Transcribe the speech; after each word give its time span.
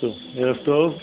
טוב, 0.00 0.14
ערב 0.36 0.56
טוב. 0.64 0.94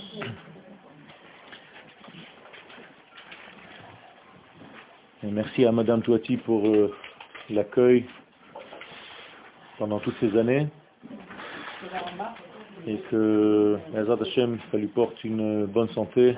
merci 5.24 5.66
à 5.66 5.72
Madame 5.72 6.02
Touati 6.02 6.38
pour 6.38 6.66
euh, 6.68 6.94
l'accueil 7.50 8.06
pendant 9.78 10.00
toutes 10.00 10.18
ces 10.20 10.38
années 10.38 10.68
et 12.88 12.98
que 13.10 13.78
Azad 13.96 14.22
Hashem, 14.22 14.60
ça 14.72 14.78
lui 14.78 14.88
porte 14.88 15.24
une 15.24 15.66
bonne 15.66 15.90
santé. 15.90 16.36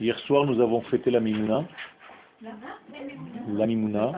Hier 0.00 0.18
soir, 0.20 0.44
nous 0.44 0.60
avons 0.60 0.80
fêté 0.82 1.10
la 1.10 1.20
Mimouna. 1.20 1.64
La 2.41 3.67
Mimouna. 3.67 4.13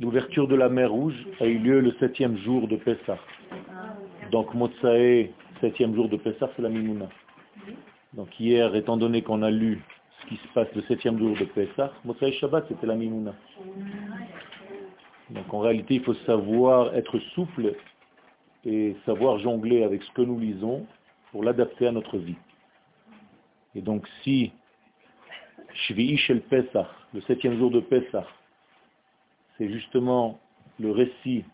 L'ouverture 0.00 0.48
de 0.48 0.56
la 0.56 0.68
mer 0.68 0.90
Rouge 0.90 1.14
a 1.40 1.46
eu 1.46 1.58
lieu 1.58 1.78
le 1.78 1.92
septième 2.00 2.36
jour 2.38 2.66
de 2.66 2.74
Pessah. 2.74 3.18
Donc 4.32 4.52
Motsae, 4.54 5.30
septième 5.60 5.94
jour 5.94 6.08
de 6.08 6.16
Pessah, 6.16 6.50
c'est 6.56 6.62
la 6.62 6.68
Mimouna. 6.70 7.08
Donc 8.14 8.40
hier, 8.40 8.74
étant 8.74 8.96
donné 8.96 9.22
qu'on 9.22 9.42
a 9.42 9.50
lu 9.52 9.80
qui 10.28 10.36
se 10.36 10.48
passe 10.54 10.68
le 10.74 10.82
septième 10.82 11.18
jour 11.18 11.36
de 11.36 11.44
Pessah, 11.44 11.92
Motsae 12.04 12.32
Shabbat, 12.32 12.66
c'était 12.68 12.86
la 12.86 12.94
Mimouna. 12.94 13.34
Donc 15.30 15.52
en 15.52 15.60
réalité, 15.60 15.94
il 15.94 16.04
faut 16.04 16.14
savoir 16.26 16.94
être 16.94 17.18
souple 17.34 17.74
et 18.64 18.96
savoir 19.04 19.38
jongler 19.38 19.82
avec 19.82 20.02
ce 20.02 20.10
que 20.12 20.22
nous 20.22 20.38
lisons 20.38 20.86
pour 21.32 21.44
l'adapter 21.44 21.86
à 21.86 21.92
notre 21.92 22.18
vie. 22.18 22.36
Et 23.74 23.80
donc 23.80 24.06
si 24.22 24.52
Shvi'i 25.74 26.16
Shel 26.16 26.40
Pesach, 26.42 26.86
le 27.12 27.20
septième 27.22 27.58
jour 27.58 27.70
de 27.70 27.80
Pessah, 27.80 28.26
c'est 29.58 29.68
justement 29.68 30.38
le 30.78 30.90
récit 30.90 31.44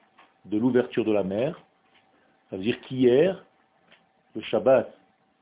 de 0.46 0.58
l'ouverture 0.58 1.04
de 1.04 1.12
la 1.12 1.22
mer. 1.22 1.60
Ça 2.48 2.56
veut 2.56 2.62
dire 2.62 2.80
qu'hier, 2.82 3.44
le 4.34 4.42
Shabbat 4.42 4.99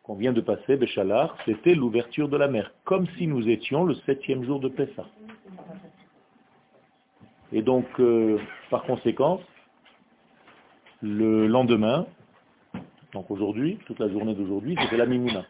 qu'on 0.09 0.15
vient 0.15 0.33
de 0.33 0.41
passer, 0.41 0.79
Béchalar, 0.79 1.37
c'était 1.45 1.75
l'ouverture 1.75 2.31
de 2.31 2.39
la 2.39 2.49
mer, 2.49 2.73
comme 2.85 3.07
si 3.19 3.27
nous 3.27 3.47
étions 3.47 3.85
le 3.85 3.95
septième 4.07 4.43
jour 4.43 4.59
de 4.59 4.69
Pessah. 4.69 5.07
Et 7.53 7.61
donc, 7.61 7.85
euh, 8.01 8.39
par 8.71 8.85
conséquent, 8.85 9.43
le 11.03 11.47
lendemain, 11.47 12.07
donc 13.13 13.31
aujourd'hui, 13.31 13.79
toute 13.85 13.99
la 13.99 14.09
journée 14.09 14.35
d'aujourd'hui, 14.35 14.79
c'était 14.81 14.97
la 14.97 15.05
Mimouna. 15.05 15.45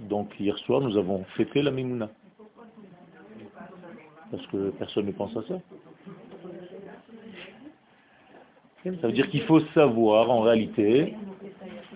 Donc 0.00 0.38
hier 0.38 0.58
soir, 0.58 0.82
nous 0.82 0.98
avons 0.98 1.24
fêté 1.36 1.62
la 1.62 1.70
Mimouna 1.70 2.10
parce 4.30 4.46
que 4.48 4.70
personne 4.70 5.06
ne 5.06 5.12
pense 5.12 5.34
à 5.34 5.42
ça. 5.48 5.60
Ça 8.84 9.06
veut 9.06 9.12
dire 9.12 9.30
qu'il 9.30 9.42
faut 9.44 9.60
savoir, 9.72 10.30
en 10.30 10.42
réalité, 10.42 11.14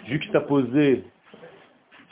juxtaposer 0.09 1.05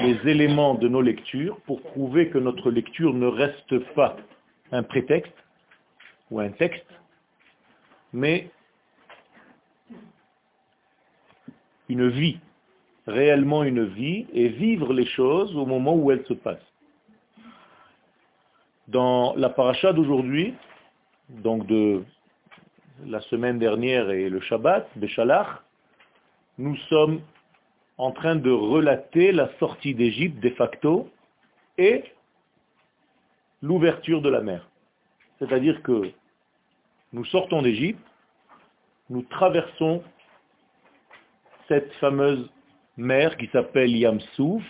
les 0.01 0.19
éléments 0.29 0.75
de 0.75 0.89
nos 0.89 1.01
lectures 1.01 1.59
pour 1.63 1.81
prouver 1.81 2.29
que 2.29 2.39
notre 2.39 2.71
lecture 2.71 3.15
ne 3.15 3.27
reste 3.27 3.79
pas 3.95 4.17
un 4.73 4.83
prétexte 4.83 5.33
ou 6.31 6.41
un 6.41 6.51
texte, 6.51 6.87
mais 8.13 8.51
une 11.89 12.09
vie, 12.09 12.39
réellement 13.07 13.63
une 13.63 13.85
vie, 13.85 14.27
et 14.33 14.49
vivre 14.49 14.93
les 14.93 15.07
choses 15.07 15.57
au 15.57 15.65
moment 15.67 15.95
où 15.95 16.11
elles 16.11 16.25
se 16.27 16.35
passent. 16.35 16.73
Dans 18.89 19.35
la 19.37 19.49
paracha 19.49 19.93
d'aujourd'hui, 19.93 20.55
donc 21.29 21.67
de 21.67 22.05
la 23.07 23.21
semaine 23.23 23.59
dernière 23.59 24.11
et 24.11 24.29
le 24.29 24.41
Shabbat, 24.41 24.89
Béchalach, 24.97 25.63
nous 26.59 26.77
sommes 26.89 27.21
en 27.99 28.11
train 28.13 28.37
de 28.37 28.51
relater 28.51 29.33
la 29.33 29.51
sortie 29.59 29.95
d'Égypte 29.95 30.41
de 30.41 30.51
facto 30.51 31.11
et 31.79 32.05
l'ouverture 33.63 34.23
de 34.23 34.29
la 34.29 34.41
mer. 34.41 34.69
C'est-à-dire 35.39 35.83
que 35.83 36.11
nous 37.13 37.25
sortons 37.25 37.63
d'Égypte, 37.63 38.05
nous 39.09 39.23
traversons 39.23 40.03
cette 41.69 41.93
fameuse 41.95 42.51
mer 42.97 43.37
qui 43.37 43.47
s'appelle 43.49 43.97
Yamsouf, 43.97 44.63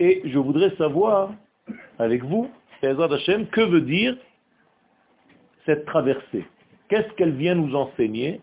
et 0.00 0.22
je 0.24 0.38
voudrais 0.38 0.74
savoir 0.76 1.32
avec 1.98 2.22
vous 2.24 2.50
que 2.80 3.60
veut 3.60 3.80
dire 3.80 4.16
cette 5.66 5.84
traversée? 5.84 6.46
Qu'est-ce 6.88 7.12
qu'elle 7.14 7.34
vient 7.34 7.56
nous 7.56 7.74
enseigner? 7.74 8.40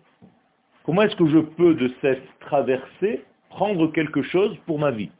Comment 0.84 1.04
est-ce 1.04 1.16
que 1.16 1.28
je 1.28 1.40
peux 1.40 1.74
de 1.74 1.92
cette 2.02 2.28
traversée 2.42 3.24
prendre 3.56 3.88
quelque 3.88 4.22
chose 4.22 4.58
pour 4.66 4.80
ma 4.80 4.92
vie 4.92 5.12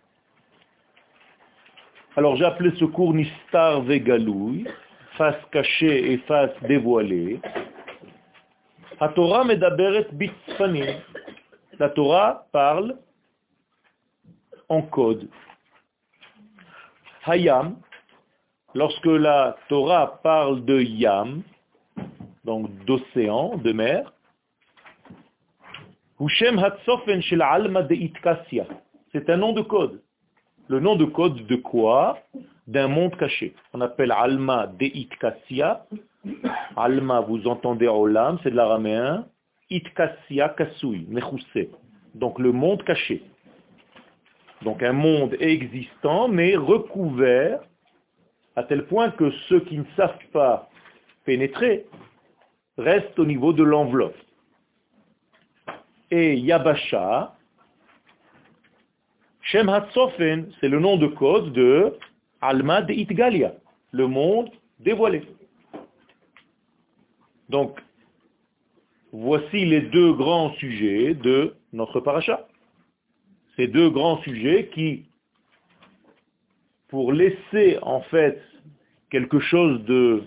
Alors 2.18 2.36
j'ai 2.36 2.44
appelé 2.44 2.72
ce 2.78 2.84
cours 2.84 3.14
Nistar 3.14 3.82
Vegalouy, 3.82 4.68
face 5.18 5.42
cachée 5.54 6.12
et 6.12 6.18
face 6.20 6.52
dévoilée. 6.64 7.40
La 9.00 9.08
Torah 9.10 9.46
La 11.80 11.90
Torah 11.90 12.46
parle 12.52 12.98
en 14.68 14.82
code. 14.82 15.30
Hayam, 17.26 17.78
lorsque 18.74 19.06
la 19.06 19.56
Torah 19.70 20.20
parle 20.22 20.66
de 20.66 20.82
Yam, 20.82 21.42
donc 22.44 22.70
d'océan, 22.84 23.56
de 23.58 23.72
mer, 23.72 24.12
c'est 29.12 29.30
un 29.30 29.38
nom 29.38 29.52
de 29.52 29.62
code. 29.62 30.02
Le 30.70 30.80
nom 30.80 30.96
de 30.96 31.04
code 31.04 31.46
de 31.46 31.58
quoi? 31.58 32.20
D'un 32.68 32.88
monde 32.88 33.18
caché. 33.18 33.54
On 33.74 33.82
appelle 33.82 34.14
Alma 34.14 34.68
de 34.68 34.86
Itkassia. 34.86 35.86
Alma, 36.78 37.20
vous 37.20 37.46
entendez 37.48 37.88
Olam, 37.88 38.40
c'est 38.44 38.52
de 38.52 38.56
l'araméen. 38.56 39.26
Itkassia 39.70 40.50
Kasui, 40.50 41.06
Mechousse. 41.10 41.68
Donc 42.14 42.40
le 42.40 42.54
monde 42.54 42.82
caché. 42.84 43.22
Donc 44.62 44.84
un 44.84 44.94
monde 44.94 45.36
existant, 45.42 46.30
mais 46.30 46.56
recouvert 46.56 47.60
à 48.56 48.64
tel 48.64 48.86
point 48.86 49.12
que 49.12 49.32
ceux 49.50 49.60
qui 49.60 49.78
ne 49.78 49.86
savent 49.98 50.18
pas 50.32 50.70
pénétrer 51.26 51.86
restent 52.78 53.20
au 53.20 53.26
niveau 53.26 53.52
de 53.52 53.64
l'enveloppe. 53.64 54.16
Et 56.18 56.38
Yabasha, 56.38 57.36
Shem 59.42 59.70
c'est 59.92 60.70
le 60.70 60.80
nom 60.80 60.96
de 60.96 61.08
code 61.08 61.52
de 61.52 61.94
Alma 62.40 62.82
de 62.84 62.94
Itgalia, 62.94 63.54
le 63.92 64.08
monde 64.08 64.50
dévoilé. 64.80 65.24
Donc, 67.50 67.82
voici 69.12 69.66
les 69.66 69.82
deux 69.82 70.14
grands 70.14 70.54
sujets 70.54 71.16
de 71.16 71.54
notre 71.74 72.00
paracha. 72.00 72.48
Ces 73.58 73.68
deux 73.68 73.90
grands 73.90 74.22
sujets 74.22 74.70
qui 74.74 75.04
pour 76.88 77.12
laisser 77.12 77.78
en 77.82 78.00
fait 78.04 78.42
quelque 79.10 79.42
chose 79.42 79.84
de 79.84 80.24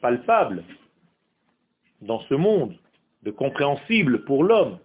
palpable 0.00 0.64
dans 2.02 2.22
ce 2.22 2.34
monde, 2.34 2.76
de 3.22 3.30
compréhensible 3.30 4.24
pour 4.24 4.42
l'homme, 4.42 4.78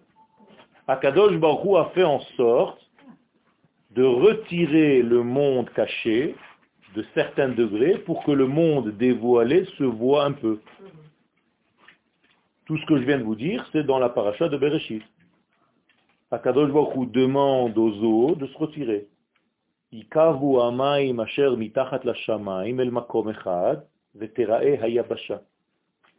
Akadosh 0.86 1.36
Baruch 1.38 1.76
a 1.78 1.90
fait 1.94 2.04
en 2.04 2.20
sorte 2.36 2.78
de 3.92 4.04
retirer 4.04 5.00
le 5.02 5.22
monde 5.22 5.70
caché 5.70 6.34
de 6.94 7.02
certains 7.14 7.48
degrés 7.48 7.98
pour 7.98 8.22
que 8.24 8.32
le 8.32 8.46
monde 8.46 8.90
dévoilé 8.90 9.64
se 9.78 9.84
voit 9.84 10.24
un 10.24 10.32
peu. 10.32 10.60
Tout 12.66 12.76
ce 12.76 12.84
que 12.86 12.98
je 12.98 13.04
viens 13.04 13.18
de 13.18 13.24
vous 13.24 13.34
dire, 13.34 13.66
c'est 13.72 13.84
dans 13.84 13.98
la 13.98 14.10
paracha 14.10 14.48
de 14.48 14.58
Bereshit. 14.58 15.02
Akadosh 16.30 16.70
Baruch 16.70 17.10
demande 17.12 17.78
aux 17.78 18.02
eaux 18.02 18.34
de 18.34 18.46
se 18.46 18.58
retirer. 18.58 19.06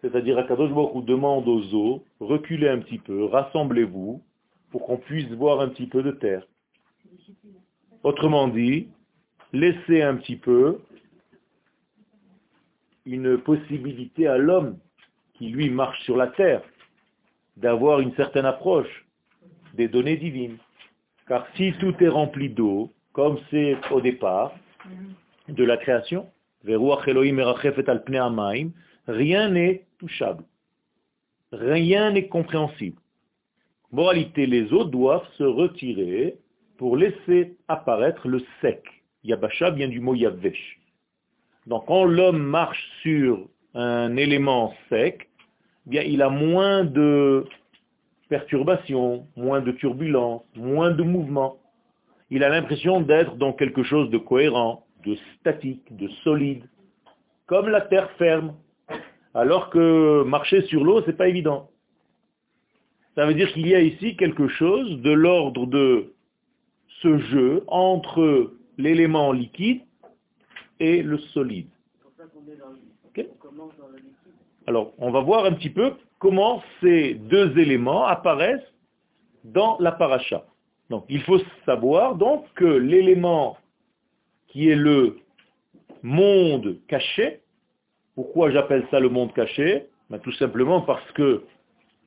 C'est-à-dire, 0.01 0.37
Akadosh 0.39 0.71
Baruch 0.71 1.05
demande 1.05 1.47
aux 1.47 1.73
eaux, 1.73 2.03
reculez 2.19 2.69
un 2.69 2.79
petit 2.79 2.99
peu, 2.99 3.25
rassemblez-vous, 3.25 4.23
pour 4.75 4.87
qu'on 4.87 4.97
puisse 4.97 5.29
voir 5.29 5.61
un 5.61 5.69
petit 5.69 5.87
peu 5.87 6.03
de 6.03 6.11
terre. 6.11 6.45
Autrement 8.03 8.49
dit, 8.49 8.89
laissez 9.53 10.01
un 10.01 10.17
petit 10.17 10.35
peu 10.35 10.81
une 13.05 13.37
possibilité 13.37 14.27
à 14.27 14.37
l'homme 14.37 14.77
qui 15.35 15.47
lui 15.47 15.69
marche 15.69 16.03
sur 16.03 16.17
la 16.17 16.27
terre 16.27 16.61
d'avoir 17.55 18.01
une 18.01 18.13
certaine 18.15 18.43
approche 18.43 19.05
des 19.75 19.87
données 19.87 20.17
divines. 20.17 20.57
Car 21.25 21.47
si 21.55 21.71
tout 21.79 21.95
est 22.03 22.09
rempli 22.09 22.49
d'eau, 22.49 22.91
comme 23.13 23.39
c'est 23.51 23.77
au 23.91 24.01
départ 24.01 24.53
de 25.47 25.63
la 25.63 25.77
création, 25.77 26.29
rien 29.07 29.49
n'est 29.51 29.85
touchable. 29.99 30.43
Rien 31.53 32.11
n'est 32.11 32.27
compréhensible. 32.27 32.99
Moralité, 33.95 34.45
les 34.45 34.73
eaux 34.73 34.83
doivent 34.83 35.25
se 35.37 35.45
retirer 35.45 36.35
pour 36.77 36.97
laisser 36.97 37.55
apparaître 37.69 38.27
le 38.27 38.43
sec. 38.59 38.83
Yabasha 39.23 39.69
vient 39.69 39.87
du 39.87 40.01
mot 40.01 40.13
yavesh. 40.13 40.81
Donc 41.65 41.85
quand 41.85 42.03
l'homme 42.03 42.43
marche 42.43 42.85
sur 43.03 43.47
un 43.73 44.17
élément 44.17 44.73
sec, 44.89 45.29
eh 45.93 46.11
il 46.11 46.21
a 46.21 46.27
moins 46.27 46.83
de 46.83 47.45
perturbations, 48.27 49.27
moins 49.37 49.61
de 49.61 49.71
turbulences, 49.71 50.43
moins 50.57 50.91
de 50.91 51.03
mouvements. 51.03 51.55
Il 52.29 52.43
a 52.43 52.49
l'impression 52.49 52.99
d'être 52.99 53.37
dans 53.37 53.53
quelque 53.53 53.83
chose 53.83 54.09
de 54.09 54.17
cohérent, 54.17 54.85
de 55.05 55.15
statique, 55.39 55.95
de 55.95 56.09
solide, 56.25 56.65
comme 57.45 57.69
la 57.69 57.79
terre 57.79 58.11
ferme. 58.17 58.55
Alors 59.33 59.69
que 59.69 60.23
marcher 60.23 60.63
sur 60.63 60.83
l'eau, 60.83 61.01
c'est 61.05 61.15
pas 61.15 61.29
évident. 61.29 61.69
Ça 63.15 63.25
veut 63.25 63.33
dire 63.33 63.51
qu'il 63.53 63.67
y 63.67 63.75
a 63.75 63.81
ici 63.81 64.15
quelque 64.17 64.47
chose 64.47 65.01
de 65.01 65.11
l'ordre 65.11 65.65
de 65.65 66.13
ce 67.01 67.17
jeu 67.17 67.63
entre 67.67 68.51
l'élément 68.77 69.31
liquide 69.31 69.81
et 70.79 71.01
le 71.01 71.17
solide. 71.17 71.67
Alors, 74.67 74.93
on 74.97 75.11
va 75.11 75.21
voir 75.21 75.45
un 75.45 75.53
petit 75.53 75.69
peu 75.69 75.93
comment 76.19 76.61
ces 76.81 77.13
deux 77.13 77.57
éléments 77.57 78.05
apparaissent 78.05 78.73
dans 79.43 79.77
la 79.79 79.91
paracha. 79.91 80.45
Donc, 80.89 81.05
il 81.07 81.21
faut 81.21 81.39
savoir 81.65 82.15
donc 82.15 82.45
que 82.55 82.65
l'élément 82.65 83.57
qui 84.47 84.69
est 84.69 84.75
le 84.75 85.17
monde 86.03 86.77
caché, 86.87 87.41
pourquoi 88.15 88.51
j'appelle 88.51 88.85
ça 88.91 88.99
le 88.99 89.09
monde 89.09 89.33
caché? 89.33 89.87
Ben, 90.09 90.19
Tout 90.19 90.31
simplement 90.33 90.81
parce 90.81 91.11
que 91.11 91.43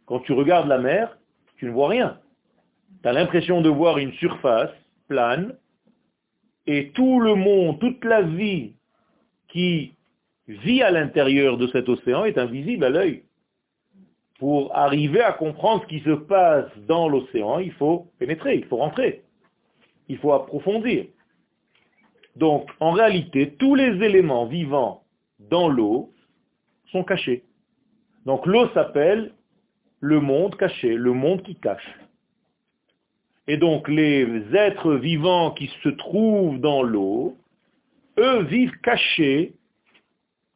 quand 0.08 0.20
tu 0.20 0.32
regardes 0.32 0.68
la 0.68 0.78
mer, 0.78 1.18
tu 1.58 1.66
ne 1.66 1.70
vois 1.70 1.88
rien. 1.88 2.18
Tu 3.02 3.08
as 3.08 3.12
l'impression 3.12 3.60
de 3.60 3.68
voir 3.68 3.98
une 3.98 4.12
surface 4.14 4.70
plane, 5.06 5.54
et 6.66 6.90
tout 6.90 7.20
le 7.20 7.34
monde, 7.34 7.78
toute 7.78 8.04
la 8.04 8.22
vie 8.22 8.72
qui 9.48 9.94
vit 10.48 10.82
à 10.82 10.90
l'intérieur 10.90 11.58
de 11.58 11.66
cet 11.68 11.88
océan 11.88 12.24
est 12.24 12.38
invisible 12.38 12.84
à 12.84 12.90
l'œil. 12.90 13.22
Pour 14.38 14.74
arriver 14.74 15.20
à 15.20 15.32
comprendre 15.32 15.82
ce 15.82 15.88
qui 15.88 16.00
se 16.00 16.14
passe 16.14 16.70
dans 16.86 17.08
l'océan, 17.08 17.58
il 17.58 17.72
faut 17.72 18.06
pénétrer, 18.18 18.56
il 18.56 18.64
faut 18.64 18.76
rentrer, 18.76 19.24
il 20.08 20.16
faut 20.18 20.32
approfondir. 20.32 21.06
Donc, 22.36 22.70
en 22.80 22.92
réalité, 22.92 23.54
tous 23.58 23.74
les 23.74 24.02
éléments 24.02 24.46
vivants 24.46 25.02
dans 25.38 25.68
l'eau 25.68 26.12
sont 26.92 27.04
cachés. 27.04 27.44
Donc 28.24 28.46
l'eau 28.46 28.68
s'appelle 28.74 29.32
le 30.00 30.20
monde 30.20 30.56
caché, 30.56 30.94
le 30.94 31.12
monde 31.12 31.42
qui 31.42 31.56
cache. 31.56 31.98
Et 33.46 33.56
donc 33.56 33.88
les 33.88 34.26
êtres 34.54 34.94
vivants 34.94 35.52
qui 35.52 35.70
se 35.82 35.88
trouvent 35.88 36.60
dans 36.60 36.82
l'eau, 36.82 37.36
eux 38.18 38.42
vivent 38.44 38.78
cachés 38.82 39.54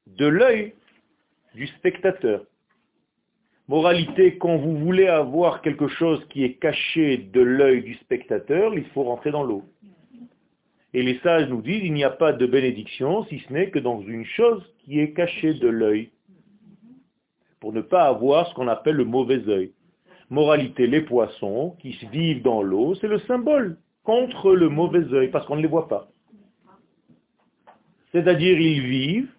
de 0.07 0.27
l'œil 0.27 0.75
du 1.55 1.67
spectateur. 1.69 2.45
Moralité, 3.69 4.37
quand 4.39 4.57
vous 4.57 4.77
voulez 4.77 5.07
avoir 5.07 5.63
quelque 5.63 5.89
chose 5.89 6.23
qui 6.29 6.45
est 6.45 6.55
caché 6.55 7.17
de 7.17 7.41
l'œil 7.41 7.83
du 7.83 7.95
spectateur, 7.95 8.75
il 8.75 8.85
faut 8.87 9.05
rentrer 9.05 9.31
dans 9.31 9.45
l'eau. 9.45 9.63
Et 10.95 11.03
les 11.03 11.19
sages 11.21 11.49
nous 11.49 11.63
disent, 11.63 11.83
il 11.85 11.95
n'y 11.95 12.05
a 12.05 12.11
pas 12.11 12.33
de 12.33 12.45
bénédiction 12.47 13.25
si 13.27 13.39
ce 13.39 13.53
n'est 13.53 13.71
que 13.71 13.79
dans 13.79 14.03
une 14.03 14.27
chose 14.27 14.63
qui 14.81 15.01
est 15.01 15.13
cachée 15.13 15.55
de 15.55 15.69
l'œil, 15.69 16.11
pour 17.63 17.73
ne 17.73 17.81
pas 17.81 18.09
avoir 18.09 18.49
ce 18.49 18.55
qu'on 18.55 18.67
appelle 18.67 18.97
le 18.97 19.05
mauvais 19.05 19.49
œil. 19.49 19.73
Moralité, 20.31 20.89
les 20.89 21.03
poissons 21.03 21.77
qui 21.79 21.93
vivent 22.11 22.43
dans 22.43 22.61
l'eau, 22.61 22.97
c'est 22.97 23.07
le 23.07 23.21
symbole 23.21 23.79
contre 24.03 24.53
le 24.53 24.69
mauvais 24.69 25.05
œil, 25.15 25.29
parce 25.29 25.47
qu'on 25.47 25.55
ne 25.55 25.63
les 25.63 25.69
voit 25.69 25.87
pas. 25.87 26.09
C'est-à-dire, 28.11 28.59
ils 28.59 28.83
vivent, 28.83 29.33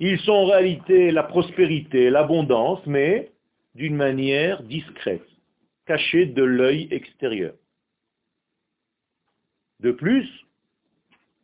ils 0.00 0.18
sont 0.18 0.32
en 0.32 0.46
réalité 0.46 1.12
la 1.12 1.22
prospérité, 1.22 2.10
l'abondance, 2.10 2.84
mais 2.84 3.30
d'une 3.76 3.94
manière 3.94 4.64
discrète, 4.64 5.28
cachée 5.86 6.26
de 6.26 6.42
l'œil 6.42 6.88
extérieur. 6.90 7.54
De 9.78 9.92
plus, 9.92 10.28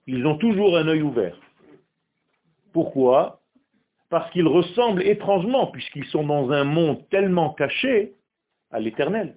ils 0.09 0.27
ont 0.27 0.37
toujours 0.37 0.77
un 0.77 0.88
œil 0.88 1.03
ouvert. 1.03 1.38
Pourquoi? 2.73 3.41
Parce 4.08 4.31
qu'ils 4.31 4.47
ressemblent 4.47 5.03
étrangement, 5.03 5.67
puisqu'ils 5.69 6.05
sont 6.06 6.25
dans 6.25 6.50
un 6.50 6.64
monde 6.64 7.08
tellement 7.11 7.50
caché, 7.50 8.12
à 8.70 8.81
l'éternel. 8.81 9.37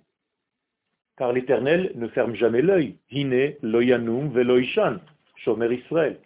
Car 1.17 1.33
l'éternel 1.33 1.91
ne 1.95 2.07
ferme 2.07 2.35
jamais 2.35 2.61
l'œil. 2.61 2.95
Hine 3.11 3.53
loyanum 3.61 4.29
veloishan, 4.29 4.97
shomer 5.37 5.73
Israël. 5.73 6.19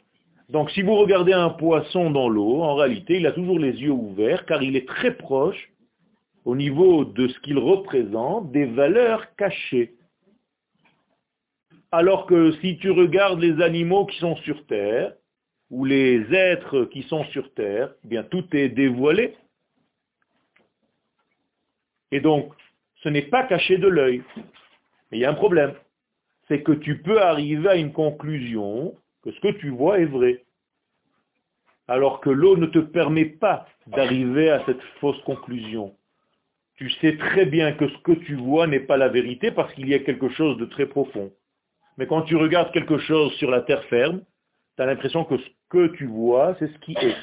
Donc 0.49 0.69
si 0.71 0.81
vous 0.81 0.95
regardez 0.95 1.33
un 1.33 1.49
poisson 1.49 2.11
dans 2.11 2.29
l'eau, 2.29 2.61
en 2.61 2.75
réalité, 2.75 3.17
il 3.17 3.27
a 3.27 3.31
toujours 3.31 3.59
les 3.59 3.81
yeux 3.81 3.91
ouverts 3.91 4.45
car 4.45 4.61
il 4.61 4.75
est 4.75 4.87
très 4.87 5.15
proche 5.15 5.71
au 6.45 6.55
niveau 6.55 7.05
de 7.05 7.27
ce 7.27 7.39
qu'il 7.39 7.57
représente 7.57 8.51
des 8.51 8.65
valeurs 8.65 9.35
cachées. 9.35 9.95
Alors 11.91 12.25
que 12.25 12.51
si 12.61 12.77
tu 12.77 12.91
regardes 12.91 13.39
les 13.39 13.61
animaux 13.61 14.05
qui 14.05 14.17
sont 14.19 14.35
sur 14.37 14.65
terre, 14.65 15.13
ou 15.73 15.85
les 15.85 16.31
êtres 16.31 16.85
qui 16.85 17.01
sont 17.01 17.25
sur 17.25 17.51
terre, 17.55 17.95
eh 18.05 18.07
bien 18.07 18.21
tout 18.21 18.45
est 18.55 18.69
dévoilé. 18.69 19.35
Et 22.11 22.19
donc, 22.19 22.53
ce 23.01 23.09
n'est 23.09 23.23
pas 23.23 23.41
caché 23.41 23.79
de 23.79 23.87
l'œil. 23.87 24.21
Mais 25.09 25.17
il 25.17 25.21
y 25.21 25.25
a 25.25 25.31
un 25.31 25.33
problème. 25.33 25.73
C'est 26.47 26.61
que 26.61 26.73
tu 26.73 27.01
peux 27.01 27.19
arriver 27.19 27.69
à 27.69 27.75
une 27.75 27.91
conclusion 27.91 28.93
que 29.23 29.31
ce 29.31 29.39
que 29.39 29.47
tu 29.47 29.69
vois 29.69 29.97
est 29.97 30.05
vrai. 30.05 30.43
Alors 31.87 32.21
que 32.21 32.29
l'eau 32.29 32.55
ne 32.55 32.67
te 32.67 32.77
permet 32.77 33.25
pas 33.25 33.65
d'arriver 33.87 34.51
à 34.51 34.63
cette 34.67 34.81
fausse 34.99 35.21
conclusion. 35.23 35.95
Tu 36.75 36.91
sais 37.01 37.17
très 37.17 37.47
bien 37.47 37.71
que 37.71 37.87
ce 37.87 37.97
que 38.03 38.11
tu 38.11 38.35
vois 38.35 38.67
n'est 38.67 38.79
pas 38.91 38.97
la 38.97 39.09
vérité 39.09 39.49
parce 39.49 39.73
qu'il 39.73 39.89
y 39.89 39.95
a 39.95 39.99
quelque 39.99 40.29
chose 40.29 40.55
de 40.57 40.65
très 40.65 40.85
profond. 40.85 41.31
Mais 41.97 42.05
quand 42.05 42.21
tu 42.21 42.35
regardes 42.35 42.71
quelque 42.73 42.99
chose 42.99 43.33
sur 43.37 43.49
la 43.49 43.61
terre 43.61 43.83
ferme, 43.85 44.21
tu 44.75 44.81
as 44.81 44.85
l'impression 44.85 45.23
que 45.25 45.37
ce 45.37 45.49
que 45.69 45.87
tu 45.95 46.05
vois, 46.05 46.55
c'est 46.59 46.67
ce 46.67 46.77
qui 46.79 46.93
est. 46.93 47.15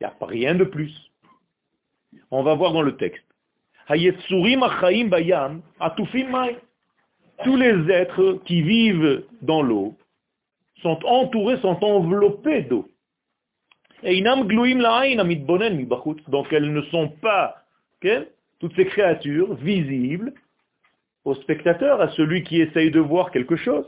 Il 0.00 0.02
n'y 0.02 0.06
a 0.06 0.14
rien 0.20 0.54
de 0.54 0.64
plus. 0.64 0.92
On 2.30 2.42
va 2.42 2.54
voir 2.54 2.72
dans 2.72 2.82
le 2.82 2.96
texte. 2.96 3.24
Tous 7.44 7.56
les 7.56 7.90
êtres 7.90 8.40
qui 8.44 8.62
vivent 8.62 9.24
dans 9.42 9.62
l'eau 9.62 9.96
sont 10.82 10.98
entourés, 11.04 11.58
sont 11.60 11.82
enveloppés 11.84 12.62
d'eau. 12.62 12.88
Donc 16.28 16.52
elles 16.52 16.72
ne 16.72 16.82
sont 16.82 17.08
pas, 17.08 17.64
toutes 18.60 18.76
ces 18.76 18.86
créatures, 18.86 19.54
visibles 19.54 20.32
au 21.24 21.34
spectateur, 21.34 22.00
à 22.00 22.10
celui 22.10 22.42
qui 22.42 22.60
essaye 22.60 22.90
de 22.90 23.00
voir 23.00 23.30
quelque 23.30 23.56
chose. 23.56 23.86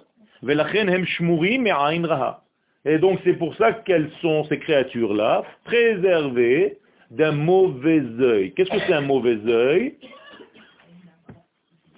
Et 2.87 2.99
donc 2.99 3.19
c'est 3.25 3.35
pour 3.35 3.55
ça 3.57 3.73
qu'elles 3.73 4.11
sont, 4.23 4.45
ces 4.45 4.61
créatures-là, 4.61 5.43
préservées 5.64 6.78
d'un 7.11 7.33
mauvais 7.33 8.02
œil. 8.21 8.52
Qu'est-ce 8.52 8.71
que 8.71 8.78
c'est 8.87 8.93
un 8.93 9.00
mauvais 9.00 9.38
œil? 9.47 9.97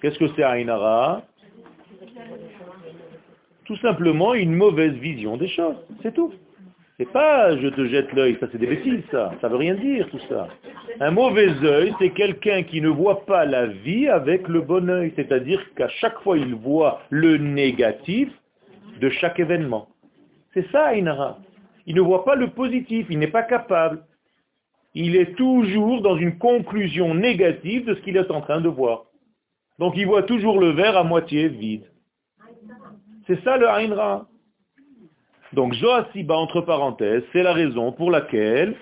Qu'est-ce 0.01 0.17
que 0.17 0.27
c'est 0.35 0.43
Ainara? 0.43 1.21
Tout 3.65 3.77
simplement 3.77 4.33
une 4.33 4.55
mauvaise 4.55 4.93
vision 4.93 5.37
des 5.37 5.47
choses, 5.47 5.75
c'est 6.01 6.13
tout. 6.13 6.33
C'est 6.97 7.11
pas 7.11 7.55
je 7.55 7.67
te 7.67 7.85
jette 7.85 8.11
l'œil, 8.13 8.37
ça 8.39 8.47
c'est 8.51 8.57
des 8.57 8.65
bêtises 8.65 9.03
ça, 9.11 9.31
ça 9.41 9.47
veut 9.47 9.57
rien 9.57 9.75
dire 9.75 10.09
tout 10.09 10.19
ça. 10.27 10.47
Un 10.99 11.11
mauvais 11.11 11.49
œil, 11.63 11.93
c'est 11.99 12.09
quelqu'un 12.09 12.63
qui 12.63 12.81
ne 12.81 12.89
voit 12.89 13.27
pas 13.27 13.45
la 13.45 13.67
vie 13.67 14.07
avec 14.07 14.47
le 14.47 14.61
bon 14.61 14.89
œil, 14.89 15.13
c'est-à-dire 15.15 15.61
qu'à 15.75 15.87
chaque 15.87 16.19
fois 16.21 16.35
il 16.35 16.55
voit 16.55 17.03
le 17.11 17.37
négatif 17.37 18.29
de 18.99 19.09
chaque 19.09 19.39
événement. 19.39 19.87
C'est 20.53 20.69
ça 20.71 20.87
Ainara. 20.87 21.37
Il 21.85 21.95
ne 21.95 22.01
voit 22.01 22.25
pas 22.25 22.35
le 22.35 22.49
positif, 22.49 23.07
il 23.09 23.19
n'est 23.19 23.27
pas 23.27 23.43
capable 23.43 24.03
il 24.95 25.15
est 25.15 25.35
toujours 25.35 26.01
dans 26.01 26.17
une 26.17 26.37
conclusion 26.37 27.13
négative 27.13 27.85
de 27.85 27.95
ce 27.95 27.99
qu'il 28.01 28.17
est 28.17 28.31
en 28.31 28.41
train 28.41 28.61
de 28.61 28.69
voir. 28.69 29.03
Donc 29.77 29.93
il 29.95 30.05
voit 30.05 30.23
toujours 30.23 30.59
le 30.59 30.71
verre 30.71 30.97
à 30.97 31.03
moitié 31.03 31.47
vide. 31.47 31.85
C'est 33.27 33.41
ça 33.43 33.57
le 33.57 33.69
Ainra. 33.69 34.27
Donc 35.53 35.73
Joasiba, 35.73 36.35
entre 36.35 36.61
parenthèses, 36.61 37.23
c'est 37.31 37.43
la 37.43 37.53
raison 37.53 37.91
pour 37.91 38.11
laquelle 38.11 38.75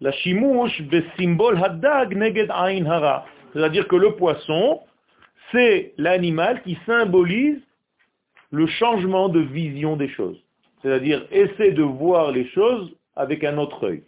La 0.00 0.12
shimouche 0.12 0.82
symbole 1.18 1.62
hadag 1.62 2.16
neged 2.16 2.50
ain 2.50 2.86
hara. 2.86 3.26
C'est-à-dire 3.52 3.86
que 3.88 3.96
le 3.96 4.14
poisson, 4.16 4.80
c'est 5.50 5.92
l'animal 5.98 6.62
qui 6.62 6.78
symbolise 6.86 7.60
le 8.52 8.66
changement 8.66 9.28
de 9.28 9.40
vision 9.40 9.96
des 9.96 10.08
choses. 10.08 10.38
C'est-à-dire, 10.82 11.26
essaie 11.32 11.72
de 11.72 11.82
voir 11.82 12.30
les 12.30 12.46
choses 12.48 12.94
avec 13.16 13.42
un 13.44 13.58
autre 13.58 13.88
œil. 13.88 14.02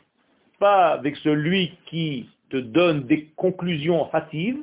Pas 0.61 0.93
avec 0.93 1.17
celui 1.17 1.73
qui 1.87 2.29
te 2.51 2.59
donne 2.59 3.05
des 3.05 3.27
conclusions 3.37 4.09
hâtives, 4.13 4.63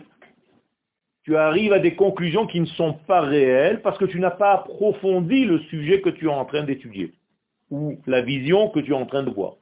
tu 1.24 1.36
arrives 1.36 1.74
à 1.74 1.80
des 1.80 1.96
conclusions 1.96 2.48
qui 2.48 2.60
ne 2.60 2.66
sont 2.66 2.94
pas 3.08 3.22
réelles 3.22 3.82
parce 3.82 3.98
que 3.98 4.06
tu 4.06 4.20
n'as 4.20 4.32
pas 4.32 4.54
approfondi 4.54 5.46
le 5.46 5.60
sujet 5.62 6.02
que 6.02 6.10
tu 6.10 6.26
es 6.26 6.34
en 6.34 6.46
train 6.46 6.64
d'étudier 6.64 7.14
ou 7.70 8.00
la 8.06 8.22
vision 8.22 8.70
que 8.70 8.80
tu 8.80 8.92
es 8.92 8.96
en 8.96 9.06
train 9.06 9.24
de 9.24 9.30
voir. 9.30 9.54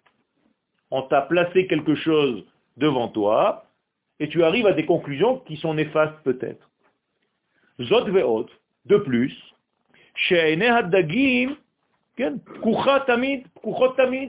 On 0.91 1.03
t'a 1.03 1.21
placé 1.21 1.67
quelque 1.67 1.95
chose 1.95 2.45
devant 2.77 3.07
toi 3.09 3.65
et 4.19 4.27
tu 4.29 4.43
arrives 4.43 4.67
à 4.67 4.73
des 4.73 4.85
conclusions 4.85 5.39
qui 5.39 5.57
sont 5.57 5.73
néfastes 5.73 6.17
peut-être. 6.23 6.69
Zot 7.81 8.05
de 8.85 8.97
plus, 8.97 9.48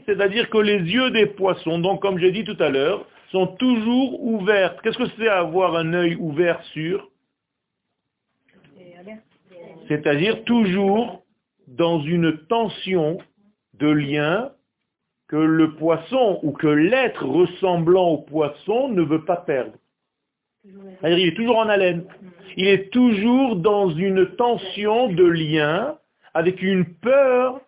c'est-à-dire 0.06 0.48
que 0.50 0.58
les 0.58 0.78
yeux 0.78 1.10
des 1.10 1.26
poissons, 1.26 1.78
donc 1.78 2.00
comme 2.00 2.18
j'ai 2.18 2.30
dit 2.30 2.44
tout 2.44 2.56
à 2.60 2.68
l'heure, 2.68 3.04
sont 3.32 3.46
toujours 3.46 4.22
ouverts. 4.22 4.80
Qu'est-ce 4.82 4.98
que 4.98 5.08
c'est 5.18 5.28
avoir 5.28 5.76
un 5.76 5.92
œil 5.94 6.16
ouvert 6.16 6.62
sur? 6.72 7.10
C'est-à-dire 9.88 10.44
toujours 10.44 11.22
dans 11.66 12.00
une 12.02 12.38
tension 12.46 13.18
de 13.74 13.88
lien 13.88 14.52
que 15.28 15.36
le 15.36 15.74
poisson 15.76 16.40
ou 16.42 16.52
que 16.52 16.66
l'être 16.66 17.24
ressemblant 17.24 18.08
au 18.08 18.18
poisson 18.18 18.88
ne 18.88 19.02
veut 19.02 19.24
pas 19.24 19.36
perdre. 19.36 19.72
Il 20.64 21.26
est 21.26 21.36
toujours 21.36 21.58
en 21.58 21.68
haleine. 21.68 22.04
Il 22.56 22.66
est 22.66 22.90
toujours 22.90 23.56
dans 23.56 23.90
une 23.90 24.26
tension 24.36 25.08
de 25.08 25.24
lien 25.24 25.96
avec 26.34 26.62
une 26.62 26.84
peur 26.84 27.60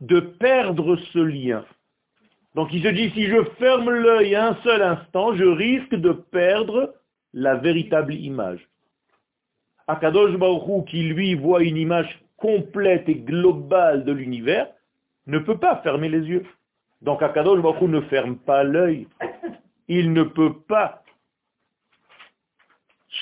de 0.00 0.20
perdre 0.20 0.96
ce 1.12 1.18
lien. 1.18 1.64
Donc 2.54 2.68
il 2.72 2.82
se 2.82 2.88
dit, 2.88 3.10
si 3.10 3.26
je 3.26 3.42
ferme 3.58 3.90
l'œil 3.90 4.34
un 4.34 4.56
seul 4.62 4.82
instant, 4.82 5.34
je 5.34 5.44
risque 5.44 5.94
de 5.94 6.12
perdre 6.12 6.94
la 7.32 7.54
véritable 7.54 8.14
image. 8.14 8.68
Akadosh 9.88 10.36
Baruch 10.36 10.84
qui 10.88 11.04
lui 11.04 11.34
voit 11.34 11.62
une 11.62 11.78
image 11.78 12.20
complète 12.36 13.08
et 13.08 13.14
globale 13.14 14.04
de 14.04 14.12
l'univers, 14.12 14.68
ne 15.26 15.38
peut 15.38 15.58
pas 15.58 15.76
fermer 15.76 16.08
les 16.08 16.20
yeux. 16.20 16.44
Donc 17.00 17.22
Akadosh 17.22 17.62
Baruch 17.62 17.82
ne 17.82 18.00
ferme 18.02 18.36
pas 18.36 18.64
l'œil. 18.64 19.06
Il 19.88 20.12
ne 20.12 20.24
peut 20.24 20.54
pas 20.68 21.01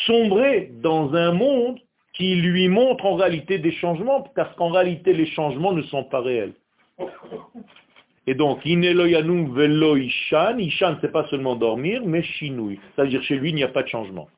sombrer 0.06 0.70
dans 0.82 1.14
un 1.14 1.32
monde 1.32 1.78
qui 2.12 2.36
lui 2.36 2.68
montre 2.68 3.06
en 3.06 3.14
réalité 3.14 3.58
des 3.58 3.72
changements, 3.72 4.22
parce 4.34 4.54
qu'en 4.56 4.70
réalité 4.70 5.12
les 5.12 5.26
changements 5.26 5.72
ne 5.72 5.82
sont 5.82 6.04
pas 6.04 6.20
réels. 6.20 6.54
Et 8.26 8.34
donc, 8.34 8.64
Ineloyanum 8.64 9.54
velo 9.54 9.96
ishan, 9.96 10.58
ishan 10.58 10.98
c'est 11.00 11.10
pas 11.10 11.26
seulement 11.28 11.56
dormir, 11.56 12.02
mais 12.04 12.22
shinui. 12.22 12.78
C'est-à-dire 12.94 13.22
chez 13.22 13.36
lui, 13.36 13.50
il 13.50 13.54
n'y 13.54 13.64
a 13.64 13.68
pas 13.68 13.82
de 13.82 13.88
changement. 13.88 14.28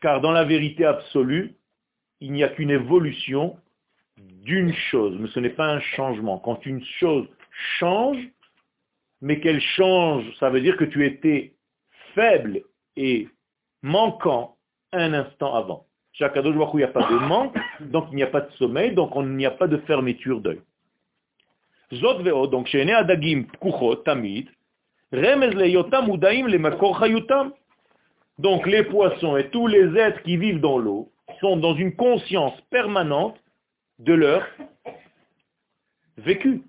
Car 0.00 0.20
dans 0.20 0.32
la 0.32 0.44
vérité 0.44 0.84
absolue, 0.84 1.54
il 2.20 2.32
n'y 2.32 2.42
a 2.42 2.48
qu'une 2.48 2.70
évolution 2.70 3.56
d'une 4.44 4.74
chose, 4.90 5.16
mais 5.18 5.28
ce 5.28 5.40
n'est 5.40 5.50
pas 5.50 5.68
un 5.68 5.80
changement. 5.80 6.38
Quand 6.38 6.66
une 6.66 6.84
chose 7.00 7.26
change, 7.78 8.18
mais 9.20 9.40
qu'elle 9.40 9.60
change, 9.60 10.24
ça 10.38 10.50
veut 10.50 10.60
dire 10.60 10.76
que 10.76 10.84
tu 10.84 11.06
étais 11.06 11.54
faible 12.14 12.62
et 12.96 13.28
manquant 13.82 14.56
un 14.92 15.12
instant 15.12 15.54
avant. 15.54 15.86
Chaque 16.12 16.36
il 16.36 16.52
n'y 16.76 16.82
a 16.82 16.88
pas 16.88 17.08
de 17.08 17.26
manque, 17.26 17.56
donc 17.80 18.06
il 18.12 18.16
n'y 18.16 18.22
a 18.22 18.26
pas 18.26 18.42
de 18.42 18.52
sommeil, 18.52 18.92
donc 18.92 19.12
il 19.16 19.34
n'y 19.34 19.46
a 19.46 19.50
pas 19.50 19.66
de 19.66 19.78
fermeture 19.78 20.40
d'œil. 20.40 20.60
Zot 21.94 22.22
veo, 22.22 22.46
donc 22.46 22.66
chez 22.68 22.90
adagim 22.92 23.44
tamid, 24.04 24.48
remez 25.12 25.50
le 25.50 25.68
yotam 25.68 26.08
udaim 26.10 26.46
le 26.48 26.58
makor 26.58 26.98
chayutam. 26.98 27.52
Donc 28.38 28.66
les 28.66 28.84
poissons 28.84 29.36
et 29.36 29.48
tous 29.50 29.66
les 29.66 29.96
êtres 29.96 30.22
qui 30.22 30.36
vivent 30.36 30.60
dans 30.60 30.78
l'eau 30.78 31.10
sont 31.40 31.56
dans 31.56 31.74
une 31.74 31.94
conscience 31.94 32.58
permanente 32.70 33.38
de 33.98 34.14
leur 34.14 34.46
vécu, 36.16 36.62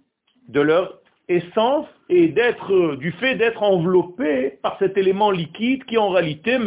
de 0.47 0.61
leur 0.61 0.99
essence 1.27 1.87
et 2.09 2.27
d'être 2.27 2.95
du 2.95 3.11
fait 3.13 3.35
d'être 3.35 3.63
enveloppés 3.63 4.59
par 4.61 4.77
cet 4.79 4.97
élément 4.97 5.31
liquide 5.31 5.85
qui 5.85 5.97
en 5.97 6.09
réalité 6.09 6.57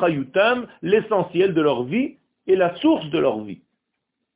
Chayutam, 0.00 0.66
l'essentiel 0.82 1.54
de 1.54 1.60
leur 1.60 1.84
vie 1.84 2.16
et 2.46 2.56
la 2.56 2.74
source 2.76 3.08
de 3.10 3.18
leur 3.18 3.40
vie. 3.40 3.60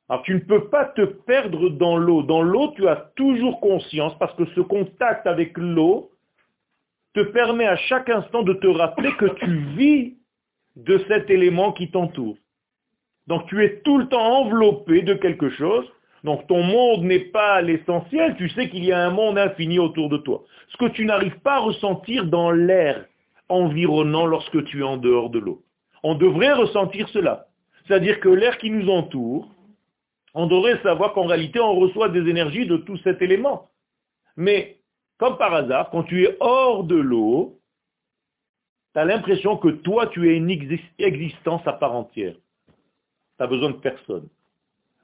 Alors 0.09 0.23
tu 0.23 0.33
ne 0.33 0.39
peux 0.39 0.67
pas 0.67 0.85
te 0.85 1.01
perdre 1.01 1.69
dans 1.69 1.97
l'eau. 1.97 2.21
Dans 2.21 2.41
l'eau, 2.41 2.73
tu 2.75 2.87
as 2.87 3.11
toujours 3.15 3.59
conscience 3.61 4.17
parce 4.19 4.35
que 4.35 4.45
ce 4.55 4.61
contact 4.61 5.25
avec 5.25 5.57
l'eau 5.57 6.11
te 7.13 7.21
permet 7.21 7.65
à 7.65 7.77
chaque 7.77 8.09
instant 8.09 8.43
de 8.43 8.53
te 8.53 8.67
rappeler 8.67 9.13
que 9.15 9.25
tu 9.25 9.57
vis 9.77 10.17
de 10.75 11.03
cet 11.07 11.29
élément 11.29 11.71
qui 11.71 11.91
t'entoure. 11.91 12.37
Donc 13.27 13.45
tu 13.47 13.63
es 13.63 13.81
tout 13.83 13.97
le 13.97 14.07
temps 14.07 14.41
enveloppé 14.41 15.01
de 15.01 15.13
quelque 15.13 15.49
chose. 15.49 15.89
Donc 16.23 16.47
ton 16.47 16.63
monde 16.63 17.03
n'est 17.03 17.19
pas 17.31 17.61
l'essentiel. 17.61 18.35
Tu 18.37 18.49
sais 18.49 18.69
qu'il 18.69 18.85
y 18.85 18.91
a 18.91 18.99
un 18.99 19.09
monde 19.09 19.37
infini 19.37 19.79
autour 19.79 20.09
de 20.09 20.17
toi. 20.17 20.43
Ce 20.69 20.77
que 20.77 20.85
tu 20.85 21.05
n'arrives 21.05 21.39
pas 21.39 21.55
à 21.55 21.59
ressentir 21.59 22.25
dans 22.25 22.51
l'air 22.51 23.05
environnant 23.49 24.25
lorsque 24.25 24.63
tu 24.65 24.81
es 24.81 24.83
en 24.83 24.97
dehors 24.97 25.29
de 25.29 25.39
l'eau. 25.39 25.63
On 26.03 26.15
devrait 26.15 26.53
ressentir 26.53 27.09
cela. 27.09 27.47
C'est-à-dire 27.85 28.19
que 28.19 28.29
l'air 28.29 28.57
qui 28.57 28.69
nous 28.69 28.89
entoure, 28.89 29.49
on 30.33 30.47
devrait 30.47 30.81
savoir 30.81 31.13
qu'en 31.13 31.25
réalité, 31.25 31.59
on 31.59 31.75
reçoit 31.75 32.09
des 32.09 32.29
énergies 32.29 32.65
de 32.65 32.77
tout 32.77 32.97
cet 32.97 33.21
élément. 33.21 33.69
Mais, 34.37 34.77
comme 35.17 35.37
par 35.37 35.53
hasard, 35.53 35.89
quand 35.89 36.03
tu 36.03 36.23
es 36.23 36.37
hors 36.39 36.83
de 36.83 36.95
l'eau, 36.95 37.59
tu 38.93 38.99
as 38.99 39.05
l'impression 39.05 39.57
que 39.57 39.69
toi, 39.69 40.07
tu 40.07 40.31
es 40.31 40.37
une 40.37 40.49
existence 40.49 41.61
à 41.65 41.73
part 41.73 41.93
entière. 41.93 42.35
Tu 42.35 42.73
n'as 43.39 43.47
besoin 43.47 43.71
de 43.71 43.77
personne. 43.77 44.29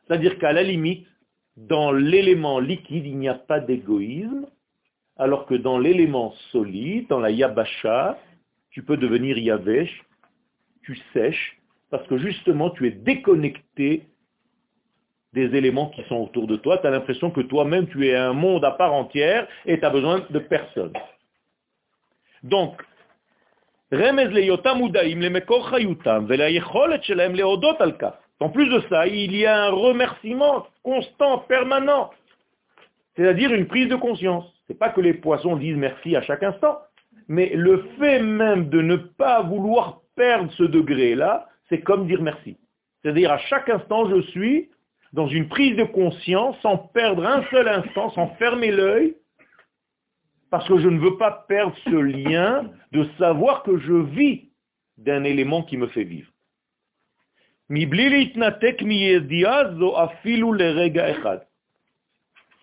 C'est-à-dire 0.08 0.38
qu'à 0.40 0.54
la 0.54 0.64
limite, 0.64 1.08
dans 1.58 1.92
l'élément 1.92 2.60
liquide, 2.60 3.06
il 3.06 3.18
n'y 3.18 3.30
a 3.30 3.34
pas 3.34 3.60
d'égoïsme, 3.60 4.48
alors 5.18 5.46
que 5.46 5.56
dans 5.56 5.80
l'élément 5.80 6.34
solide, 6.52 7.08
dans 7.08 7.20
la 7.20 7.32
yabasha, 7.32 8.18
tu 8.70 8.84
peux 8.84 8.98
devenir 8.98 9.38
yavesh, 9.38 10.04
tu 10.84 10.98
sèches, 11.14 11.60
parce 11.90 12.08
que 12.08 12.18
justement, 12.18 12.70
tu 12.70 12.88
es 12.88 12.92
déconnecté 12.92 14.08
des 15.34 15.56
éléments 15.56 15.90
qui 15.90 16.04
sont 16.04 16.16
autour 16.16 16.48
de 16.48 16.56
toi. 16.56 16.78
Tu 16.78 16.88
as 16.88 16.92
l'impression 16.92 17.32
que 17.32 17.42
toi-même, 17.42 17.88
tu 17.88 18.08
es 18.08 18.16
un 18.16 18.34
monde 18.34 18.66
à 18.66 18.72
part 18.72 18.94
entière 18.94 19.48
et 19.66 19.80
tu 19.80 19.86
as 19.86 19.90
besoin 19.90 20.26
de 20.30 20.40
personne. 20.40 20.94
Donc, 22.44 22.82
en 28.40 28.50
plus 28.50 28.70
de 28.70 28.82
ça, 28.90 29.08
il 29.08 29.36
y 29.36 29.46
a 29.46 29.66
un 29.66 29.72
remerciement 29.72 30.68
constant, 30.84 31.40
permanent. 31.40 32.12
C'est-à-dire 33.16 33.54
une 33.54 33.66
prise 33.66 33.90
de 33.90 33.96
conscience. 33.96 34.46
Ce 34.68 34.74
n'est 34.74 34.78
pas 34.78 34.90
que 34.90 35.02
les 35.02 35.14
poissons 35.14 35.56
disent 35.56 35.76
merci 35.76 36.16
à 36.16 36.22
chaque 36.22 36.44
instant, 36.44 36.78
mais 37.28 37.52
le 37.56 37.88
fait 38.00 38.22
même 38.22 38.70
de 38.70 38.82
ne 38.82 38.96
pas 38.96 39.42
vouloir 39.42 40.02
perdre 40.16 40.52
ce 40.54 40.64
degré-là, 40.64 41.48
c'est 41.70 41.82
comme 41.82 42.06
dire 42.06 42.22
merci. 42.22 42.58
C'est-à-dire 43.02 43.32
à 43.32 43.38
chaque 43.38 43.70
instant, 43.70 44.10
je 44.10 44.22
suis 44.30 44.70
dans 45.14 45.28
une 45.28 45.48
prise 45.48 45.76
de 45.76 45.84
conscience 45.84 46.56
sans 46.62 46.78
perdre 46.78 47.26
un 47.26 47.44
seul 47.50 47.68
instant, 47.68 48.12
sans 48.12 48.28
fermer 48.36 48.72
l'œil, 48.72 49.16
parce 50.50 50.68
que 50.68 50.80
je 50.80 50.88
ne 50.88 51.00
veux 51.00 51.18
pas 51.18 51.46
perdre 51.48 51.76
ce 51.86 51.96
lien 51.96 52.70
de 52.92 53.06
savoir 53.18 53.64
que 53.64 53.78
je 53.80 53.94
vis 53.94 54.50
d'un 54.98 55.24
élément 55.24 55.64
qui 55.64 55.78
me 55.78 55.88
fait 55.88 56.04
vivre. 56.04 56.32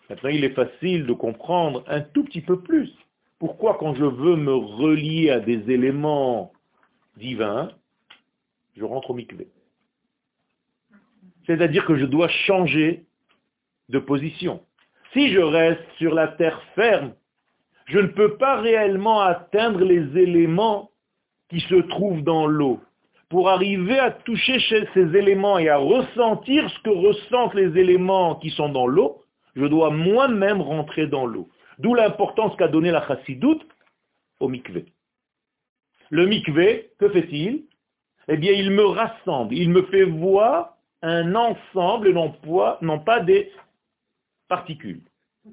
Maintenant, 0.08 0.30
il 0.30 0.44
est 0.44 0.54
facile 0.54 1.06
de 1.06 1.12
comprendre 1.12 1.84
un 1.86 2.00
tout 2.00 2.24
petit 2.24 2.40
peu 2.40 2.60
plus 2.60 2.90
pourquoi 3.38 3.76
quand 3.78 3.94
je 3.94 4.06
veux 4.06 4.36
me 4.36 4.54
relier 4.54 5.28
à 5.28 5.38
des 5.38 5.70
éléments 5.70 6.52
divins, 7.18 7.70
je 8.74 8.84
rentre 8.84 9.10
au 9.10 9.14
mikvé. 9.14 9.48
C'est-à-dire 11.46 11.84
que 11.84 11.96
je 11.96 12.06
dois 12.06 12.28
changer 12.28 13.04
de 13.90 13.98
position. 13.98 14.64
Si 15.12 15.30
je 15.30 15.40
reste 15.40 15.84
sur 15.98 16.14
la 16.14 16.28
terre 16.28 16.58
ferme, 16.74 17.12
je 17.84 17.98
ne 17.98 18.06
peux 18.06 18.38
pas 18.38 18.62
réellement 18.62 19.20
atteindre 19.20 19.84
les 19.84 20.18
éléments 20.18 20.90
qui 21.50 21.60
se 21.60 21.74
trouvent 21.74 22.22
dans 22.22 22.46
l'eau. 22.46 22.80
Pour 23.34 23.48
arriver 23.48 23.98
à 23.98 24.12
toucher 24.12 24.60
ces 24.94 25.16
éléments 25.16 25.58
et 25.58 25.68
à 25.68 25.76
ressentir 25.76 26.70
ce 26.70 26.78
que 26.82 26.90
ressentent 26.90 27.54
les 27.54 27.76
éléments 27.80 28.36
qui 28.36 28.50
sont 28.50 28.68
dans 28.68 28.86
l'eau, 28.86 29.24
je 29.56 29.66
dois 29.66 29.90
moi-même 29.90 30.60
rentrer 30.60 31.08
dans 31.08 31.26
l'eau. 31.26 31.48
D'où 31.80 31.94
l'importance 31.94 32.54
qu'a 32.54 32.68
donné 32.68 32.92
la 32.92 33.04
chassidoute 33.04 33.66
au 34.38 34.46
mikvé. 34.46 34.84
Le 36.10 36.26
mikvé, 36.26 36.92
que 37.00 37.08
fait-il? 37.08 37.64
Eh 38.28 38.36
bien, 38.36 38.52
il 38.52 38.70
me 38.70 38.84
rassemble, 38.84 39.52
il 39.52 39.70
me 39.70 39.82
fait 39.86 40.04
voir 40.04 40.76
un 41.02 41.34
ensemble, 41.34 42.12
non, 42.12 42.32
non 42.82 43.00
pas 43.00 43.18
des 43.18 43.50
particules. 44.46 45.02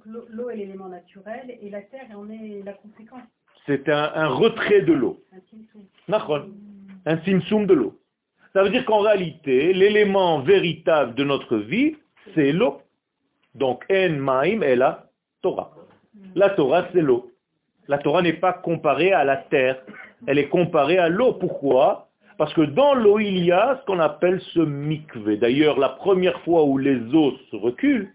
L'eau 0.06 0.52
est 0.52 0.56
l'élément 0.56 0.88
naturel 0.88 1.58
et 1.60 1.72
la 1.72 1.82
terre 1.82 2.06
en 2.16 2.30
est 2.30 2.62
la 2.64 2.74
conséquence. 2.74 3.24
C'est 3.66 3.90
un, 3.90 4.28
retrait 4.28 4.84
de 4.84 4.94
l'eau. 4.94 5.20
Un 7.06 7.18
simsum 7.24 7.66
de 7.66 7.74
l'eau. 7.74 8.00
Ça 8.54 8.64
veut 8.64 8.70
dire 8.70 8.86
qu'en 8.86 9.00
réalité, 9.00 9.74
l'élément 9.74 10.42
véritable 10.42 11.16
de 11.16 11.24
notre 11.24 11.58
vie, 11.58 11.96
c'est 12.36 12.52
l'eau. 12.52 12.82
Donc, 13.56 13.86
en 13.92 14.10
maim 14.10 14.62
est 14.62 14.76
la 14.76 15.06
Torah. 15.42 15.72
La 16.36 16.50
Torah, 16.52 16.88
c'est 16.94 17.02
l'eau. 17.02 17.32
La 17.88 17.98
Torah 17.98 18.22
n'est 18.22 18.34
pas 18.34 18.54
comparée 18.54 19.14
à 19.14 19.24
la 19.24 19.38
terre. 19.38 19.82
Elle 20.28 20.38
est 20.38 20.50
comparée 20.50 20.98
à 20.98 21.10
l'eau. 21.10 21.34
Pourquoi? 21.34 22.10
Parce 22.38 22.54
que 22.54 22.62
dans 22.62 22.94
l'eau, 22.94 23.20
il 23.20 23.44
y 23.44 23.52
a 23.52 23.80
ce 23.80 23.86
qu'on 23.86 24.00
appelle 24.00 24.42
ce 24.54 24.60
mikvé. 24.60 25.38
D'ailleurs, 25.38 25.80
la 25.80 25.90
première 25.90 26.40
fois 26.42 26.64
où 26.64 26.78
les 26.78 27.00
eaux 27.14 27.34
se 27.50 27.56
reculent, 27.56 28.14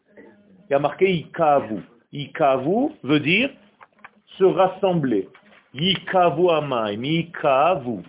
il 0.69 0.73
y 0.73 0.75
a 0.75 0.79
marqué 0.79 1.11
ikavu. 1.13 1.83
Ikavu 2.13 2.91
veut 3.03 3.21
dire 3.21 3.51
se 4.39 4.45
rassembler. 4.45 5.29
Yikavu 5.75 6.51
amaim, 6.51 7.05
ikavu. 7.05 8.03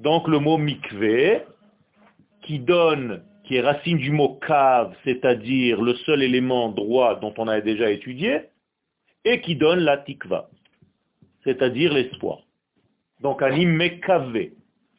Donc 0.00 0.28
le 0.28 0.38
mot 0.38 0.56
mikvé, 0.56 1.42
qui 2.42 2.58
donne, 2.58 3.22
qui 3.44 3.56
est 3.56 3.60
racine 3.60 3.98
du 3.98 4.10
mot 4.10 4.40
kav, 4.46 4.94
c'est-à-dire 5.04 5.82
le 5.82 5.94
seul 6.06 6.22
élément 6.22 6.70
droit 6.70 7.20
dont 7.20 7.34
on 7.36 7.48
a 7.48 7.60
déjà 7.60 7.90
étudié, 7.90 8.40
et 9.26 9.42
qui 9.42 9.56
donne 9.56 9.80
la 9.80 9.98
tikva, 9.98 10.48
c'est-à-dire 11.44 11.92
l'espoir. 11.92 12.38
Donc 13.20 13.42
anim 13.42 13.70
mekavé, 13.70 14.54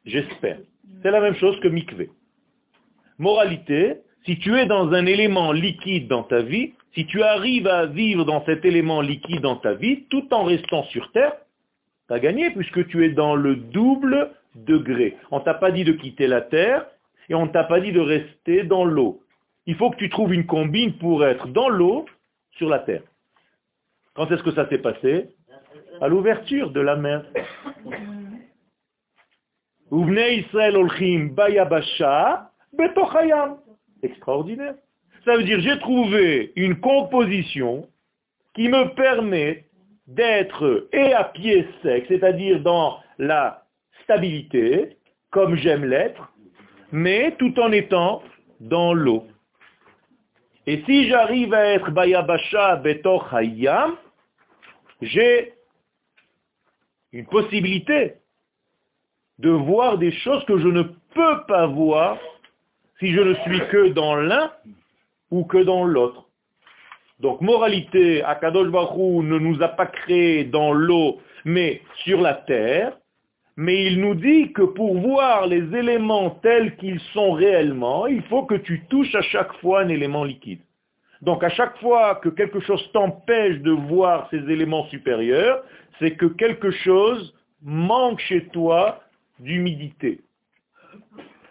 j'espère. 0.06 0.60
C'est 1.02 1.10
la 1.10 1.20
même 1.20 1.36
chose 1.36 1.60
que 1.62 1.68
mikvé. 1.68 2.12
Moralité, 3.18 4.02
si 4.26 4.38
tu 4.38 4.56
es 4.56 4.68
dans 4.68 4.92
un 4.92 5.08
élément 5.08 5.52
liquide 5.52 6.08
dans 6.08 6.24
ta 6.24 6.44
vie, 6.44 6.74
si 6.94 7.08
tu 7.08 7.24
arrives 7.24 7.68
à 7.68 7.88
vivre 7.88 8.24
dans 8.24 8.46
cet 8.46 8.66
élément 8.66 9.02
liquide 9.02 9.42
dans 9.42 9.56
ta 9.56 9.74
vie, 9.74 10.04
tout 10.10 10.32
en 10.32 10.44
restant 10.44 10.84
sur 10.86 11.12
terre, 11.12 11.34
tu 12.08 12.14
as 12.14 12.20
gagné 12.20 12.52
puisque 12.52 12.88
tu 12.88 13.04
es 13.04 13.10
dans 13.10 13.36
le 13.36 13.56
double 13.56 14.30
degré. 14.56 15.18
On 15.32 15.40
t'a 15.40 15.54
pas 15.54 15.72
dit 15.72 15.84
de 15.84 15.94
quitter 15.94 16.28
la 16.28 16.42
terre 16.42 16.86
et 17.30 17.36
on 17.36 17.48
t'a 17.48 17.64
pas 17.64 17.80
dit 17.80 17.92
de 17.92 18.00
rester 18.00 18.64
dans 18.64 18.86
l'eau. 18.86 19.22
Il 19.66 19.76
faut 19.76 19.92
que 19.92 19.98
tu 19.98 20.10
trouves 20.10 20.34
une 20.34 20.46
combine 20.46 20.98
pour 20.98 21.26
être 21.26 21.48
dans 21.48 21.70
l'eau 21.70 22.06
sur 22.58 22.70
la 22.70 22.80
terre. 22.80 23.04
Quand 24.14 24.30
est-ce 24.32 24.44
que 24.44 24.52
ça 24.52 24.68
s'est 24.70 24.80
passé? 24.80 25.30
À 26.02 26.08
l'ouverture 26.08 26.72
de 26.72 26.82
la 26.82 26.96
mer. 26.96 27.26
Israël 29.92 30.76
bayabasha 31.32 32.52
betochayam 32.74 33.58
extraordinaire. 34.04 34.76
Ça 35.26 35.38
veut 35.38 35.44
dire 35.44 35.60
j'ai 35.60 35.78
trouvé 35.80 36.52
une 36.56 36.80
composition 36.80 37.88
qui 38.54 38.68
me 38.68 38.94
permet 38.96 39.66
d'être 40.08 40.88
et 40.92 41.14
à 41.14 41.26
pied 41.26 41.68
sec, 41.84 42.06
c'est-à-dire 42.08 42.62
dans 42.62 43.00
la 43.18 43.61
stabilité, 44.04 44.98
comme 45.30 45.56
j'aime 45.56 45.86
l'être, 45.86 46.32
mais 46.92 47.36
tout 47.38 47.60
en 47.60 47.72
étant 47.72 48.22
dans 48.60 48.94
l'eau. 48.94 49.28
Et 50.68 50.84
si 50.86 51.10
j'arrive 51.10 51.54
à 51.54 51.66
être 51.66 51.90
Bayabasha 51.92 52.76
Betor 52.78 53.34
Hayam, 53.34 53.96
j'ai 55.02 55.54
une 57.12 57.26
possibilité 57.26 58.16
de 59.40 59.50
voir 59.50 59.98
des 59.98 60.12
choses 60.12 60.46
que 60.46 60.60
je 60.60 60.68
ne 60.68 60.84
peux 60.84 61.46
pas 61.48 61.66
voir 61.66 62.18
si 63.00 63.12
je 63.12 63.20
ne 63.20 63.34
suis 63.34 63.60
que 63.70 63.90
dans 63.90 64.16
l'un 64.16 64.52
ou 65.32 65.44
que 65.46 65.58
dans 65.58 65.84
l'autre. 65.84 66.28
Donc, 67.20 67.42
moralité, 67.42 68.24
Akadosh 68.24 68.70
Baruch 68.70 69.24
ne 69.24 69.40
nous 69.40 69.62
a 69.62 69.68
pas 69.70 69.88
créés 69.88 70.44
dans 70.44 70.72
l'eau, 70.74 71.20
mais 71.46 71.82
sur 72.04 72.22
la 72.22 72.34
terre, 72.34 72.98
mais 73.62 73.86
il 73.86 74.02
nous 74.02 74.16
dit 74.16 74.52
que 74.54 74.64
pour 74.64 74.98
voir 74.98 75.46
les 75.46 75.64
éléments 75.78 76.32
tels 76.42 76.76
qu'ils 76.78 77.00
sont 77.14 77.34
réellement, 77.34 78.08
il 78.08 78.24
faut 78.24 78.44
que 78.44 78.56
tu 78.56 78.84
touches 78.90 79.14
à 79.14 79.22
chaque 79.22 79.54
fois 79.62 79.82
un 79.82 79.90
élément 79.90 80.24
liquide. 80.24 80.62
Donc 81.22 81.44
à 81.44 81.50
chaque 81.50 81.78
fois 81.78 82.16
que 82.16 82.30
quelque 82.30 82.60
chose 82.62 82.84
t'empêche 82.92 83.60
de 83.60 83.70
voir 83.70 84.28
ces 84.32 84.40
éléments 84.50 84.88
supérieurs, 84.88 85.64
c'est 86.00 86.16
que 86.16 86.26
quelque 86.26 86.72
chose 86.72 87.36
manque 87.62 88.20
chez 88.22 88.48
toi 88.48 89.04
d'humidité 89.40 90.22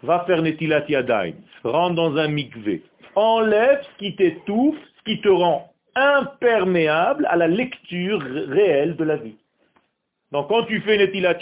va 0.03 0.25
faire 0.27 0.41
Netilat 0.41 0.83
rentre 1.63 1.95
dans 1.95 2.17
un 2.17 2.27
mikvé, 2.27 2.83
enlève 3.15 3.83
ce 3.83 3.97
qui 3.99 4.17
t'étouffe, 4.17 4.75
ce 4.97 5.03
qui 5.05 5.21
te 5.21 5.29
rend 5.29 5.71
imperméable 5.95 7.25
à 7.29 7.37
la 7.37 7.47
lecture 7.47 8.21
réelle 8.21 8.97
de 8.97 9.03
la 9.05 9.15
vie. 9.15 9.37
Donc 10.31 10.47
quand 10.47 10.63
tu 10.63 10.81
fais 10.81 10.97
Netilat 10.97 11.35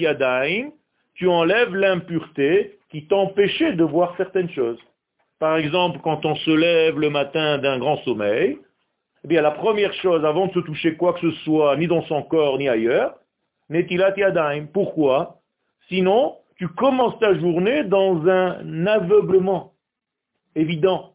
tu 1.13 1.27
enlèves 1.27 1.75
l'impureté 1.75 2.79
qui 2.89 3.05
t'empêchait 3.05 3.73
de 3.73 3.83
voir 3.83 4.15
certaines 4.17 4.49
choses. 4.49 4.79
Par 5.37 5.57
exemple, 5.57 5.99
quand 6.03 6.25
on 6.25 6.35
se 6.35 6.51
lève 6.51 6.99
le 6.99 7.09
matin 7.09 7.57
d'un 7.57 7.77
grand 7.77 7.97
sommeil, 8.03 8.57
eh 9.23 9.27
bien 9.27 9.41
la 9.41 9.51
première 9.51 9.93
chose, 9.93 10.23
avant 10.25 10.47
de 10.47 10.53
se 10.53 10.59
toucher 10.59 10.95
quoi 10.95 11.13
que 11.13 11.19
ce 11.19 11.31
soit, 11.43 11.75
ni 11.77 11.87
dans 11.87 12.03
son 12.03 12.23
corps, 12.23 12.57
ni 12.57 12.67
ailleurs, 12.67 13.15
Netilat. 13.69 14.13
Pourquoi? 14.73 15.39
Sinon, 15.87 16.35
tu 16.57 16.67
commences 16.67 17.17
ta 17.19 17.37
journée 17.37 17.83
dans 17.83 18.27
un 18.27 18.87
aveuglement 18.87 19.73
évident. 20.55 21.08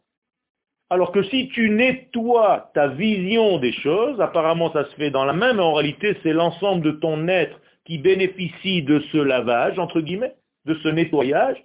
Alors 0.89 1.11
que 1.11 1.23
si 1.23 1.49
tu 1.49 1.69
nettoies 1.69 2.71
ta 2.73 2.87
vision 2.89 3.57
des 3.57 3.73
choses, 3.73 4.21
apparemment 4.21 4.71
ça 4.71 4.85
se 4.85 4.95
fait 4.95 5.09
dans 5.09 5.25
la 5.25 5.33
main, 5.33 5.53
mais 5.53 5.61
en 5.61 5.73
réalité 5.73 6.15
c'est 6.23 6.33
l'ensemble 6.33 6.83
de 6.83 6.91
ton 6.91 7.27
être 7.27 7.59
qui 7.85 7.97
bénéficie 7.97 8.83
de 8.83 8.99
ce 9.11 9.17
lavage, 9.17 9.79
entre 9.79 10.01
guillemets, 10.01 10.35
de 10.65 10.75
ce 10.75 10.87
nettoyage, 10.89 11.63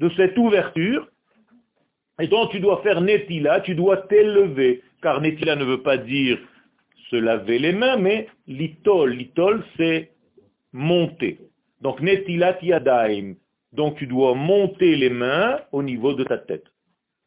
de 0.00 0.08
cette 0.16 0.36
ouverture. 0.36 1.08
Et 2.20 2.26
donc 2.26 2.50
tu 2.50 2.60
dois 2.60 2.82
faire 2.82 3.00
netila, 3.00 3.60
tu 3.60 3.74
dois 3.74 3.98
t'élever, 3.98 4.82
car 5.02 5.20
netila 5.20 5.56
ne 5.56 5.64
veut 5.64 5.82
pas 5.82 5.96
dire 5.96 6.38
se 7.10 7.16
laver 7.16 7.58
les 7.58 7.72
mains, 7.72 7.96
mais 7.96 8.28
litol, 8.46 9.12
litol 9.12 9.64
c'est 9.76 10.10
monter. 10.72 11.38
Donc, 11.80 12.00
netilat 12.00 12.58
yadaim. 12.62 13.34
Donc, 13.72 13.96
tu 13.96 14.06
dois 14.06 14.34
monter 14.34 14.96
les 14.96 15.10
mains 15.10 15.60
au 15.72 15.82
niveau 15.82 16.12
de 16.14 16.24
ta 16.24 16.38
tête. 16.38 16.64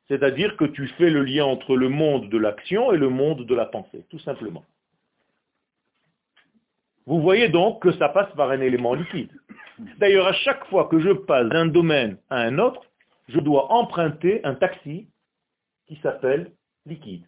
C'est-à-dire 0.07 0.57
que 0.57 0.65
tu 0.65 0.87
fais 0.97 1.09
le 1.09 1.23
lien 1.23 1.45
entre 1.45 1.75
le 1.75 1.89
monde 1.89 2.29
de 2.29 2.37
l'action 2.37 2.91
et 2.91 2.97
le 2.97 3.09
monde 3.09 3.45
de 3.45 3.55
la 3.55 3.65
pensée, 3.65 4.05
tout 4.09 4.19
simplement. 4.19 4.65
Vous 7.05 7.21
voyez 7.21 7.49
donc 7.49 7.81
que 7.81 7.91
ça 7.93 8.09
passe 8.09 8.33
par 8.35 8.49
un 8.51 8.61
élément 8.61 8.93
liquide. 8.93 9.31
D'ailleurs, 9.97 10.27
à 10.27 10.33
chaque 10.33 10.65
fois 10.65 10.87
que 10.87 10.99
je 10.99 11.11
passe 11.11 11.47
d'un 11.49 11.65
domaine 11.65 12.17
à 12.29 12.37
un 12.37 12.59
autre, 12.59 12.81
je 13.27 13.39
dois 13.39 13.71
emprunter 13.71 14.43
un 14.45 14.55
taxi 14.55 15.07
qui 15.87 15.95
s'appelle 15.97 16.51
liquide. 16.85 17.27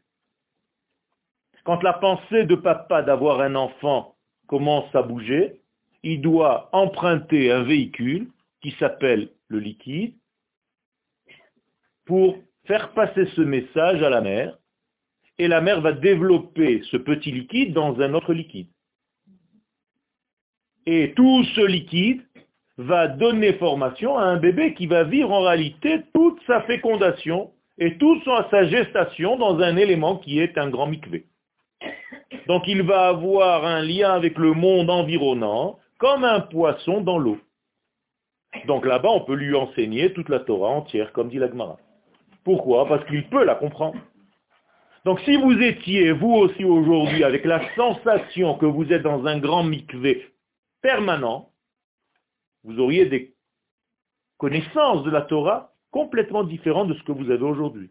Quand 1.63 1.81
la 1.81 1.93
pensée 1.93 2.45
de 2.45 2.55
papa 2.55 3.01
d'avoir 3.01 3.41
un 3.41 3.55
enfant 3.55 4.15
commence 4.47 4.93
à 4.95 5.01
bouger, 5.01 5.61
il 6.03 6.21
doit 6.21 6.69
emprunter 6.71 7.51
un 7.51 7.63
véhicule 7.63 8.27
qui 8.61 8.71
s'appelle 8.79 9.31
le 9.47 9.59
liquide 9.59 10.13
pour 12.05 12.37
faire 12.67 12.91
passer 12.93 13.25
ce 13.35 13.41
message 13.41 14.01
à 14.03 14.09
la 14.09 14.21
mer, 14.21 14.57
et 15.37 15.47
la 15.47 15.61
mer 15.61 15.81
va 15.81 15.91
développer 15.91 16.81
ce 16.91 16.97
petit 16.97 17.31
liquide 17.31 17.73
dans 17.73 17.99
un 17.99 18.13
autre 18.13 18.33
liquide. 18.33 18.67
Et 20.85 21.13
tout 21.15 21.43
ce 21.55 21.65
liquide 21.65 22.21
va 22.77 23.07
donner 23.07 23.53
formation 23.53 24.17
à 24.17 24.23
un 24.23 24.37
bébé 24.37 24.73
qui 24.73 24.87
va 24.87 25.03
vivre 25.03 25.31
en 25.31 25.41
réalité 25.41 26.01
toute 26.13 26.39
sa 26.45 26.61
fécondation 26.61 27.51
et 27.77 27.97
toute 27.97 28.23
sa 28.23 28.65
gestation 28.67 29.37
dans 29.37 29.59
un 29.59 29.75
élément 29.77 30.17
qui 30.17 30.39
est 30.39 30.57
un 30.57 30.69
grand 30.69 30.87
mikvé. 30.87 31.25
Donc 32.47 32.63
il 32.67 32.83
va 32.83 33.07
avoir 33.07 33.65
un 33.65 33.81
lien 33.81 34.11
avec 34.11 34.37
le 34.37 34.53
monde 34.53 34.89
environnant, 34.89 35.79
comme 35.97 36.23
un 36.23 36.41
poisson 36.41 37.01
dans 37.01 37.17
l'eau. 37.17 37.39
Donc 38.67 38.85
là-bas, 38.85 39.09
on 39.09 39.21
peut 39.21 39.35
lui 39.35 39.55
enseigner 39.55 40.13
toute 40.13 40.29
la 40.29 40.39
Torah 40.39 40.69
entière, 40.69 41.11
comme 41.11 41.29
dit 41.29 41.39
l'Agmara. 41.39 41.77
Pourquoi? 42.45 42.87
Parce 42.87 43.03
qu'il 43.07 43.27
peut 43.27 43.43
la 43.43 43.55
comprendre. 43.55 43.99
Donc 45.03 45.19
si 45.21 45.35
vous 45.35 45.59
étiez, 45.61 46.11
vous 46.13 46.33
aussi 46.33 46.63
aujourd'hui, 46.63 47.23
avec 47.23 47.43
la 47.43 47.61
sensation 47.75 48.57
que 48.57 48.65
vous 48.65 48.91
êtes 48.93 49.01
dans 49.01 49.25
un 49.25 49.39
grand 49.39 49.63
mikvé 49.63 50.31
permanent, 50.81 51.49
vous 52.63 52.79
auriez 52.79 53.05
des 53.07 53.35
connaissances 54.37 55.03
de 55.03 55.11
la 55.11 55.21
Torah 55.21 55.73
complètement 55.91 56.43
différentes 56.43 56.87
de 56.87 56.93
ce 56.93 57.03
que 57.03 57.11
vous 57.11 57.29
avez 57.31 57.43
aujourd'hui. 57.43 57.89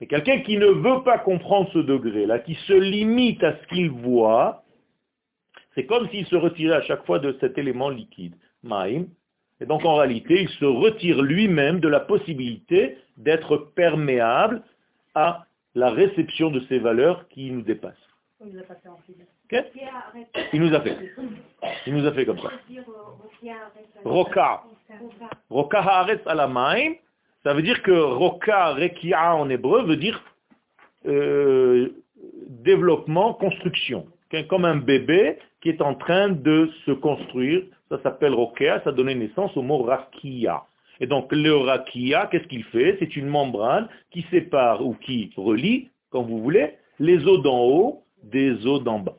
Mais 0.00 0.06
quelqu'un 0.06 0.40
qui 0.40 0.56
ne 0.56 0.66
veut 0.66 1.02
pas 1.04 1.18
comprendre 1.18 1.70
ce 1.72 1.78
degré-là, 1.78 2.40
qui 2.40 2.54
se 2.66 2.72
limite 2.72 3.42
à 3.42 3.56
ce 3.58 3.66
qu'il 3.68 3.90
voit, 3.90 4.64
c'est 5.74 5.86
comme 5.86 6.08
s'il 6.10 6.26
se 6.26 6.36
retirait 6.36 6.76
à 6.76 6.82
chaque 6.82 7.04
fois 7.04 7.18
de 7.18 7.36
cet 7.40 7.58
élément 7.58 7.90
liquide, 7.90 8.34
maïm, 8.62 9.08
et 9.60 9.66
donc 9.66 9.84
en 9.84 9.96
réalité, 9.96 10.42
il 10.42 10.48
se 10.48 10.64
retire 10.64 11.20
lui-même 11.22 11.80
de 11.80 11.88
la 11.88 12.00
possibilité 12.00 12.98
d'être 13.16 13.56
perméable 13.74 14.62
à 15.14 15.46
la 15.74 15.90
réception 15.90 16.50
de 16.50 16.60
ces 16.68 16.78
valeurs 16.78 17.28
qui 17.28 17.50
nous 17.50 17.62
dépassent. 17.62 17.94
Il 18.40 18.52
nous 20.60 20.74
a 20.74 20.80
fait. 20.80 20.96
Il 21.86 21.94
nous 21.94 22.06
a 22.06 22.12
fait 22.12 22.24
comme 22.24 22.38
ça. 22.38 22.50
Roka. 24.04 24.62
Roka 25.50 25.80
haaretz 25.80 26.24
alamaim. 26.26 26.94
Ça 27.42 27.54
veut 27.54 27.62
dire 27.62 27.82
que 27.82 27.92
roka 27.92 28.74
rekia 28.74 29.34
en 29.34 29.48
hébreu 29.48 29.84
veut 29.84 29.96
dire 29.96 30.22
euh, 31.06 31.88
développement, 32.48 33.34
construction. 33.34 34.06
Comme 34.48 34.64
un 34.64 34.76
bébé 34.76 35.38
qui 35.60 35.70
est 35.70 35.80
en 35.80 35.94
train 35.94 36.28
de 36.28 36.70
se 36.84 36.92
construire. 36.92 37.64
Ça 37.88 37.98
s'appelle 38.02 38.34
roka, 38.34 38.80
ça 38.84 38.92
donne 38.92 39.12
naissance 39.12 39.56
au 39.56 39.62
mot 39.62 39.82
rakia. 39.82 40.64
Et 41.00 41.06
donc 41.06 41.32
le 41.32 41.56
rakia, 41.56 42.26
qu'est-ce 42.26 42.46
qu'il 42.48 42.64
fait? 42.64 42.96
C'est 42.98 43.16
une 43.16 43.26
membrane 43.26 43.88
qui 44.10 44.26
sépare 44.30 44.84
ou 44.84 44.94
qui 44.94 45.30
relie, 45.36 45.88
comme 46.10 46.26
vous 46.26 46.42
voulez, 46.42 46.74
les 46.98 47.24
eaux 47.26 47.38
d'en 47.38 47.60
haut 47.60 48.02
des 48.22 48.66
eaux 48.66 48.80
d'en 48.80 48.98
bas. 48.98 49.16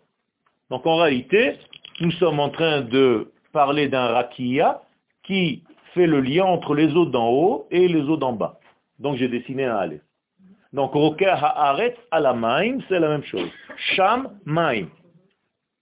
Donc 0.70 0.86
en 0.86 0.98
réalité, 0.98 1.56
nous 2.02 2.12
sommes 2.12 2.40
en 2.40 2.50
train 2.50 2.82
de 2.82 3.32
parler 3.54 3.88
d'un 3.88 4.08
rakia 4.08 4.82
qui 5.24 5.64
fait 5.94 6.08
le 6.08 6.22
lien 6.22 6.46
entre 6.46 6.76
les 6.76 6.94
eaux 6.96 7.06
d'en 7.06 7.30
haut 7.30 7.68
et 7.72 7.88
les 7.88 8.02
eaux 8.02 8.18
d'en 8.18 8.34
bas. 8.34 8.60
Donc 9.00 9.16
j'ai 9.18 9.28
dessiné 9.28 9.66
un 9.66 9.76
aleph. 9.76 10.02
Donc 10.74 10.94
roka 10.94 11.34
haaret 11.34 11.96
ala 12.12 12.34
maim, 12.34 12.80
c'est 12.88 13.00
la 13.00 13.10
même 13.10 13.24
chose. 13.24 13.50
Sham 13.96 14.30
maim. 14.46 14.88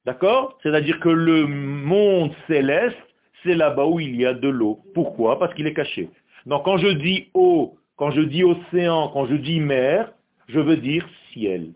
D'accord? 0.08 0.58
C'est-à-dire 0.64 1.00
que 1.00 1.10
le 1.10 1.46
monde 1.46 2.32
céleste, 2.48 2.98
c'est 3.44 3.54
là-bas 3.54 3.86
où 3.86 4.00
il 4.00 4.16
y 4.16 4.26
a 4.26 4.34
de 4.34 4.48
l'eau. 4.48 4.80
Pourquoi? 4.96 5.38
Parce 5.38 5.54
qu'il 5.54 5.68
est 5.68 5.74
caché. 5.76 6.10
Donc 6.48 6.66
quand 6.66 6.78
je 6.78 6.88
dis 6.88 7.30
eau, 7.36 7.78
quand 7.98 8.10
je 8.10 8.22
dis 8.22 8.44
océan, 8.44 9.10
quand 9.10 9.28
je 9.28 9.36
dis 9.36 9.60
mer, 9.60 10.12
je 10.48 10.60
veux 10.60 10.78
dire 10.78 11.06
ciel 11.32 11.74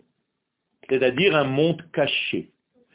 c'est-à-dire 0.92 1.34
un 1.36 1.44
monde 1.44 1.82
caché. 1.92 2.50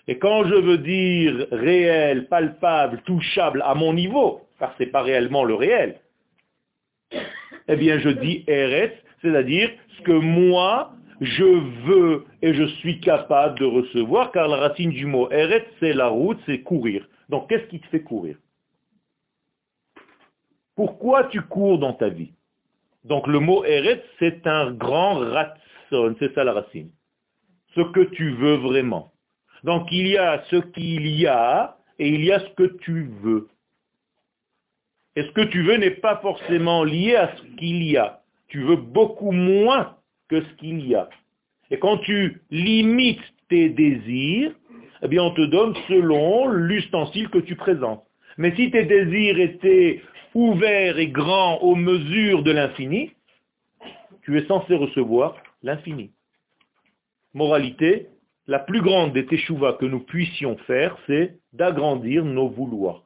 Et 0.07 0.19
quand 0.19 0.45
je 0.45 0.55
veux 0.55 0.77
dire 0.77 1.47
réel, 1.51 2.27
palpable, 2.27 3.01
touchable 3.05 3.63
à 3.65 3.73
mon 3.73 3.93
niveau, 3.93 4.41
car 4.59 4.73
ce 4.77 4.83
n'est 4.83 4.89
pas 4.89 5.01
réellement 5.01 5.43
le 5.43 5.55
réel, 5.55 5.95
eh 7.67 7.75
bien 7.75 7.99
je 7.99 8.09
dis 8.09 8.43
Eretz, 8.47 8.93
c'est-à-dire 9.21 9.71
ce 9.97 10.03
que 10.03 10.11
moi, 10.11 10.93
je 11.21 11.43
veux 11.43 12.25
et 12.41 12.53
je 12.53 12.65
suis 12.79 12.99
capable 12.99 13.59
de 13.59 13.65
recevoir, 13.65 14.31
car 14.31 14.47
la 14.47 14.57
racine 14.57 14.91
du 14.91 15.05
mot 15.05 15.29
Eretz, 15.31 15.65
c'est 15.79 15.93
la 15.93 16.07
route, 16.07 16.39
c'est 16.45 16.61
courir. 16.61 17.07
Donc 17.29 17.49
qu'est-ce 17.49 17.67
qui 17.67 17.79
te 17.79 17.87
fait 17.87 18.03
courir? 18.03 18.37
Pourquoi 20.75 21.25
tu 21.25 21.41
cours 21.41 21.79
dans 21.79 21.93
ta 21.93 22.09
vie? 22.09 22.33
Donc 23.03 23.27
le 23.27 23.39
mot 23.39 23.63
Eretz, 23.65 24.03
c'est 24.19 24.45
un 24.45 24.71
grand 24.71 25.15
ratson, 25.19 26.15
c'est 26.19 26.33
ça 26.35 26.43
la 26.43 26.53
racine 26.53 26.91
ce 27.77 27.81
que 27.81 28.01
tu 28.01 28.31
veux 28.31 28.55
vraiment. 28.55 29.13
Donc 29.63 29.87
il 29.91 30.07
y 30.07 30.17
a 30.17 30.43
ce 30.49 30.57
qu'il 30.57 31.07
y 31.07 31.27
a 31.27 31.77
et 31.99 32.09
il 32.09 32.23
y 32.23 32.31
a 32.31 32.39
ce 32.39 32.49
que 32.55 32.77
tu 32.77 33.11
veux. 33.21 33.49
Et 35.15 35.23
ce 35.23 35.31
que 35.31 35.41
tu 35.41 35.63
veux 35.63 35.77
n'est 35.77 35.91
pas 35.91 36.17
forcément 36.17 36.83
lié 36.83 37.15
à 37.15 37.35
ce 37.35 37.41
qu'il 37.57 37.83
y 37.83 37.97
a. 37.97 38.21
Tu 38.47 38.63
veux 38.63 38.75
beaucoup 38.75 39.31
moins 39.31 39.96
que 40.29 40.41
ce 40.41 40.53
qu'il 40.55 40.85
y 40.87 40.95
a. 40.95 41.09
Et 41.71 41.79
quand 41.79 41.97
tu 41.97 42.41
limites 42.49 43.21
tes 43.49 43.69
désirs, 43.69 44.53
eh 45.01 45.07
bien 45.07 45.23
on 45.23 45.33
te 45.33 45.45
donne 45.45 45.75
selon 45.87 46.47
l'ustensile 46.47 47.29
que 47.29 47.39
tu 47.39 47.55
présentes. 47.55 48.03
Mais 48.37 48.55
si 48.55 48.71
tes 48.71 48.83
désirs 48.83 49.39
étaient 49.39 50.01
ouverts 50.33 50.99
et 50.99 51.07
grands 51.07 51.57
aux 51.57 51.75
mesures 51.75 52.43
de 52.43 52.51
l'infini, 52.51 53.11
tu 54.23 54.37
es 54.37 54.45
censé 54.45 54.75
recevoir 54.75 55.35
l'infini. 55.63 56.11
Moralité, 57.33 58.07
la 58.47 58.59
plus 58.59 58.81
grande 58.81 59.13
des 59.13 59.25
teshuva 59.25 59.73
que 59.73 59.85
nous 59.85 59.99
puissions 59.99 60.57
faire, 60.67 60.97
c'est 61.07 61.37
d'agrandir 61.53 62.23
nos 62.23 62.49
vouloirs 62.49 63.03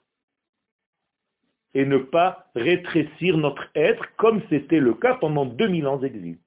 et 1.73 1.86
ne 1.86 1.97
pas 1.97 2.47
rétrécir 2.55 3.38
notre 3.38 3.69
être 3.75 4.05
comme 4.17 4.41
c'était 4.49 4.79
le 4.79 4.93
cas 4.93 5.15
pendant 5.15 5.45
2000 5.45 5.88
ans 5.88 5.97
d'exil, 5.97 6.38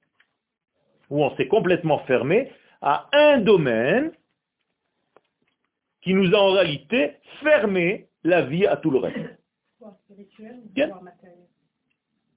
où 1.09 1.23
on 1.23 1.35
s'est 1.35 1.47
complètement 1.47 1.99
fermé 1.99 2.51
à 2.81 3.07
un 3.13 3.39
domaine 3.39 4.11
qui 6.01 6.13
nous 6.13 6.33
a 6.35 6.37
en 6.37 6.51
réalité 6.51 7.17
fermé 7.41 8.07
la 8.23 8.43
vie 8.43 8.67
à 8.67 8.77
tout 8.77 8.91
le 8.91 8.99
reste. 8.99 9.39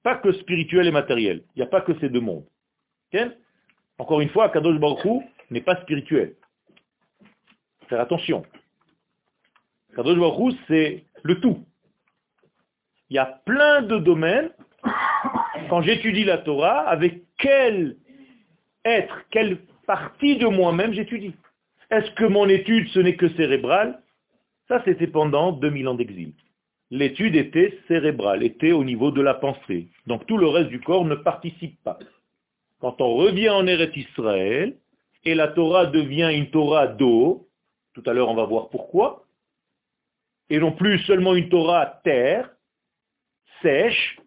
Pas 0.03 0.15
que 0.15 0.31
spirituel 0.33 0.87
et 0.87 0.91
matériel. 0.91 1.43
Il 1.55 1.59
n'y 1.59 1.63
a 1.63 1.69
pas 1.69 1.81
que 1.81 1.97
ces 1.99 2.09
deux 2.09 2.21
mondes. 2.21 2.45
Encore 3.97 4.21
une 4.21 4.29
fois, 4.29 4.49
Kadosh 4.49 4.79
Baruch 4.79 5.23
n'est 5.51 5.61
pas 5.61 5.81
spirituel. 5.81 6.35
Faire 7.87 7.99
attention. 7.99 8.43
Kadosh 9.95 10.17
Baruch 10.17 10.55
c'est 10.67 11.03
le 11.23 11.39
tout. 11.39 11.63
Il 13.09 13.15
y 13.15 13.19
a 13.19 13.25
plein 13.45 13.81
de 13.81 13.97
domaines, 13.97 14.51
quand 15.69 15.81
j'étudie 15.81 16.23
la 16.23 16.37
Torah, 16.37 16.87
avec 16.87 17.23
quel 17.37 17.97
être, 18.85 19.21
quelle 19.31 19.59
partie 19.85 20.37
de 20.37 20.47
moi-même 20.47 20.93
j'étudie. 20.93 21.33
Est-ce 21.89 22.11
que 22.11 22.25
mon 22.25 22.47
étude, 22.47 22.87
ce 22.89 22.99
n'est 22.99 23.15
que 23.15 23.29
cérébral? 23.29 24.01
Ça, 24.67 24.81
c'était 24.85 25.07
pendant 25.07 25.51
2000 25.51 25.87
ans 25.87 25.95
d'exil. 25.95 26.33
L'étude 26.91 27.35
était 27.35 27.79
cérébrale, 27.87 28.43
était 28.43 28.71
au 28.71 28.83
niveau 28.83 29.11
de 29.11 29.21
la 29.21 29.33
pensée. 29.33 29.87
Donc 30.07 30.25
tout 30.25 30.37
le 30.37 30.47
reste 30.47 30.69
du 30.69 30.79
corps 30.79 31.05
ne 31.05 31.15
participe 31.15 31.81
pas. 31.83 31.99
Quand 32.79 33.01
on 33.01 33.15
revient 33.15 33.49
en 33.49 33.67
Eretz 33.67 33.95
Israël, 33.95 34.75
et 35.25 35.35
la 35.35 35.49
Torah 35.49 35.85
devient 35.85 36.31
une 36.33 36.49
Torah 36.49 36.87
d'eau, 36.87 37.47
tout 37.93 38.03
à 38.05 38.13
l'heure 38.13 38.29
on 38.29 38.35
va 38.35 38.45
voir 38.45 38.69
pourquoi, 38.69 39.25
et 40.49 40.59
non 40.59 40.71
plus 40.71 40.99
seulement 40.99 41.35
une 41.35 41.49
Torah 41.49 41.99
terre, 42.03 42.49
sèche, 43.61 44.19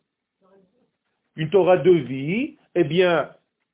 une 1.37 1.51
Torah 1.51 1.79
de 1.79 1.91
vie, 1.91 2.57
eh 2.75 2.85
bien, 2.85 3.31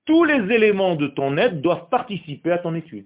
tous 0.08 0.24
les 0.24 0.54
éléments 0.54 0.96
de 0.96 1.06
ton 1.06 1.36
être 1.36 1.60
doivent 1.60 1.90
participer 1.90 2.50
à 2.50 2.58
ton 2.58 2.74
étude. 2.74 3.04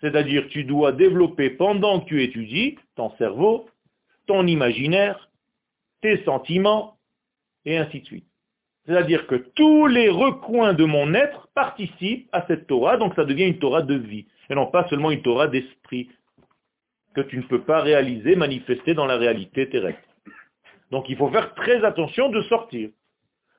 C'est-à-dire, 0.00 0.46
tu 0.50 0.62
dois 0.62 0.92
développer 0.92 1.50
pendant 1.50 1.98
que 1.98 2.06
tu 2.06 2.22
étudies 2.22 2.78
ton 2.94 3.10
cerveau, 3.16 3.68
ton 4.28 4.46
imaginaire, 4.46 5.30
tes 6.00 6.22
sentiments, 6.22 6.96
et 7.64 7.76
ainsi 7.76 8.02
de 8.02 8.06
suite. 8.06 8.26
C'est-à-dire 8.86 9.26
que 9.26 9.34
tous 9.34 9.88
les 9.88 10.08
recoins 10.08 10.74
de 10.74 10.84
mon 10.84 11.12
être 11.12 11.48
participent 11.56 12.28
à 12.30 12.46
cette 12.46 12.68
Torah, 12.68 12.98
donc 12.98 13.16
ça 13.16 13.24
devient 13.24 13.48
une 13.48 13.58
Torah 13.58 13.82
de 13.82 13.96
vie, 13.96 14.28
et 14.48 14.54
non 14.54 14.66
pas 14.66 14.86
seulement 14.88 15.10
une 15.10 15.22
Torah 15.22 15.48
d'esprit, 15.48 16.08
que 17.16 17.20
tu 17.20 17.36
ne 17.36 17.42
peux 17.42 17.62
pas 17.62 17.80
réaliser, 17.80 18.36
manifester 18.36 18.94
dans 18.94 19.06
la 19.06 19.16
réalité 19.16 19.68
terrestre. 19.68 19.98
Donc 20.92 21.08
il 21.08 21.16
faut 21.16 21.30
faire 21.30 21.52
très 21.56 21.84
attention 21.84 22.28
de 22.28 22.42
sortir. 22.42 22.90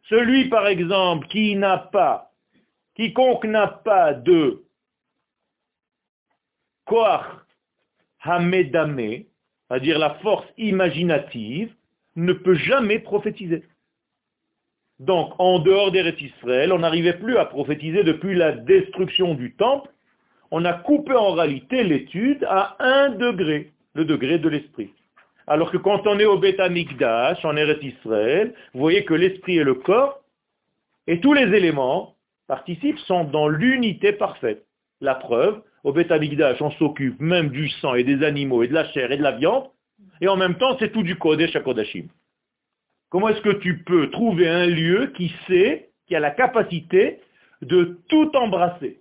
Celui, 0.03 0.47
par 0.47 0.65
exemple, 0.65 1.27
qui 1.27 1.57
n'a 1.57 1.77
pas, 1.77 2.28
quiconque 2.99 3.45
n'a 3.45 3.67
pas 3.67 4.13
de 4.13 4.65
koach 6.85 7.23
hamedame, 8.21 9.23
c'est-à-dire 9.67 9.97
la 9.97 10.15
force 10.15 10.45
imaginative, 10.57 11.73
ne 12.17 12.33
peut 12.33 12.55
jamais 12.55 12.99
prophétiser. 12.99 13.63
Donc, 14.99 15.33
en 15.39 15.59
dehors 15.59 15.91
des 15.91 16.13
Israël, 16.19 16.73
on 16.73 16.79
n'arrivait 16.79 17.17
plus 17.17 17.37
à 17.37 17.45
prophétiser 17.45 18.03
depuis 18.03 18.35
la 18.35 18.51
destruction 18.51 19.33
du 19.33 19.55
temple. 19.55 19.89
On 20.51 20.65
a 20.65 20.73
coupé 20.73 21.13
en 21.13 21.31
réalité 21.31 21.83
l'étude 21.83 22.43
à 22.49 22.75
un 22.79 23.11
degré, 23.11 23.71
le 23.93 24.03
degré 24.03 24.39
de 24.39 24.49
l'esprit. 24.49 24.93
Alors 25.47 25.71
que 25.71 25.77
quand 25.77 26.05
on 26.05 26.19
est 26.19 26.25
au 26.25 26.37
Beth 26.37 26.59
Amikdash, 26.59 27.45
en 27.45 27.55
Eretz 27.55 27.81
Israël, 27.81 28.53
vous 28.73 28.81
voyez 28.81 29.05
que 29.05 29.13
l'esprit 29.13 29.57
et 29.57 29.63
le 29.63 29.75
corps, 29.75 30.19
et 31.07 31.21
tous 31.21 31.33
les 31.33 31.55
éléments 31.55 32.15
participent, 32.49 32.97
sont 32.99 33.25
dans 33.25 33.47
l'unité 33.47 34.11
parfaite. 34.11 34.65
La 35.01 35.13
preuve, 35.13 35.61
au 35.83 35.93
Beth 35.93 36.11
Amikdash, 36.11 36.59
on 36.61 36.71
s'occupe 36.71 37.19
même 37.21 37.49
du 37.49 37.69
sang 37.69 37.93
et 37.93 38.03
des 38.03 38.25
animaux 38.25 38.63
et 38.63 38.67
de 38.67 38.73
la 38.73 38.89
chair 38.91 39.11
et 39.11 39.17
de 39.17 39.23
la 39.23 39.33
viande, 39.33 39.69
et 40.19 40.27
en 40.27 40.35
même 40.35 40.55
temps, 40.55 40.75
c'est 40.79 40.91
tout 40.91 41.03
du 41.03 41.15
Kodesh 41.15 41.55
à. 41.55 41.61
Comment 43.09 43.29
est-ce 43.29 43.41
que 43.41 43.57
tu 43.59 43.83
peux 43.83 44.09
trouver 44.09 44.49
un 44.49 44.65
lieu 44.65 45.13
qui 45.15 45.31
sait, 45.47 45.91
qui 46.07 46.15
a 46.15 46.19
la 46.19 46.31
capacité 46.31 47.19
de 47.61 47.99
tout 48.09 48.35
embrasser? 48.35 48.99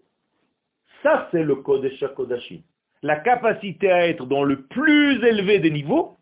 Ça, 1.02 1.28
c'est 1.30 1.42
le 1.42 1.56
Kodesh 1.56 2.02
HaKodashim. 2.02 2.60
La 3.02 3.16
capacité 3.16 3.90
à 3.90 4.08
être 4.08 4.26
dans 4.26 4.44
le 4.44 4.62
plus 4.62 5.24
élevé 5.24 5.58
des 5.58 5.70
niveaux, 5.70 6.18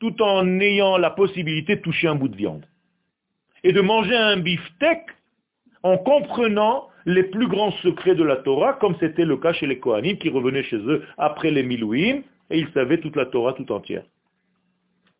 tout 0.00 0.20
en 0.20 0.60
ayant 0.60 0.98
la 0.98 1.10
possibilité 1.10 1.76
de 1.76 1.80
toucher 1.80 2.08
un 2.08 2.14
bout 2.14 2.28
de 2.28 2.36
viande. 2.36 2.66
Et 3.64 3.72
de 3.72 3.80
manger 3.80 4.16
un 4.16 4.36
beefsteak 4.36 5.00
en 5.86 5.98
comprenant 5.98 6.88
les 7.04 7.22
plus 7.22 7.46
grands 7.46 7.70
secrets 7.82 8.16
de 8.16 8.24
la 8.24 8.36
Torah, 8.36 8.72
comme 8.72 8.96
c'était 8.98 9.24
le 9.24 9.36
cas 9.36 9.52
chez 9.52 9.68
les 9.68 9.78
Kohanim 9.78 10.18
qui 10.18 10.28
revenaient 10.28 10.64
chez 10.64 10.78
eux 10.78 11.04
après 11.16 11.52
les 11.52 11.62
Milouim, 11.62 12.22
et 12.50 12.58
ils 12.58 12.68
savaient 12.74 12.98
toute 12.98 13.14
la 13.14 13.26
Torah 13.26 13.52
tout 13.52 13.70
entière. 13.70 14.02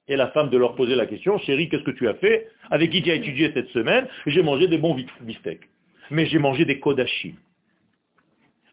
Et 0.08 0.16
la 0.16 0.28
femme 0.28 0.50
de 0.50 0.58
leur 0.58 0.74
poser 0.74 0.96
la 0.96 1.06
question, 1.06 1.38
chérie, 1.38 1.68
qu'est-ce 1.68 1.84
que 1.84 1.92
tu 1.92 2.08
as 2.08 2.14
fait? 2.14 2.48
Avec 2.70 2.90
qui 2.90 3.02
tu 3.02 3.10
as 3.12 3.14
étudié 3.14 3.52
cette 3.54 3.68
semaine? 3.68 4.08
J'ai 4.26 4.42
mangé 4.42 4.66
des 4.66 4.78
bons 4.78 4.96
bistecs. 5.20 5.68
Mais 6.10 6.26
j'ai 6.26 6.40
mangé 6.40 6.64
des 6.64 6.80
kodashim. 6.80 7.34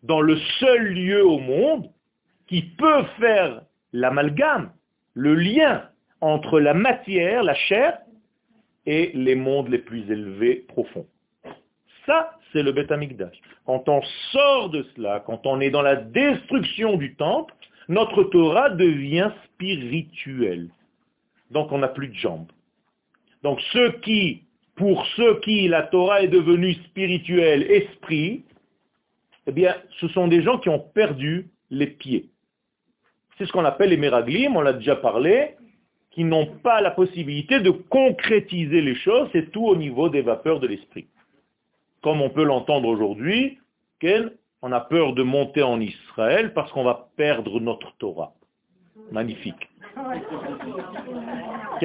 Dans 0.01 0.21
le 0.21 0.37
seul 0.59 0.93
lieu 0.93 1.23
au 1.25 1.37
monde 1.37 1.89
qui 2.47 2.63
peut 2.63 3.03
faire 3.19 3.61
l'amalgame, 3.93 4.71
le 5.13 5.35
lien 5.35 5.89
entre 6.21 6.59
la 6.59 6.73
matière, 6.73 7.43
la 7.43 7.55
chair, 7.55 7.99
et 8.85 9.11
les 9.13 9.35
mondes 9.35 9.69
les 9.69 9.77
plus 9.77 10.09
élevés, 10.11 10.65
profonds. 10.67 11.07
Ça, 12.05 12.37
c'est 12.51 12.63
le 12.63 12.71
Beth. 12.71 12.91
Quand 13.65 13.87
on 13.87 14.01
sort 14.31 14.69
de 14.69 14.85
cela, 14.95 15.21
quand 15.25 15.45
on 15.45 15.59
est 15.61 15.69
dans 15.69 15.81
la 15.81 15.95
destruction 15.95 16.97
du 16.97 17.15
temple, 17.15 17.53
notre 17.87 18.23
Torah 18.23 18.69
devient 18.69 19.31
spirituelle. 19.45 20.69
Donc 21.51 21.71
on 21.71 21.77
n'a 21.77 21.87
plus 21.87 22.09
de 22.09 22.15
jambes. 22.15 22.51
Donc 23.43 23.59
ceux 23.71 23.91
qui, 23.99 24.43
pour 24.75 25.05
ceux 25.15 25.39
qui 25.41 25.67
la 25.67 25.83
Torah 25.83 26.21
est 26.21 26.27
devenue 26.27 26.73
spirituelle, 26.73 27.63
esprit, 27.71 28.43
eh 29.47 29.51
bien, 29.51 29.75
ce 29.99 30.07
sont 30.09 30.27
des 30.27 30.41
gens 30.41 30.57
qui 30.57 30.69
ont 30.69 30.79
perdu 30.79 31.49
les 31.69 31.87
pieds. 31.87 32.29
C'est 33.37 33.45
ce 33.45 33.51
qu'on 33.51 33.65
appelle 33.65 33.89
les 33.89 33.97
méraglim, 33.97 34.55
on 34.55 34.61
l'a 34.61 34.73
déjà 34.73 34.95
parlé, 34.95 35.55
qui 36.11 36.23
n'ont 36.23 36.45
pas 36.45 36.81
la 36.81 36.91
possibilité 36.91 37.59
de 37.59 37.71
concrétiser 37.71 38.81
les 38.81 38.95
choses, 38.95 39.27
c'est 39.31 39.51
tout 39.51 39.65
au 39.65 39.75
niveau 39.75 40.09
des 40.09 40.21
vapeurs 40.21 40.59
de 40.59 40.67
l'esprit. 40.67 41.07
Comme 42.03 42.21
on 42.21 42.29
peut 42.29 42.43
l'entendre 42.43 42.89
aujourd'hui, 42.89 43.57
on 44.61 44.71
a 44.71 44.81
peur 44.81 45.13
de 45.13 45.23
monter 45.23 45.63
en 45.63 45.79
Israël 45.79 46.53
parce 46.53 46.71
qu'on 46.71 46.83
va 46.83 47.07
perdre 47.15 47.59
notre 47.59 47.95
Torah. 47.97 48.33
Magnifique. 49.11 49.69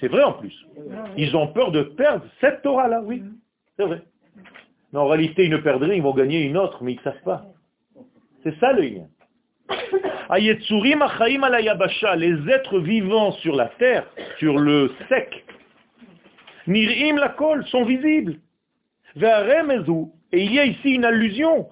C'est 0.00 0.08
vrai 0.08 0.22
en 0.22 0.32
plus. 0.34 0.54
Ils 1.16 1.36
ont 1.36 1.48
peur 1.48 1.72
de 1.72 1.82
perdre 1.82 2.24
cette 2.40 2.62
Torah-là, 2.62 3.02
oui. 3.02 3.22
C'est 3.76 3.84
vrai. 3.84 4.02
Mais 4.92 4.98
en 4.98 5.06
réalité, 5.06 5.44
ils 5.44 5.50
ne 5.50 5.56
perdraient, 5.56 5.96
ils 5.96 6.02
vont 6.02 6.14
gagner 6.14 6.42
une 6.42 6.56
autre, 6.56 6.82
mais 6.82 6.92
ils 6.92 6.98
ne 6.98 7.02
savent 7.02 7.22
pas. 7.24 7.46
C'est 8.42 8.58
ça 8.60 8.72
le 8.72 8.82
lien. 8.82 9.06
Les 12.16 12.50
êtres 12.50 12.78
vivants 12.78 13.32
sur 13.32 13.56
la 13.56 13.66
terre, 13.66 14.06
sur 14.38 14.58
le 14.58 14.90
sec, 15.08 15.44
Nir'im 16.66 17.16
la 17.16 17.28
kol, 17.30 17.64
sont 17.66 17.84
visibles. 17.84 18.38
Et 19.16 19.20
il 20.42 20.52
y 20.52 20.58
a 20.58 20.64
ici 20.64 20.94
une 20.94 21.04
allusion. 21.04 21.68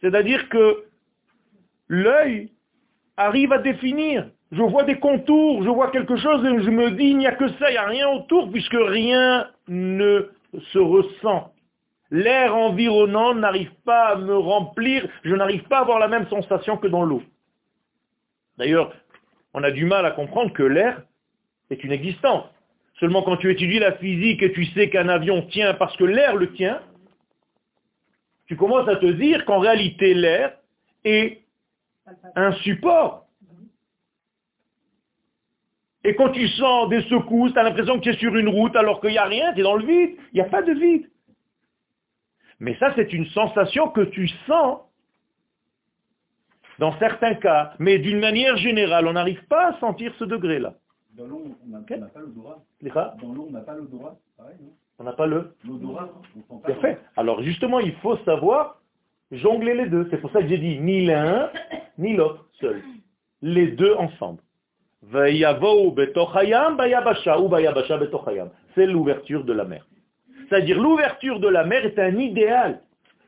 C'est-à-dire 0.00 0.48
que 0.48 0.84
l'œil 1.88 2.50
arrive 3.16 3.52
à 3.52 3.58
définir. 3.58 4.28
Je 4.52 4.62
vois 4.62 4.84
des 4.84 4.98
contours, 4.98 5.64
je 5.64 5.68
vois 5.68 5.90
quelque 5.90 6.16
chose 6.16 6.44
et 6.44 6.62
je 6.62 6.70
me 6.70 6.92
dis, 6.92 7.08
il 7.08 7.18
n'y 7.18 7.26
a 7.26 7.32
que 7.32 7.48
ça, 7.58 7.68
il 7.70 7.72
n'y 7.72 7.78
a 7.78 7.86
rien 7.86 8.08
autour 8.10 8.50
puisque 8.50 8.76
rien 8.78 9.48
ne 9.66 10.30
se 10.72 10.78
ressent. 10.78 11.52
L'air 12.10 12.54
environnant 12.54 13.34
n'arrive 13.34 13.72
pas 13.84 14.10
à 14.10 14.16
me 14.16 14.36
remplir, 14.36 15.08
je 15.24 15.34
n'arrive 15.34 15.64
pas 15.64 15.78
à 15.78 15.80
avoir 15.80 15.98
la 15.98 16.08
même 16.08 16.28
sensation 16.28 16.76
que 16.76 16.86
dans 16.86 17.02
l'eau. 17.02 17.22
D'ailleurs, 18.58 18.94
on 19.54 19.62
a 19.62 19.70
du 19.70 19.84
mal 19.84 20.06
à 20.06 20.12
comprendre 20.12 20.52
que 20.52 20.62
l'air 20.62 21.02
est 21.70 21.82
une 21.82 21.92
existence. 21.92 22.44
Seulement 23.00 23.22
quand 23.22 23.36
tu 23.36 23.50
étudies 23.50 23.78
la 23.78 23.92
physique 23.92 24.42
et 24.42 24.52
tu 24.52 24.64
sais 24.66 24.88
qu'un 24.88 25.08
avion 25.08 25.42
tient 25.42 25.74
parce 25.74 25.96
que 25.96 26.04
l'air 26.04 26.36
le 26.36 26.52
tient, 26.52 26.80
tu 28.46 28.56
commences 28.56 28.88
à 28.88 28.96
te 28.96 29.06
dire 29.06 29.44
qu'en 29.44 29.58
réalité 29.58 30.14
l'air 30.14 30.56
est 31.04 31.42
un 32.36 32.52
support. 32.52 33.26
Et 36.04 36.14
quand 36.14 36.30
tu 36.30 36.46
sens 36.48 36.88
des 36.88 37.02
secousses, 37.02 37.52
tu 37.52 37.58
as 37.58 37.64
l'impression 37.64 37.98
que 37.98 38.04
tu 38.04 38.10
es 38.10 38.16
sur 38.18 38.36
une 38.36 38.48
route 38.48 38.76
alors 38.76 39.00
qu'il 39.00 39.10
n'y 39.10 39.18
a 39.18 39.24
rien, 39.24 39.52
tu 39.52 39.60
es 39.60 39.62
dans 39.64 39.74
le 39.74 39.84
vide. 39.84 40.16
Il 40.32 40.36
n'y 40.36 40.40
a 40.40 40.44
pas 40.44 40.62
de 40.62 40.72
vide. 40.72 41.10
Mais 42.60 42.76
ça, 42.78 42.92
c'est 42.96 43.12
une 43.12 43.26
sensation 43.26 43.88
que 43.90 44.00
tu 44.00 44.28
sens 44.46 44.80
dans 46.78 46.98
certains 46.98 47.34
cas. 47.34 47.74
Mais 47.78 47.98
d'une 47.98 48.20
manière 48.20 48.56
générale, 48.56 49.06
on 49.06 49.12
n'arrive 49.12 49.44
pas 49.46 49.68
à 49.68 49.80
sentir 49.80 50.12
ce 50.18 50.24
degré-là. 50.24 50.74
Dans 51.16 51.26
l'eau, 51.26 51.42
on 51.64 51.70
n'a 51.70 51.80
pas 51.80 52.20
l'odorat. 52.20 52.62
Dans 53.22 53.32
l'eau, 53.32 53.46
on 53.48 53.52
n'a 53.52 53.60
pas 53.60 53.74
l'odorat. 53.74 54.16
On 54.98 55.04
n'a 55.04 55.12
pas 55.12 55.26
le 55.26 55.52
L'odorat. 55.66 56.08
Parfait. 56.62 56.98
Alors 57.16 57.42
justement, 57.42 57.80
il 57.80 57.94
faut 57.96 58.16
savoir 58.18 58.80
jongler 59.30 59.74
les 59.74 59.88
deux. 59.88 60.08
C'est 60.10 60.18
pour 60.18 60.30
ça 60.30 60.40
que 60.40 60.48
j'ai 60.48 60.58
dit 60.58 60.78
ni 60.78 61.04
l'un, 61.04 61.50
ni 61.98 62.16
l'autre 62.16 62.46
seul. 62.60 62.82
Les 63.42 63.68
deux 63.68 63.94
ensemble. 63.94 64.40
C'est 68.74 68.86
l'ouverture 68.86 69.44
de 69.44 69.52
la 69.52 69.64
mer. 69.64 69.86
C'est-à-dire 70.48 70.80
l'ouverture 70.80 71.40
de 71.40 71.48
la 71.48 71.64
mer 71.64 71.84
est 71.84 71.98
un 71.98 72.16
idéal. 72.18 72.80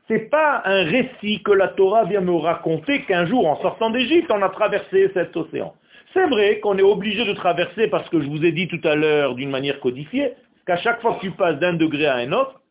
C'est 0.07 0.29
pas 0.29 0.61
un 0.65 0.83
récit 0.83 1.43
que 1.43 1.51
la 1.51 1.67
Torah 1.67 2.05
vient 2.05 2.21
me 2.21 2.35
raconter 2.35 3.03
qu'un 3.03 3.25
jour, 3.25 3.47
en 3.47 3.61
sortant 3.61 3.91
d'Égypte, 3.91 4.31
on 4.31 4.41
a 4.41 4.49
traversé 4.49 5.11
cet 5.13 5.35
océan. 5.37 5.73
C'est 6.13 6.25
vrai 6.25 6.59
qu'on 6.59 6.77
est 6.77 6.83
obligé 6.83 7.25
de 7.25 7.33
traverser 7.33 7.87
parce 7.87 8.09
que 8.09 8.19
je 8.19 8.27
vous 8.27 8.43
ai 8.43 8.51
dit 8.51 8.67
tout 8.67 8.81
à 8.83 8.95
l'heure 8.95 9.35
d'une 9.35 9.51
manière 9.51 9.79
codifiée 9.79 10.33
qu'à 10.65 10.77
chaque 10.77 11.01
fois 11.01 11.15
que 11.15 11.21
tu 11.21 11.31
passes 11.31 11.59
d'un 11.59 11.73
degré 11.73 12.07
à 12.07 12.15
un 12.15 12.31
autre, 12.31 12.61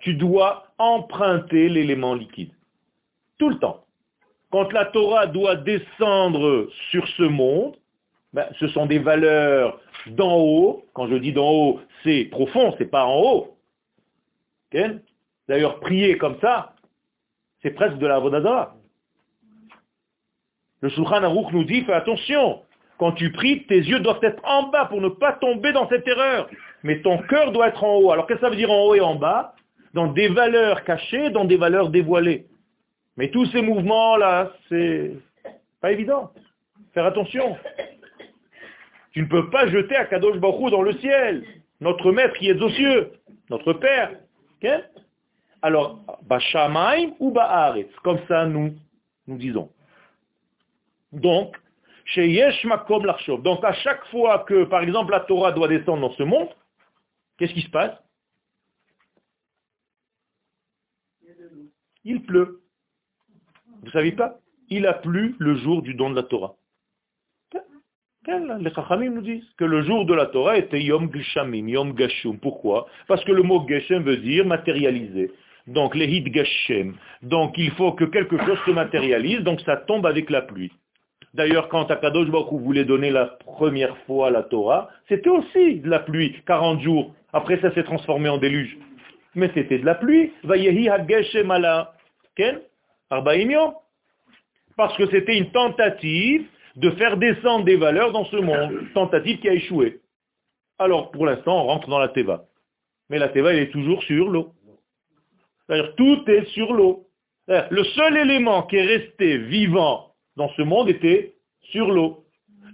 tu 0.00 0.14
dois 0.14 0.66
emprunter 0.78 1.68
l'élément 1.68 2.14
liquide. 2.14 2.50
Tout 3.38 3.48
le 3.48 3.58
temps. 3.58 3.84
Quand 4.50 4.72
la 4.72 4.84
Torah 4.84 5.26
doit 5.26 5.56
descendre 5.56 6.68
sur 6.90 7.08
ce 7.08 7.22
monde, 7.22 7.76
ben, 8.34 8.46
ce 8.60 8.68
sont 8.68 8.86
des 8.86 8.98
valeurs 8.98 9.80
d'en 10.06 10.36
haut. 10.36 10.84
Quand 10.92 11.08
je 11.08 11.16
dis 11.16 11.32
d'en 11.32 11.50
haut, 11.50 11.80
c'est 12.02 12.24
profond, 12.24 12.74
c'est 12.78 12.90
pas 12.90 13.04
en 13.06 13.20
haut. 13.20 13.53
D'ailleurs, 15.48 15.80
prier 15.80 16.18
comme 16.18 16.38
ça, 16.40 16.74
c'est 17.62 17.70
presque 17.70 17.98
de 17.98 18.06
la 18.06 18.18
vodadara. 18.18 18.74
Le 20.80 20.88
Shulchan 20.90 21.22
Aruch 21.22 21.52
nous 21.52 21.64
dit, 21.64 21.82
fais 21.84 21.92
attention, 21.92 22.62
quand 22.98 23.12
tu 23.12 23.32
pries, 23.32 23.64
tes 23.66 23.78
yeux 23.78 24.00
doivent 24.00 24.22
être 24.22 24.42
en 24.44 24.68
bas 24.68 24.86
pour 24.86 25.00
ne 25.00 25.08
pas 25.08 25.32
tomber 25.32 25.72
dans 25.72 25.88
cette 25.88 26.06
erreur. 26.06 26.48
Mais 26.82 27.00
ton 27.00 27.18
cœur 27.18 27.52
doit 27.52 27.68
être 27.68 27.82
en 27.82 27.96
haut. 27.96 28.10
Alors 28.10 28.26
qu'est-ce 28.26 28.40
que 28.40 28.46
ça 28.46 28.50
veut 28.50 28.56
dire 28.56 28.70
en 28.70 28.84
haut 28.84 28.94
et 28.94 29.00
en 29.00 29.14
bas? 29.14 29.54
Dans 29.94 30.08
des 30.08 30.28
valeurs 30.28 30.84
cachées, 30.84 31.30
dans 31.30 31.44
des 31.44 31.56
valeurs 31.56 31.88
dévoilées. 31.88 32.46
Mais 33.16 33.30
tous 33.30 33.46
ces 33.46 33.62
mouvements-là, 33.62 34.52
c'est 34.68 35.12
pas 35.80 35.92
évident. 35.92 36.32
Faire 36.92 37.06
attention. 37.06 37.56
Tu 39.12 39.22
ne 39.22 39.26
peux 39.26 39.50
pas 39.50 39.68
jeter 39.68 39.96
Akadosh 39.96 40.38
Baruch 40.38 40.70
dans 40.70 40.82
le 40.82 40.92
ciel. 40.94 41.44
Notre 41.80 42.12
maître 42.12 42.34
qui 42.34 42.48
est 42.48 42.60
aux 42.60 42.70
cieux. 42.70 43.12
Notre 43.50 43.72
Père. 43.72 44.10
Alors, 45.62 46.00
Bashamaim 46.22 47.14
ou 47.20 47.30
Ba'aretz, 47.30 47.90
comme 48.02 48.18
ça 48.28 48.46
nous, 48.46 48.74
nous 49.26 49.38
disons. 49.38 49.70
Donc, 51.12 51.56
chez 52.04 52.28
Yesh 52.28 52.66
Donc, 53.42 53.64
à 53.64 53.72
chaque 53.72 54.04
fois 54.06 54.40
que, 54.40 54.64
par 54.64 54.82
exemple, 54.82 55.12
la 55.12 55.20
Torah 55.20 55.52
doit 55.52 55.68
descendre 55.68 56.08
dans 56.08 56.14
ce 56.14 56.22
monde, 56.22 56.48
qu'est-ce 57.38 57.54
qui 57.54 57.62
se 57.62 57.70
passe? 57.70 57.96
Il 62.04 62.22
pleut. 62.22 62.60
Vous 63.82 63.90
savez 63.90 64.12
pas? 64.12 64.38
Il 64.68 64.86
a 64.86 64.94
plu 64.94 65.36
le 65.38 65.56
jour 65.56 65.82
du 65.82 65.94
don 65.94 66.10
de 66.10 66.16
la 66.16 66.22
Torah. 66.22 66.56
Les 68.26 68.72
Chachamim 68.72 69.10
nous 69.10 69.20
disent 69.20 69.44
que 69.58 69.64
le 69.64 69.82
jour 69.82 70.06
de 70.06 70.14
la 70.14 70.26
Torah 70.26 70.56
était 70.56 70.80
Yom 70.80 71.12
Gishamim, 71.12 71.68
Yom 71.68 71.92
Gashum. 71.92 72.38
Pourquoi? 72.38 72.86
Parce 73.06 73.22
que 73.24 73.32
le 73.32 73.42
mot 73.42 73.66
Geshem 73.68 74.02
veut 74.02 74.16
dire 74.16 74.46
matérialiser. 74.46 75.30
Donc, 75.66 75.94
les 75.94 76.06
hit 76.06 76.28
Gashem. 76.28 76.94
Donc, 77.22 77.58
il 77.58 77.70
faut 77.72 77.92
que 77.92 78.04
quelque 78.04 78.38
chose 78.44 78.58
se 78.64 78.70
matérialise, 78.70 79.40
donc 79.40 79.60
ça 79.62 79.76
tombe 79.76 80.06
avec 80.06 80.30
la 80.30 80.42
pluie. 80.42 80.72
D'ailleurs, 81.34 81.68
quand 81.68 81.90
Akadosh 81.90 82.28
Baruch 82.28 82.62
voulait 82.62 82.84
donner 82.84 83.10
la 83.10 83.26
première 83.26 83.96
fois 84.06 84.30
la 84.30 84.42
Torah, 84.42 84.88
c'était 85.08 85.30
aussi 85.30 85.80
de 85.80 85.90
la 85.90 85.98
pluie, 85.98 86.36
40 86.46 86.80
jours. 86.80 87.14
Après, 87.32 87.60
ça 87.60 87.74
s'est 87.74 87.82
transformé 87.82 88.28
en 88.28 88.38
déluge. 88.38 88.78
Mais 89.34 89.50
c'était 89.52 89.78
de 89.78 89.84
la 89.84 89.96
pluie. 89.96 90.32
Vayehi. 90.44 90.88
Ken? 92.36 92.60
Parce 94.76 94.96
que 94.96 95.06
c'était 95.10 95.36
une 95.36 95.50
tentative 95.50 96.46
de 96.76 96.90
faire 96.92 97.16
descendre 97.16 97.64
des 97.64 97.76
valeurs 97.76 98.12
dans 98.12 98.24
ce 98.26 98.36
monde. 98.36 98.92
Tentative 98.94 99.38
qui 99.38 99.48
a 99.48 99.54
échoué. 99.54 100.00
Alors, 100.78 101.10
pour 101.10 101.26
l'instant, 101.26 101.62
on 101.62 101.66
rentre 101.66 101.88
dans 101.88 101.98
la 101.98 102.08
Teva. 102.08 102.46
Mais 103.10 103.18
la 103.18 103.28
Teva, 103.28 103.52
elle 103.52 103.60
est 103.60 103.70
toujours 103.70 104.02
sur 104.02 104.28
l'eau. 104.28 104.52
C'est-à-dire, 105.66 105.94
tout 105.96 106.22
est 106.28 106.46
sur 106.46 106.72
l'eau. 106.72 107.06
Le 107.46 107.84
seul 107.84 108.16
élément 108.16 108.62
qui 108.62 108.76
est 108.76 108.86
resté 108.86 109.38
vivant 109.38 110.14
dans 110.36 110.48
ce 110.50 110.62
monde 110.62 110.88
était 110.88 111.34
sur 111.70 111.90
l'eau. 111.90 112.24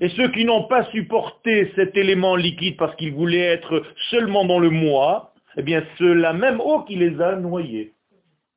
Et 0.00 0.08
ceux 0.10 0.30
qui 0.30 0.44
n'ont 0.44 0.64
pas 0.64 0.84
supporté 0.90 1.72
cet 1.74 1.96
élément 1.96 2.36
liquide 2.36 2.76
parce 2.78 2.94
qu'ils 2.96 3.12
voulaient 3.12 3.38
être 3.38 3.82
seulement 4.10 4.46
dans 4.46 4.58
le 4.58 4.70
moi, 4.70 5.34
eh 5.56 5.62
bien 5.62 5.84
c'est 5.98 6.14
la 6.14 6.32
même 6.32 6.60
eau 6.60 6.82
qui 6.84 6.96
les 6.96 7.20
a 7.20 7.36
noyés. 7.36 7.92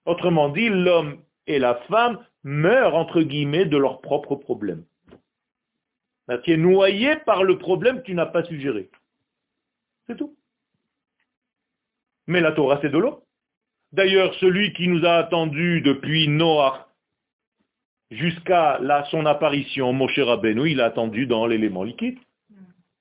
Autrement 0.06 0.50
dit, 0.50 0.70
l'homme 0.70 1.18
et 1.48 1.60
la 1.60 1.76
femme 1.90 2.20
meurent, 2.44 2.96
entre 2.96 3.22
guillemets, 3.22 3.66
de 3.66 3.78
leurs 3.78 4.00
propres 4.02 4.36
problèmes. 4.36 4.84
Tu 6.44 6.52
es 6.52 6.58
noyé 6.58 7.18
par 7.18 7.44
le 7.44 7.58
problème 7.58 8.00
que 8.00 8.06
tu 8.06 8.14
n'as 8.14 8.26
pas 8.26 8.44
suggéré. 8.44 8.90
C'est 10.08 10.18
tout. 10.18 10.36
Mais 12.28 12.42
la 12.42 12.54
Torah, 12.54 12.80
c'est 12.82 12.90
de 12.90 12.98
l'eau. 12.98 13.24
D'ailleurs, 13.92 14.34
celui 14.36 14.74
qui 14.74 14.88
nous 14.88 15.06
a 15.06 15.16
attendus 15.16 15.82
depuis 15.82 16.28
Noah 16.28 16.88
jusqu'à 18.10 18.80
son 19.12 19.26
apparition, 19.26 19.94
Moshe 19.94 20.20
Rabbeinu, 20.20 20.70
il 20.70 20.82
a 20.82 20.86
attendu 20.86 21.28
dans 21.28 21.46
l'élément 21.46 21.84
liquide. 21.84 22.18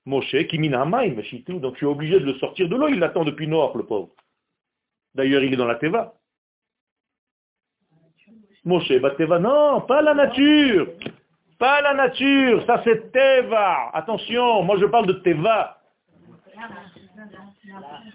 Moshe, 0.04 0.34
Kimina 0.48 0.84
donc 0.84 1.74
je 1.74 1.76
suis 1.76 1.86
obligé 1.86 2.18
de 2.18 2.24
le 2.24 2.34
sortir 2.34 2.68
de 2.68 2.74
l'eau, 2.74 2.88
il 2.88 2.98
l'attend 2.98 3.24
depuis 3.24 3.46
Noah, 3.46 3.72
le 3.76 3.84
pauvre. 3.84 4.10
D'ailleurs, 5.14 5.44
il 5.44 5.52
est 5.52 5.56
dans 5.56 5.66
la 5.66 5.76
Teva. 5.76 6.14
Moshe, 8.64 8.92
bah 9.00 9.10
Teva, 9.12 9.38
non, 9.38 9.80
pas 9.82 10.02
la 10.02 10.14
nature. 10.14 10.88
Pas 11.62 11.80
la 11.80 11.94
nature, 11.94 12.66
ça 12.66 12.82
c'est 12.82 13.12
Teva. 13.12 13.90
Attention, 13.94 14.64
moi 14.64 14.76
je 14.80 14.86
parle 14.86 15.06
de 15.06 15.12
Teva. 15.12 15.78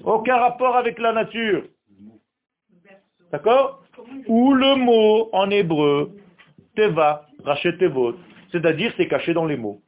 Aucun 0.03 0.35
rapport 0.35 0.75
avec 0.75 0.99
la 0.99 1.13
nature. 1.13 1.63
D'accord 3.31 3.85
Ou 4.27 4.53
le 4.53 4.75
mot 4.75 5.29
en 5.31 5.49
hébreu, 5.49 6.11
teva, 6.75 7.25
rachetevot, 7.45 8.17
c'est-à-dire 8.51 8.93
c'est 8.97 9.07
caché 9.07 9.33
dans 9.33 9.45
les 9.45 9.55
mots. 9.55 9.81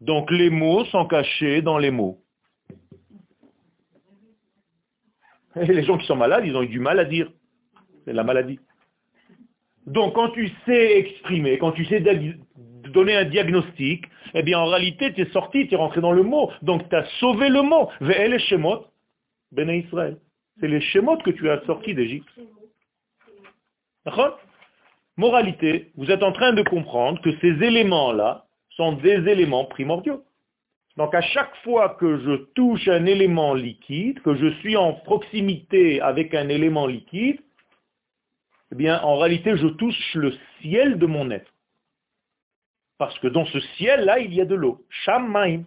Donc 0.00 0.28
les 0.32 0.50
mots 0.50 0.84
sont 0.86 1.06
cachés 1.06 1.62
dans 1.62 1.78
les 1.78 1.92
mots. 1.92 2.18
Et 5.54 5.66
les 5.66 5.84
gens 5.84 5.96
qui 5.96 6.06
sont 6.06 6.16
malades, 6.16 6.44
ils 6.44 6.56
ont 6.56 6.62
eu 6.62 6.68
du 6.68 6.80
mal 6.80 6.98
à 6.98 7.04
dire. 7.04 7.30
C'est 8.04 8.12
la 8.12 8.24
maladie. 8.24 8.58
Donc 9.86 10.14
quand 10.14 10.30
tu 10.30 10.50
sais 10.66 10.98
exprimer, 10.98 11.58
quand 11.58 11.72
tu 11.72 11.84
sais 11.86 12.00
donner 12.00 13.16
un 13.16 13.24
diagnostic, 13.24 14.06
eh 14.34 14.42
bien 14.42 14.58
en 14.58 14.66
réalité 14.66 15.12
tu 15.12 15.22
es 15.22 15.30
sorti, 15.30 15.66
tu 15.66 15.74
es 15.74 15.76
rentré 15.76 16.00
dans 16.00 16.12
le 16.12 16.22
mot. 16.22 16.50
Donc 16.62 16.88
tu 16.88 16.96
as 16.96 17.04
sauvé 17.18 17.48
le 17.48 17.62
mot. 17.62 17.88
Ve'el 18.00 18.38
shemot, 18.38 18.86
Bene 19.50 19.70
Israël. 19.70 20.18
C'est 20.60 20.68
les 20.68 20.80
schémas 20.80 21.16
que 21.16 21.30
tu 21.30 21.48
as 21.50 21.64
sortis 21.64 21.94
d'Égypte. 21.94 22.28
Moralité, 25.16 25.90
vous 25.96 26.10
êtes 26.10 26.22
en 26.22 26.32
train 26.32 26.52
de 26.52 26.62
comprendre 26.62 27.20
que 27.20 27.36
ces 27.40 27.62
éléments-là 27.62 28.46
sont 28.70 28.92
des 28.92 29.28
éléments 29.28 29.64
primordiaux. 29.64 30.22
Donc 30.96 31.14
à 31.14 31.20
chaque 31.20 31.54
fois 31.64 31.90
que 32.00 32.18
je 32.18 32.34
touche 32.54 32.88
un 32.88 33.06
élément 33.06 33.54
liquide, 33.54 34.20
que 34.20 34.34
je 34.34 34.48
suis 34.60 34.76
en 34.76 34.92
proximité 34.92 36.00
avec 36.00 36.34
un 36.34 36.48
élément 36.48 36.86
liquide, 36.86 37.40
eh 38.72 38.74
bien 38.74 39.00
en 39.02 39.18
réalité 39.18 39.56
je 39.56 39.66
touche 39.66 40.14
le 40.14 40.32
ciel 40.60 40.98
de 40.98 41.06
mon 41.06 41.30
être. 41.30 41.52
Parce 42.98 43.18
que 43.18 43.28
dans 43.28 43.44
ce 43.46 43.60
ciel-là, 43.60 44.20
il 44.20 44.32
y 44.32 44.40
a 44.40 44.44
de 44.44 44.54
l'eau. 44.54 44.84
Shamaim. 44.88 45.64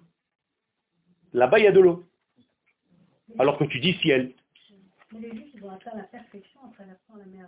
Là-bas, 1.34 1.60
il 1.60 1.66
y 1.66 1.68
a 1.68 1.72
de 1.72 1.82
l'eau. 1.82 2.04
Alors 3.38 3.58
que 3.58 3.66
tu 3.66 3.80
dis 3.80 3.94
ciel. 3.96 4.32
Mais 5.12 5.20
les 5.20 5.30
juifs, 5.32 5.52
ils 5.54 5.64
ont 5.66 5.72
atteint 5.72 5.92
la 5.96 6.04
perfection 6.04 6.62
en 6.64 6.70
traversant 6.70 7.16
la 7.18 7.26
mer 7.26 7.48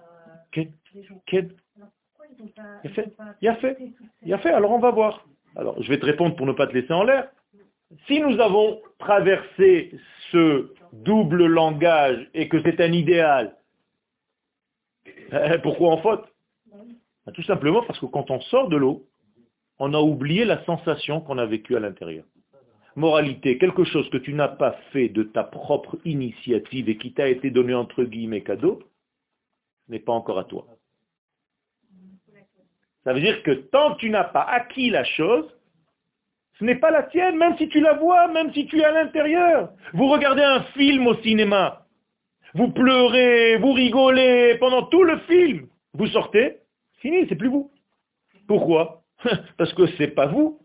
euh, 0.57 0.65
des 0.93 1.03
gens. 1.03 1.21
Il 1.31 1.35
y 2.83 2.87
a 2.87 2.89
fait. 2.89 3.15
Il 3.41 3.45
y 3.45 3.47
a 3.47 3.55
fait. 3.55 3.77
Il 4.23 4.33
a 4.33 4.37
fait. 4.39 4.51
Alors 4.51 4.71
on 4.71 4.79
va 4.79 4.91
voir. 4.91 5.25
Alors 5.55 5.81
je 5.81 5.89
vais 5.89 5.99
te 5.99 6.05
répondre 6.05 6.35
pour 6.35 6.45
ne 6.45 6.51
pas 6.51 6.67
te 6.67 6.73
laisser 6.73 6.93
en 6.93 7.03
l'air. 7.03 7.31
Si 8.07 8.19
nous 8.19 8.39
avons 8.41 8.81
traversé 8.99 9.97
ce 10.31 10.73
double 10.91 11.45
langage 11.45 12.29
et 12.33 12.49
que 12.49 12.61
c'est 12.61 12.81
un 12.81 12.91
idéal, 12.91 13.55
pourquoi 15.63 15.91
en 15.91 15.97
faute 15.97 16.25
ben, 17.25 17.33
Tout 17.33 17.43
simplement 17.43 17.83
parce 17.83 17.99
que 17.99 18.05
quand 18.05 18.31
on 18.31 18.39
sort 18.41 18.69
de 18.69 18.77
l'eau, 18.77 19.07
on 19.79 19.93
a 19.93 19.99
oublié 19.99 20.45
la 20.45 20.63
sensation 20.65 21.21
qu'on 21.21 21.37
a 21.37 21.45
vécue 21.45 21.75
à 21.75 21.79
l'intérieur. 21.79 22.25
Moralité, 22.95 23.59
quelque 23.59 23.83
chose 23.83 24.09
que 24.09 24.17
tu 24.17 24.33
n'as 24.33 24.47
pas 24.47 24.71
fait 24.91 25.09
de 25.09 25.23
ta 25.23 25.43
propre 25.43 25.97
initiative 26.03 26.89
et 26.89 26.97
qui 26.97 27.13
t'a 27.13 27.27
été 27.27 27.51
donné 27.51 27.75
entre 27.75 28.03
guillemets 28.03 28.41
cadeau, 28.41 28.79
n'est 29.87 29.99
pas 29.99 30.13
encore 30.13 30.39
à 30.39 30.45
toi. 30.45 30.65
Ça 33.03 33.13
veut 33.13 33.21
dire 33.21 33.41
que 33.43 33.51
tant 33.51 33.93
que 33.93 33.99
tu 33.99 34.09
n'as 34.09 34.25
pas 34.25 34.41
acquis 34.41 34.89
la 34.89 35.03
chose, 35.03 35.45
ce 36.59 36.65
n'est 36.65 36.75
pas 36.75 36.91
la 36.91 37.03
tienne, 37.03 37.37
même 37.37 37.55
si 37.57 37.69
tu 37.69 37.79
la 37.79 37.93
vois, 37.93 38.27
même 38.27 38.51
si 38.53 38.65
tu 38.65 38.79
es 38.79 38.83
à 38.83 38.91
l'intérieur. 38.91 39.71
Vous 39.93 40.09
regardez 40.09 40.43
un 40.43 40.63
film 40.73 41.07
au 41.07 41.15
cinéma, 41.21 41.85
vous 42.57 42.71
pleurez, 42.71 43.57
vous 43.57 43.71
rigolez 43.71 44.57
pendant 44.59 44.83
tout 44.83 45.03
le 45.03 45.19
film, 45.19 45.67
vous 45.93 46.07
sortez, 46.07 46.57
fini, 46.99 47.25
c'est 47.29 47.35
plus 47.35 47.49
vous. 47.49 47.71
Pourquoi? 48.47 49.03
Parce 49.57 49.73
que 49.73 49.87
c'est 49.97 50.09
pas 50.09 50.25
vous. 50.25 50.59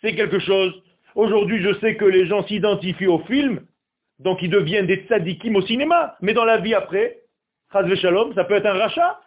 C'est 0.00 0.14
quelque 0.14 0.38
chose 0.38 0.82
Aujourd'hui, 1.14 1.60
je 1.60 1.76
sais 1.80 1.96
que 1.96 2.04
les 2.04 2.26
gens 2.26 2.46
s'identifient 2.46 3.08
au 3.08 3.18
film, 3.20 3.66
donc 4.20 4.40
ils 4.40 4.50
deviennent 4.50 4.86
des 4.86 5.04
tzadikim 5.06 5.56
au 5.56 5.62
cinéma. 5.62 6.16
Mais 6.20 6.32
dans 6.32 6.44
la 6.44 6.58
vie 6.58 6.74
après, 6.74 7.22
Shalom, 7.72 8.34
ça 8.34 8.44
peut 8.44 8.54
être 8.54 8.66
un 8.66 8.78
rachat. 8.78 9.20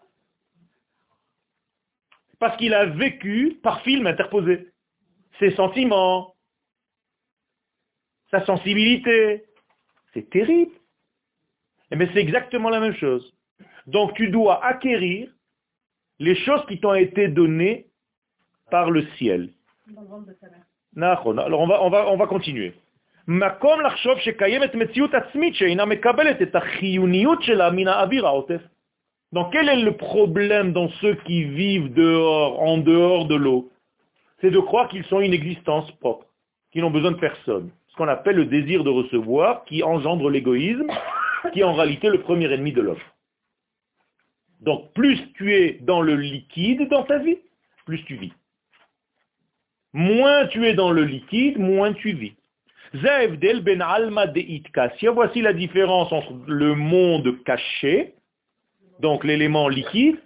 Parce 2.39 2.55
qu'il 2.55 2.73
a 2.73 2.85
vécu 2.85 3.59
par 3.61 3.81
film 3.81 4.07
interposé. 4.07 4.69
Ses 5.39 5.51
sentiments, 5.51 6.33
sa 8.31 8.45
sensibilité. 8.45 9.43
C'est 10.13 10.29
terrible. 10.29 10.71
Mais 11.95 12.07
c'est 12.13 12.19
exactement 12.19 12.69
la 12.69 12.79
même 12.79 12.95
chose. 12.95 13.33
Donc 13.87 14.13
tu 14.13 14.29
dois 14.29 14.63
acquérir 14.65 15.29
les 16.19 16.35
choses 16.35 16.65
qui 16.67 16.79
t'ont 16.79 16.93
été 16.93 17.27
données 17.27 17.87
par 18.69 18.91
le 18.91 19.05
ciel. 19.17 19.49
Alors 20.97 21.27
on 21.59 22.17
va 22.17 22.27
continuer. 22.27 22.73
Donc 29.33 29.53
quel 29.53 29.69
est 29.69 29.81
le 29.81 29.91
problème 29.95 30.73
dans 30.73 30.89
ceux 31.01 31.15
qui 31.25 31.43
vivent 31.43 31.93
dehors, 31.93 32.61
en 32.61 32.77
dehors 32.77 33.25
de 33.27 33.35
l'eau? 33.35 33.71
C'est 34.41 34.51
de 34.51 34.59
croire 34.59 34.87
qu'ils 34.89 35.05
sont 35.05 35.21
une 35.21 35.33
existence 35.33 35.89
propre, 35.93 36.25
qu'ils 36.71 36.81
n'ont 36.81 36.91
besoin 36.91 37.11
de 37.11 37.19
personne. 37.19 37.69
Ce 37.89 37.95
qu'on 37.95 38.07
appelle 38.07 38.37
le 38.37 38.45
désir 38.45 38.83
de 38.83 38.89
recevoir, 38.89 39.63
qui 39.65 39.83
engendre 39.83 40.29
l'égoïsme, 40.29 40.87
qui 41.53 41.61
est 41.61 41.63
en 41.63 41.73
réalité 41.73 42.09
le 42.09 42.21
premier 42.21 42.51
ennemi 42.51 42.71
de 42.71 42.81
l'homme. 42.81 42.99
Donc 44.59 44.93
plus 44.93 45.19
tu 45.33 45.55
es 45.55 45.79
dans 45.81 46.01
le 46.01 46.15
liquide 46.15 46.87
dans 46.89 47.03
ta 47.03 47.17
vie, 47.17 47.39
plus 47.85 48.03
tu 48.05 48.15
vis. 48.15 48.33
Moins 49.93 50.47
tu 50.47 50.65
es 50.67 50.73
dans 50.73 50.91
le 50.91 51.03
liquide, 51.03 51.57
moins 51.57 51.93
tu 51.93 52.13
vis. 52.13 52.33
ben 52.93 53.81
alma 53.81 54.25
Voici 55.13 55.41
la 55.41 55.53
différence 55.53 56.11
entre 56.11 56.33
le 56.47 56.75
monde 56.75 57.43
caché, 57.43 58.13
donc 58.99 59.23
l'élément 59.23 59.67
liquide, 59.67 60.17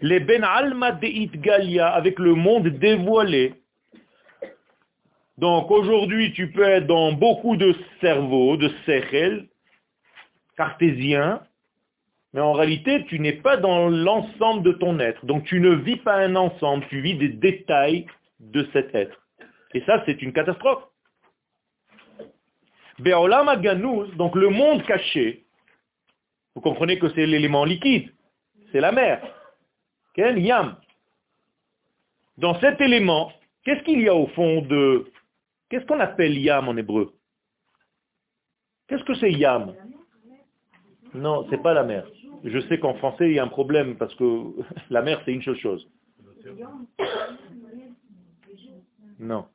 les 0.00 0.20
ben 0.20 0.44
alma 0.44 0.92
galia, 0.92 1.88
avec 1.88 2.18
le 2.18 2.34
monde 2.34 2.68
dévoilé. 2.68 3.54
Donc 5.38 5.70
aujourd'hui, 5.70 6.32
tu 6.32 6.52
peux 6.52 6.62
être 6.62 6.86
dans 6.86 7.12
beaucoup 7.12 7.56
de 7.56 7.74
cerveaux, 8.00 8.56
de 8.56 8.70
sechel, 8.86 9.48
cartésiens, 10.56 11.42
mais 12.32 12.40
en 12.40 12.52
réalité, 12.52 13.04
tu 13.06 13.18
n'es 13.18 13.34
pas 13.34 13.56
dans 13.56 13.88
l'ensemble 13.88 14.62
de 14.62 14.72
ton 14.72 14.98
être. 15.00 15.24
Donc 15.26 15.44
tu 15.44 15.60
ne 15.60 15.70
vis 15.70 15.98
pas 15.98 16.16
un 16.16 16.34
ensemble, 16.36 16.86
tu 16.88 17.00
vis 17.00 17.14
des 17.14 17.28
détails 17.28 18.06
de 18.40 18.66
cet 18.72 18.94
être. 18.94 19.18
Et 19.74 19.82
ça, 19.82 20.02
c'est 20.06 20.20
une 20.22 20.32
catastrophe. 20.32 20.84
Be'olam 22.98 23.60
donc 24.16 24.34
le 24.36 24.48
monde 24.48 24.82
caché, 24.84 25.44
vous 26.54 26.60
comprenez 26.60 26.98
que 26.98 27.08
c'est 27.10 27.26
l'élément 27.26 27.64
liquide, 27.64 28.12
c'est 28.70 28.80
la 28.80 28.92
mer. 28.92 29.22
Quel 30.14 30.38
yam 30.38 30.76
Dans 32.36 32.58
cet 32.60 32.80
élément, 32.80 33.32
qu'est-ce 33.64 33.82
qu'il 33.84 34.00
y 34.00 34.08
a 34.08 34.14
au 34.14 34.26
fond 34.28 34.62
de... 34.62 35.10
Qu'est-ce 35.68 35.86
qu'on 35.86 36.00
appelle 36.00 36.38
yam 36.38 36.68
en 36.68 36.76
hébreu? 36.76 37.14
Qu'est-ce 38.88 39.04
que 39.04 39.14
c'est 39.14 39.32
yam? 39.32 39.74
Non, 41.14 41.46
c'est 41.50 41.62
pas 41.62 41.74
la 41.74 41.84
mer. 41.84 42.06
Je 42.44 42.58
sais 42.68 42.78
qu'en 42.78 42.94
français, 42.94 43.28
il 43.28 43.34
y 43.34 43.38
a 43.38 43.44
un 43.44 43.48
problème 43.48 43.96
parce 43.96 44.14
que 44.14 44.24
la 44.90 45.02
mer, 45.02 45.20
c'est 45.24 45.32
une 45.32 45.42
seule 45.42 45.58
chose. 45.58 45.88
Non. 49.18 49.46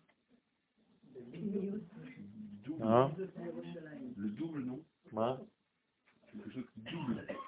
Hein? 2.82 3.12
Le 4.16 4.30
double, 4.30 4.64
non? 4.64 4.80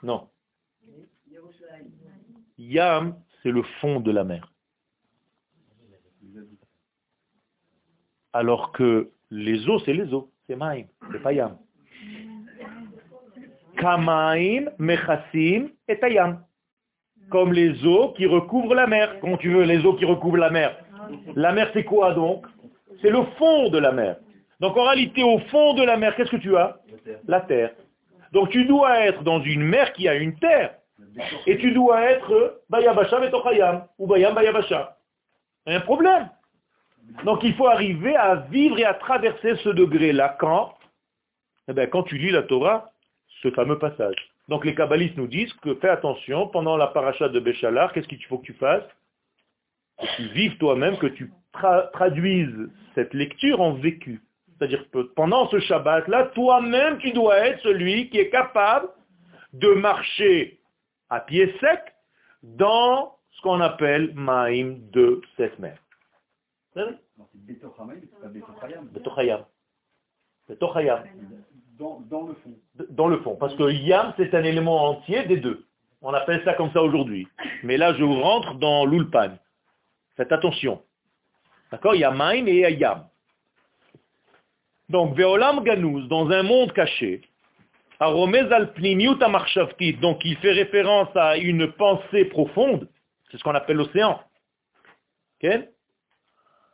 Non. 0.03 0.29
Yam, 2.57 3.15
c'est 3.41 3.51
le 3.51 3.63
fond 3.79 3.99
de 3.99 4.11
la 4.11 4.23
mer. 4.23 4.51
Alors 8.33 8.71
que 8.71 9.11
les 9.31 9.67
eaux, 9.69 9.79
c'est 9.79 9.93
les 9.93 10.13
eaux, 10.13 10.31
c'est 10.47 10.55
maïm, 10.55 10.87
c'est 11.11 11.21
pas 11.21 11.33
yam. 11.33 11.57
Kamaim, 13.79 14.65
mechasim 14.77 15.69
et 15.87 15.99
tayam. 15.99 16.43
Comme 17.29 17.53
les 17.53 17.85
eaux 17.85 18.09
qui 18.13 18.25
recouvrent 18.25 18.75
la 18.75 18.87
mer. 18.87 19.19
Comment 19.21 19.37
tu 19.37 19.51
veux, 19.51 19.63
les 19.63 19.85
eaux 19.85 19.93
qui 19.93 20.05
recouvrent 20.05 20.37
la 20.37 20.49
mer 20.49 20.75
La 21.35 21.51
mer, 21.51 21.69
c'est 21.73 21.83
quoi 21.83 22.13
donc? 22.13 22.45
C'est 23.01 23.09
le 23.09 23.23
fond 23.37 23.69
de 23.69 23.77
la 23.77 23.91
mer. 23.91 24.17
Donc 24.59 24.75
en 24.75 24.83
réalité, 24.83 25.23
au 25.23 25.39
fond 25.51 25.73
de 25.73 25.83
la 25.83 25.95
mer, 25.97 26.15
qu'est-ce 26.15 26.31
que 26.31 26.37
tu 26.37 26.57
as? 26.57 26.77
La 27.27 27.41
terre. 27.41 27.71
Donc 28.33 28.49
tu 28.49 28.65
dois 28.65 28.99
être 29.05 29.23
dans 29.23 29.41
une 29.41 29.63
mer 29.63 29.93
qui 29.93 30.07
a 30.07 30.15
une 30.15 30.35
terre. 30.35 30.75
Et 31.47 31.57
tu 31.57 31.71
dois 31.71 32.01
être 32.01 32.61
Bayabasha 32.69 33.19
Betochayam, 33.19 33.85
ou 33.97 34.07
Bayam 34.07 34.33
Bayabasha. 34.35 34.97
Un 35.65 35.79
problème. 35.79 36.29
Donc 37.23 37.43
il 37.43 37.53
faut 37.55 37.67
arriver 37.67 38.15
à 38.15 38.35
vivre 38.35 38.77
et 38.79 38.85
à 38.85 38.93
traverser 38.93 39.55
ce 39.63 39.69
degré-là 39.69 40.35
quand? 40.39 40.73
Eh 41.67 41.73
bien, 41.73 41.87
Quand 41.87 42.03
tu 42.03 42.17
lis 42.17 42.31
la 42.31 42.43
Torah, 42.43 42.88
ce 43.41 43.51
fameux 43.51 43.79
passage. 43.79 44.15
Donc 44.47 44.65
les 44.65 44.75
kabbalistes 44.75 45.17
nous 45.17 45.27
disent 45.27 45.53
que 45.61 45.75
fais 45.75 45.89
attention, 45.89 46.47
pendant 46.47 46.77
la 46.77 46.87
paracha 46.87 47.29
de 47.29 47.39
Béchalar, 47.39 47.93
qu'est-ce 47.93 48.07
qu'il 48.07 48.23
faut 48.25 48.39
que 48.39 48.45
tu 48.45 48.53
fasses? 48.53 48.87
Que 49.99 50.15
tu 50.15 50.23
vives 50.29 50.57
toi-même, 50.57 50.97
que 50.97 51.07
tu 51.07 51.31
traduises 51.93 52.69
cette 52.95 53.13
lecture 53.13 53.61
en 53.61 53.73
vécu. 53.73 54.21
C'est-à-dire 54.57 54.89
que 54.91 55.03
pendant 55.15 55.47
ce 55.49 55.59
Shabbat-là, 55.59 56.31
toi-même, 56.35 56.97
tu 56.97 57.11
dois 57.11 57.37
être 57.47 57.61
celui 57.61 58.09
qui 58.09 58.17
est 58.17 58.29
capable 58.29 58.89
de 59.53 59.69
marcher 59.69 60.59
à 61.09 61.19
pied 61.21 61.53
sec 61.59 61.79
dans 62.43 63.15
ce 63.31 63.41
qu'on 63.41 63.61
appelle 63.61 64.13
Maïm 64.15 64.89
de 64.91 65.21
cette 65.37 65.57
mer. 65.59 65.77
Dans, 71.79 72.27
le 72.27 72.33
fond. 72.33 72.53
Dans 72.89 73.07
le 73.07 73.17
fond. 73.21 73.37
Parce 73.39 73.55
que 73.55 73.71
Yam, 73.71 74.13
c'est 74.17 74.35
un 74.35 74.43
élément 74.43 74.89
entier 74.89 75.23
des 75.23 75.37
deux. 75.37 75.65
On 76.01 76.13
appelle 76.13 76.43
ça 76.43 76.53
comme 76.53 76.71
ça 76.71 76.83
aujourd'hui. 76.83 77.27
Mais 77.63 77.77
là, 77.77 77.93
je 77.93 78.03
rentre 78.03 78.55
dans 78.55 78.85
l'Ulpan. 78.85 79.37
Faites 80.17 80.31
attention. 80.31 80.81
D'accord? 81.71 81.95
Il 81.95 82.01
y 82.01 82.03
a 82.03 82.11
Maïm 82.11 82.47
et 82.49 82.51
il 82.51 82.59
y 82.59 82.65
a 82.65 82.69
Yam. 82.69 83.05
Donc, 84.89 85.15
Veolam 85.15 85.63
Ganouz, 85.63 86.07
dans 86.09 86.29
un 86.31 86.43
monde 86.43 86.73
caché, 86.73 87.21
donc 87.99 90.23
il 90.23 90.37
fait 90.37 90.51
référence 90.51 91.09
à 91.15 91.37
une 91.37 91.71
pensée 91.73 92.25
profonde, 92.25 92.87
c'est 93.29 93.37
ce 93.37 93.43
qu'on 93.43 93.55
appelle 93.55 93.77
l'océan. 93.77 94.21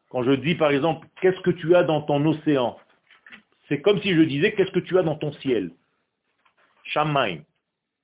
Quand 0.10 0.24
je 0.24 0.32
dis 0.32 0.56
par 0.56 0.72
exemple, 0.72 1.08
qu'est-ce 1.22 1.40
que 1.42 1.50
tu 1.50 1.76
as 1.76 1.84
dans 1.84 2.02
ton 2.02 2.24
océan? 2.26 2.78
C'est 3.68 3.82
comme 3.82 4.02
si 4.02 4.14
je 4.14 4.22
disais, 4.22 4.54
qu'est-ce 4.54 4.72
que 4.72 4.80
tu 4.80 4.98
as 4.98 5.04
dans 5.04 5.16
ton 5.16 5.32
ciel? 5.34 5.72
Shamaim. 6.84 7.40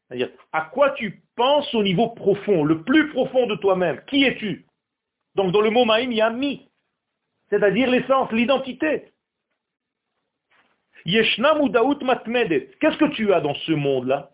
C'est-à-dire, 0.08 0.30
à 0.52 0.62
quoi 0.62 0.92
tu 0.92 1.22
penses 1.36 1.74
au 1.74 1.84
niveau 1.84 2.10
profond, 2.10 2.64
le 2.64 2.84
plus 2.84 3.10
profond 3.10 3.48
de 3.48 3.56
toi-même? 3.56 4.02
Qui 4.08 4.24
es-tu? 4.24 4.66
Donc 5.36 5.52
dans 5.52 5.62
le 5.62 5.70
mot 5.70 5.86
maïm, 5.86 6.12
il 6.12 6.18
y 6.18 6.22
a 6.22 6.30
mi, 6.30 6.68
c'est-à-dire 7.50 7.90
l'essence, 7.90 8.32
l'identité. 8.32 9.14
Qu'est-ce 11.06 11.38
que 12.98 13.10
tu 13.14 13.34
as 13.34 13.42
dans 13.42 13.56
ce 13.56 13.72
monde-là? 13.72 14.32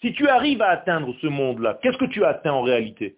Si 0.00 0.12
tu 0.12 0.28
arrives 0.28 0.62
à 0.62 0.70
atteindre 0.70 1.14
ce 1.20 1.26
monde-là, 1.26 1.78
qu'est-ce 1.82 1.98
que 1.98 2.06
tu 2.06 2.24
as 2.24 2.28
atteint 2.28 2.52
en 2.52 2.62
réalité? 2.62 3.16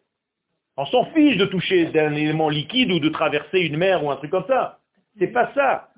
On 0.77 0.87
s'en 0.87 1.05
fiche 1.13 1.37
de 1.37 1.47
toucher 1.47 1.87
d'un 1.87 2.15
élément 2.15 2.49
liquide 2.49 2.91
ou 2.91 2.99
de 2.99 3.09
traverser 3.09 3.61
une 3.61 3.77
mer 3.77 4.03
ou 4.03 4.11
un 4.11 4.17
truc 4.17 4.31
comme 4.31 4.47
ça. 4.47 4.81
C'est 5.19 5.29
pas 5.29 5.53
ça. 5.55 5.91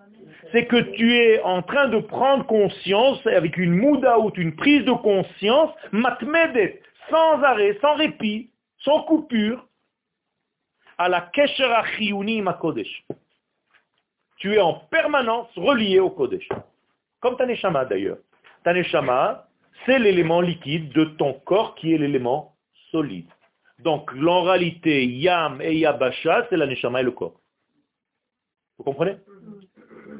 C'est 0.53 0.66
que 0.66 0.77
tu 0.77 1.14
es 1.14 1.41
en 1.43 1.62
train 1.62 1.89
de 1.89 1.99
prendre 1.99 2.47
conscience 2.47 3.24
avec 3.27 3.57
une 3.57 3.74
moudaout, 3.77 4.33
une 4.37 4.55
prise 4.57 4.85
de 4.85 4.93
conscience, 4.93 5.70
matmedet, 5.93 6.81
sans 7.11 7.43
arrêt, 7.43 7.79
sans 7.81 7.95
répit, 7.95 8.51
sans 8.79 9.03
coupure, 9.03 9.66
à 10.99 11.09
la 11.09 11.20
kesherachiyuni 11.20 12.43
makodesh 12.43 13.05
tu 14.37 14.55
es 14.55 14.61
en 14.61 14.74
permanence 14.74 15.49
relié 15.57 15.99
au 15.99 16.11
Kodesh. 16.11 16.49
Comme 17.20 17.37
ta 17.37 17.47
neshama 17.47 17.85
d'ailleurs. 17.85 18.18
Ta 18.64 18.72
neshama, 18.72 19.49
c'est 19.85 19.99
l'élément 19.99 20.41
liquide 20.41 20.93
de 20.93 21.05
ton 21.05 21.35
corps 21.35 21.74
qui 21.74 21.95
est 21.95 21.99
l'élément 21.99 22.55
solide. 22.91 23.27
Donc, 23.79 24.11
en 24.12 24.43
réalité, 24.43 25.07
Yam 25.07 25.61
et 25.61 25.77
Yabasha, 25.77 26.47
c'est 26.49 26.57
la 26.57 26.66
neshama 26.66 27.01
et 27.01 27.05
le 27.05 27.11
corps. 27.11 27.41
Vous 28.79 28.85
comprenez? 28.85 29.16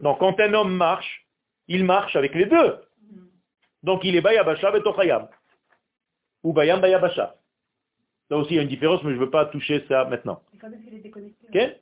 Donc, 0.03 0.19
quand 0.19 0.39
un 0.41 0.55
homme 0.55 0.75
marche, 0.75 1.27
il 1.69 1.85
marche 1.85 2.17
avec 2.17 2.35
les 2.35 2.47
deux. 2.47 2.77
Donc, 3.83 4.05
il 4.05 4.17
est 4.17 4.21
Bayabasha 4.21 4.71
Betochayam. 4.71 5.29
Ou 6.43 6.53
Bayam 6.53 6.81
Bayabasha. 6.81 7.35
Là 8.31 8.39
aussi, 8.39 8.55
il 8.55 8.57
y 8.57 8.59
a 8.59 8.63
une 8.63 8.69
différence, 8.69 9.03
mais 9.05 9.11
je 9.11 9.17
ne 9.17 9.21
veux 9.21 9.31
pas 9.31 9.47
toucher 9.47 9.85
ça 9.89 10.05
maintenant. 10.05 10.43
est 11.59 11.81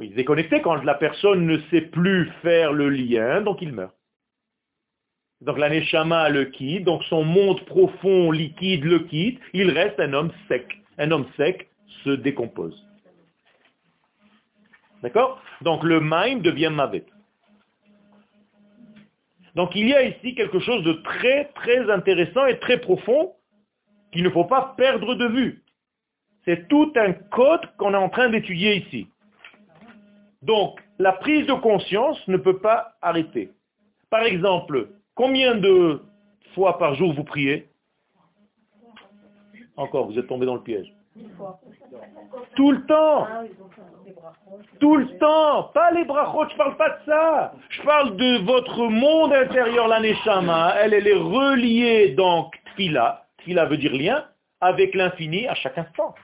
il 0.00 0.12
est 0.12 0.16
déconnecté 0.16 0.60
quand 0.60 0.82
la 0.82 0.94
personne 0.94 1.46
ne 1.46 1.58
sait 1.70 1.82
plus 1.82 2.28
faire 2.42 2.72
le 2.72 2.88
lien, 2.88 3.42
donc 3.42 3.62
il 3.62 3.72
meurt. 3.72 3.94
Donc 5.40 5.58
la 5.58 5.68
Neshama 5.68 6.28
le 6.30 6.46
quitte, 6.46 6.84
donc 6.84 7.04
son 7.04 7.22
monde 7.22 7.64
profond, 7.66 8.30
liquide, 8.30 8.84
le 8.84 9.00
quitte, 9.00 9.40
il 9.52 9.70
reste 9.70 10.00
un 10.00 10.12
homme 10.12 10.32
sec. 10.48 10.66
Un 10.98 11.10
homme 11.10 11.26
sec 11.36 11.68
se 12.02 12.10
décompose. 12.10 12.82
D'accord? 15.02 15.40
Donc 15.60 15.84
le 15.84 16.00
Maïm 16.00 16.40
devient 16.40 16.70
Mavet. 16.72 17.04
Donc 19.54 19.74
il 19.74 19.88
y 19.88 19.94
a 19.94 20.02
ici 20.02 20.34
quelque 20.34 20.58
chose 20.58 20.82
de 20.84 20.92
très 20.92 21.46
très 21.54 21.90
intéressant 21.90 22.46
et 22.46 22.58
très 22.58 22.80
profond 22.80 23.32
qu'il 24.12 24.22
ne 24.22 24.30
faut 24.30 24.44
pas 24.44 24.74
perdre 24.76 25.14
de 25.14 25.26
vue. 25.26 25.62
C'est 26.44 26.68
tout 26.68 26.92
un 26.96 27.12
code 27.12 27.62
qu'on 27.78 27.94
est 27.94 27.98
en 27.98 28.08
train 28.08 28.28
d'étudier 28.28 28.76
ici. 28.76 29.08
Donc, 30.42 30.78
la 30.98 31.12
prise 31.12 31.46
de 31.46 31.54
conscience 31.54 32.18
ne 32.28 32.36
peut 32.36 32.58
pas 32.58 32.96
arrêter. 33.00 33.50
Par 34.10 34.24
exemple, 34.24 34.90
combien 35.14 35.54
de 35.54 36.02
fois 36.54 36.78
par 36.78 36.94
jour 36.94 37.14
vous 37.14 37.24
priez? 37.24 37.66
Encore, 39.76 40.06
vous 40.06 40.18
êtes 40.18 40.26
tombé 40.26 40.44
dans 40.46 40.54
le 40.54 40.62
piège. 40.62 40.92
Tout 42.56 42.72
le 42.72 42.86
temps. 42.86 43.26
Tout 44.80 44.96
le 44.96 45.18
temps. 45.18 45.64
Pas 45.74 45.90
les 45.92 46.04
brachot, 46.04 46.48
je 46.50 46.56
parle 46.56 46.76
pas 46.76 46.90
de 46.90 47.04
ça. 47.06 47.54
Je 47.70 47.82
parle 47.82 48.16
de 48.16 48.44
votre 48.44 48.88
monde 48.88 49.32
intérieur, 49.32 49.88
la 49.88 50.00
Elle, 50.00 50.94
elle 50.94 51.06
est 51.06 51.14
reliée 51.14 52.10
donc 52.10 52.54
Tfila. 52.74 53.26
Tfila 53.38 53.66
veut 53.66 53.76
dire 53.76 53.92
lien 53.92 54.24
avec 54.60 54.94
l'infini 54.94 55.46
à 55.46 55.54
chaque 55.54 55.78
instant. 55.78 56.14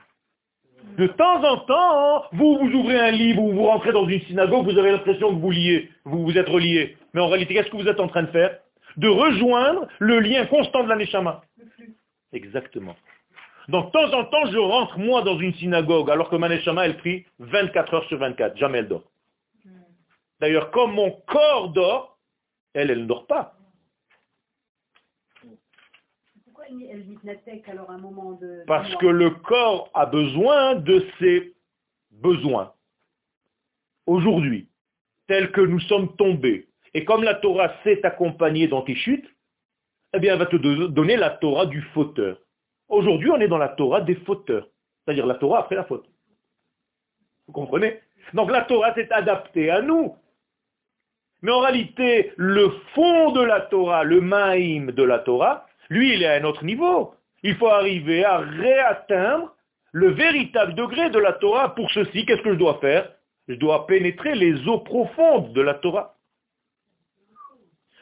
De 0.97 1.07
temps 1.07 1.43
en 1.43 1.57
temps, 1.57 2.25
vous, 2.33 2.57
vous 2.57 2.71
ouvrez 2.71 2.99
un 2.99 3.11
livre 3.11 3.41
ou 3.41 3.53
vous 3.53 3.65
rentrez 3.65 3.93
dans 3.93 4.07
une 4.07 4.21
synagogue, 4.21 4.65
vous 4.65 4.77
avez 4.77 4.91
l'impression 4.91 5.29
que 5.29 5.39
vous 5.39 5.51
liez, 5.51 5.89
vous 6.03 6.23
vous 6.23 6.37
êtes 6.37 6.49
relié. 6.49 6.97
Mais 7.13 7.21
en 7.21 7.27
réalité, 7.27 7.53
qu'est-ce 7.53 7.69
que 7.69 7.77
vous 7.77 7.87
êtes 7.87 7.99
en 7.99 8.07
train 8.07 8.23
de 8.23 8.31
faire? 8.31 8.57
De 8.97 9.07
rejoindre 9.07 9.87
le 9.99 10.19
lien 10.19 10.45
constant 10.47 10.83
de 10.83 10.89
la 10.89 10.95
Neshama. 10.95 11.43
Exactement. 12.33 12.95
Donc, 13.67 13.87
de 13.87 13.91
temps 13.91 14.13
en 14.13 14.25
temps, 14.25 14.45
je 14.51 14.57
rentre, 14.57 14.97
moi, 14.97 15.21
dans 15.21 15.37
une 15.39 15.53
synagogue, 15.55 16.09
alors 16.09 16.29
que 16.29 16.35
ma 16.35 16.49
Neshama, 16.49 16.85
elle 16.85 16.97
prie 16.97 17.25
24 17.39 17.93
heures 17.93 18.07
sur 18.07 18.17
24. 18.17 18.57
Jamais 18.57 18.79
elle 18.79 18.87
dort. 18.87 19.11
D'ailleurs, 20.39 20.71
comme 20.71 20.93
mon 20.93 21.11
corps 21.27 21.69
dort, 21.69 22.17
elle, 22.73 22.89
elle 22.89 23.01
ne 23.01 23.05
dort 23.05 23.27
pas. 23.27 23.55
Parce 28.65 28.95
que 28.95 29.05
le 29.05 29.29
corps 29.31 29.89
a 29.93 30.05
besoin 30.05 30.75
de 30.75 31.05
ses 31.19 31.53
besoins. 32.09 32.73
Aujourd'hui, 34.07 34.67
tel 35.27 35.51
que 35.51 35.61
nous 35.61 35.79
sommes 35.81 36.15
tombés, 36.15 36.67
et 36.93 37.05
comme 37.05 37.23
la 37.23 37.35
Torah 37.35 37.71
s'est 37.83 38.03
accompagnée 38.05 38.67
dans 38.67 38.81
tes 38.81 38.95
chutes, 38.95 39.27
eh 40.13 40.19
bien, 40.19 40.33
elle 40.33 40.39
va 40.39 40.45
te 40.47 40.55
donner 40.55 41.15
la 41.15 41.29
Torah 41.29 41.65
du 41.65 41.81
fauteur. 41.93 42.40
Aujourd'hui, 42.91 43.31
on 43.31 43.39
est 43.39 43.47
dans 43.47 43.57
la 43.57 43.69
Torah 43.69 44.01
des 44.01 44.15
fauteurs, 44.15 44.67
c'est-à-dire 45.05 45.25
la 45.25 45.35
Torah 45.35 45.59
après 45.59 45.75
la 45.75 45.85
faute. 45.85 46.05
Vous 47.47 47.53
comprenez? 47.53 48.01
Donc 48.33 48.51
la 48.51 48.63
Torah 48.63 48.93
s'est 48.93 49.09
adaptée 49.11 49.71
à 49.71 49.81
nous. 49.81 50.15
Mais 51.41 51.51
en 51.51 51.61
réalité, 51.61 52.33
le 52.35 52.69
fond 52.93 53.31
de 53.31 53.41
la 53.41 53.61
Torah, 53.61 54.03
le 54.03 54.19
maïm 54.19 54.91
de 54.91 55.03
la 55.03 55.19
Torah, 55.19 55.65
lui, 55.89 56.13
il 56.13 56.21
est 56.21 56.27
à 56.27 56.33
un 56.33 56.43
autre 56.43 56.65
niveau. 56.65 57.15
Il 57.43 57.55
faut 57.55 57.69
arriver 57.69 58.25
à 58.25 58.39
réatteindre 58.39 59.55
le 59.93 60.09
véritable 60.09 60.75
degré 60.75 61.09
de 61.09 61.19
la 61.19 61.33
Torah. 61.33 61.73
Pour 61.73 61.89
ceci, 61.91 62.25
qu'est-ce 62.25 62.41
que 62.41 62.53
je 62.53 62.59
dois 62.59 62.77
faire? 62.79 63.09
Je 63.47 63.55
dois 63.55 63.87
pénétrer 63.87 64.35
les 64.35 64.67
eaux 64.67 64.79
profondes 64.79 65.53
de 65.53 65.61
la 65.61 65.75
Torah. 65.75 66.15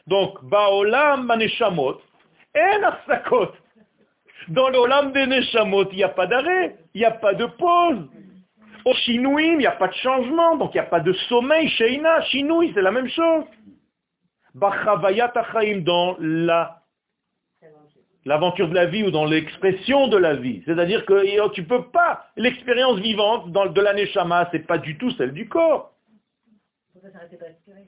Donc, 0.08 0.44
Baolam 0.44 1.26
Maneshamot, 1.26 2.00
en 2.56 2.82
Dans 4.48 4.68
l'Olam 4.68 5.12
des 5.12 5.26
Neshamot, 5.26 5.90
il 5.92 5.96
n'y 5.96 6.02
a 6.02 6.08
pas 6.08 6.26
d'arrêt, 6.26 6.76
il 6.94 7.00
n'y 7.00 7.04
a 7.04 7.10
pas 7.10 7.34
de 7.34 7.46
pause. 7.46 8.08
Au 8.84 8.94
Shinouim, 8.94 9.52
il 9.52 9.58
n'y 9.58 9.66
a 9.66 9.72
pas 9.72 9.88
de 9.88 9.94
changement, 9.94 10.56
donc 10.56 10.70
il 10.74 10.78
n'y 10.78 10.86
a 10.86 10.88
pas 10.88 11.00
de 11.00 11.12
sommeil. 11.28 11.68
Sheina, 11.68 12.22
Shinoui, 12.22 12.72
c'est 12.74 12.82
la 12.82 12.90
même 12.90 13.08
chose. 13.08 13.44
Bachavayat 14.54 15.32
dans 15.84 16.16
la 16.18 16.80
l'aventure 18.24 18.68
de 18.68 18.74
la 18.74 18.86
vie 18.86 19.02
ou 19.02 19.10
dans 19.10 19.24
l'expression 19.24 20.08
de 20.08 20.16
la 20.16 20.34
vie. 20.34 20.62
C'est-à-dire 20.66 21.06
que 21.06 21.48
tu 21.54 21.62
ne 21.62 21.66
peux 21.66 21.84
pas, 21.84 22.26
l'expérience 22.36 22.98
vivante 22.98 23.50
dans, 23.50 23.66
de 23.66 23.80
l'année 23.80 24.06
Shama, 24.06 24.48
ce 24.50 24.56
n'est 24.56 24.62
pas 24.64 24.78
du 24.78 24.98
tout 24.98 25.10
celle 25.12 25.32
du 25.32 25.48
corps. 25.48 25.94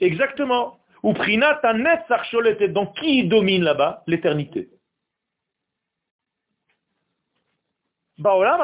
Exactement. 0.01 0.79
Ou 1.03 1.13
Prina, 1.13 1.59
ta 1.63 1.75
net 1.75 2.01
Donc 2.71 2.97
qui 2.99 3.25
domine 3.25 3.63
là-bas? 3.63 4.05
L'éternité. 4.07 4.69
Baolam 8.19 8.61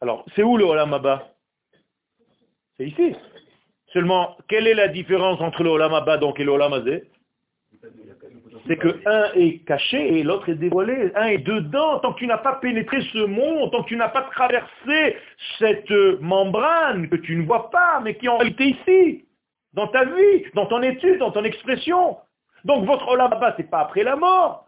Alors, 0.00 0.24
c'est 0.34 0.42
où 0.42 0.56
le 0.56 0.64
Olam 0.64 0.94
Abba? 0.94 1.28
C'est 2.76 2.86
ici. 2.88 3.14
Seulement, 3.92 4.36
quelle 4.48 4.66
est 4.66 4.74
la 4.74 4.88
différence 4.88 5.40
entre 5.40 5.62
le 5.62 5.70
Olam 5.70 5.92
et 5.92 6.44
le 6.44 6.50
Olam 6.50 6.74
c'est 8.66 8.76
que 8.76 8.88
un 9.06 9.32
est 9.34 9.64
caché 9.64 10.18
et 10.18 10.22
l'autre 10.22 10.48
est 10.48 10.56
dévoilé. 10.56 11.12
Un 11.14 11.26
est 11.26 11.38
dedans. 11.38 12.00
Tant 12.00 12.12
que 12.12 12.18
tu 12.18 12.26
n'as 12.26 12.38
pas 12.38 12.54
pénétré 12.54 13.00
ce 13.12 13.24
monde, 13.24 13.70
tant 13.70 13.82
que 13.82 13.88
tu 13.88 13.96
n'as 13.96 14.08
pas 14.08 14.22
traversé 14.22 15.16
cette 15.58 15.90
membrane 16.20 17.08
que 17.08 17.16
tu 17.16 17.36
ne 17.36 17.46
vois 17.46 17.70
pas, 17.70 18.00
mais 18.00 18.16
qui 18.16 18.28
en 18.28 18.38
réalité 18.38 18.76
ici, 18.76 19.24
dans 19.72 19.86
ta 19.88 20.04
vie, 20.04 20.44
dans 20.54 20.66
ton 20.66 20.82
étude, 20.82 21.18
dans 21.18 21.30
ton 21.30 21.44
expression. 21.44 22.16
Donc 22.64 22.86
votre 22.86 23.06
Olam 23.08 23.32
Abba, 23.32 23.54
ce 23.56 23.62
n'est 23.62 23.68
pas 23.68 23.80
après 23.80 24.02
la 24.02 24.16
mort. 24.16 24.65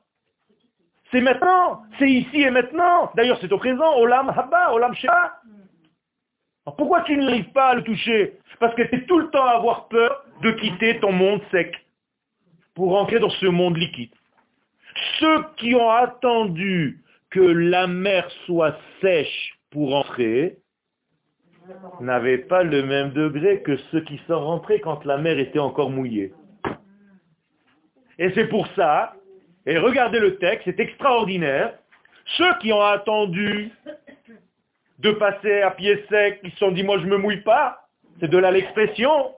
C'est 1.10 1.20
maintenant. 1.20 1.82
C'est 1.98 2.10
ici 2.10 2.42
et 2.42 2.50
maintenant. 2.50 3.10
D'ailleurs, 3.14 3.38
c'est 3.40 3.52
au 3.52 3.58
présent. 3.58 3.96
Olam 3.96 4.28
Haba, 4.28 4.72
Olam 4.72 4.94
Sheba. 4.94 5.40
Pourquoi 6.76 7.00
tu 7.02 7.16
n'arrives 7.16 7.50
pas 7.52 7.68
à 7.68 7.74
le 7.76 7.82
toucher? 7.82 8.38
Parce 8.60 8.74
que 8.74 8.82
tu 8.82 8.96
es 8.96 9.06
tout 9.06 9.18
le 9.18 9.30
temps 9.30 9.44
à 9.44 9.52
avoir 9.52 9.88
peur 9.88 10.24
de 10.42 10.50
quitter 10.52 11.00
ton 11.00 11.12
monde 11.12 11.40
sec 11.50 11.74
pour 12.74 12.96
entrer 12.96 13.18
dans 13.18 13.30
ce 13.30 13.46
monde 13.46 13.76
liquide. 13.76 14.12
Ceux 15.18 15.44
qui 15.56 15.74
ont 15.74 15.90
attendu 15.90 17.02
que 17.30 17.40
la 17.40 17.86
mer 17.86 18.28
soit 18.44 18.76
sèche 19.00 19.58
pour 19.70 19.94
entrer 19.94 20.58
n'avaient 22.00 22.38
pas 22.38 22.62
le 22.62 22.82
même 22.82 23.12
degré 23.12 23.62
que 23.62 23.76
ceux 23.90 24.00
qui 24.02 24.20
sont 24.26 24.40
rentrés 24.40 24.80
quand 24.80 25.04
la 25.04 25.18
mer 25.18 25.38
était 25.38 25.58
encore 25.58 25.90
mouillée. 25.90 26.32
Et 28.18 28.30
c'est 28.34 28.48
pour 28.48 28.66
ça, 28.68 29.14
et 29.68 29.76
regardez 29.76 30.18
le 30.18 30.38
texte, 30.38 30.64
c'est 30.64 30.80
extraordinaire, 30.80 31.74
ceux 32.38 32.54
qui 32.60 32.72
ont 32.72 32.80
attendu 32.80 33.70
de 34.98 35.10
passer 35.12 35.60
à 35.60 35.72
pied 35.72 36.02
sec, 36.08 36.40
ils 36.42 36.50
se 36.52 36.56
sont 36.56 36.70
dit, 36.70 36.82
moi 36.82 36.98
je 36.98 37.04
ne 37.04 37.10
me 37.10 37.18
mouille 37.18 37.42
pas, 37.42 37.86
c'est 38.18 38.28
de 38.28 38.38
là 38.38 38.50
l'expression, 38.50 39.34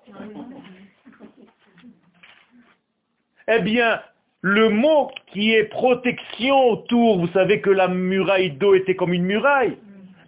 eh 3.49 3.59
bien, 3.59 4.01
le 4.41 4.69
mot 4.69 5.11
qui 5.33 5.53
est 5.53 5.65
protection 5.65 6.57
autour, 6.69 7.19
vous 7.19 7.29
savez 7.33 7.61
que 7.61 7.71
la 7.71 7.89
muraille 7.89 8.53
d'eau 8.53 8.75
était 8.75 8.95
comme 8.95 9.13
une 9.13 9.25
muraille. 9.25 9.79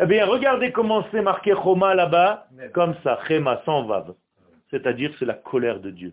Eh 0.00 0.07
bien, 0.07 0.26
regardez 0.26 0.72
comment 0.72 1.07
c'est 1.12 1.22
marqué 1.22 1.55
Choma 1.55 1.94
là-bas, 1.94 2.48
comme 2.74 2.96
ça, 3.05 3.20
Chema, 3.28 3.62
sans 3.64 3.84
vav. 3.84 4.14
C'est-à-dire, 4.70 5.12
c'est 5.20 5.26
la 5.26 5.34
colère 5.34 5.78
de 5.78 5.90
Dieu. 5.90 6.12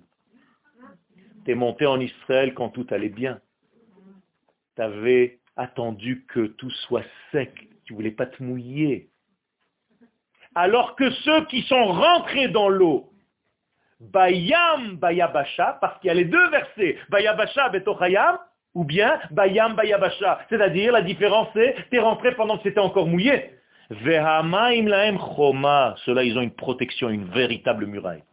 Tu 1.43 1.51
es 1.51 1.55
monté 1.55 1.87
en 1.87 1.99
Israël 1.99 2.53
quand 2.53 2.69
tout 2.69 2.85
allait 2.91 3.09
bien. 3.09 3.39
Tu 4.79 4.83
avais 4.85 5.39
attendu 5.57 6.25
que 6.29 6.47
tout 6.47 6.71
soit 6.87 7.03
sec. 7.33 7.51
Tu 7.83 7.93
voulais 7.93 8.11
pas 8.11 8.27
te 8.27 8.41
mouiller. 8.41 9.09
Alors 10.55 10.95
que 10.95 11.11
ceux 11.11 11.43
qui 11.47 11.63
sont 11.63 11.87
rentrés 11.87 12.47
dans 12.47 12.69
l'eau, 12.69 13.09
Bayam 13.99 14.95
Bayabasha, 14.95 15.79
parce 15.81 15.99
qu'il 15.99 16.07
y 16.07 16.11
a 16.11 16.13
les 16.13 16.23
deux 16.23 16.49
versets, 16.49 16.97
Bayabasha 17.09 17.67
Betochayam, 17.69 18.37
ou 18.73 18.85
bien 18.85 19.19
Bayam 19.31 19.75
Bayabasha. 19.75 20.45
C'est-à-dire, 20.47 20.93
la 20.93 21.01
différence 21.01 21.49
c'est, 21.53 21.75
t'es 21.91 21.99
rentré 21.99 22.33
pendant 22.35 22.57
que 22.57 22.63
c'était 22.63 22.79
encore 22.79 23.07
mouillé. 23.07 23.55
Vehamaim 23.89 24.87
Laem 24.87 25.19
Choma. 25.19 25.95
Ceux-là, 26.05 26.23
ils 26.23 26.37
ont 26.37 26.41
une 26.41 26.55
protection, 26.55 27.09
une 27.09 27.25
véritable 27.25 27.85
muraille. 27.85 28.23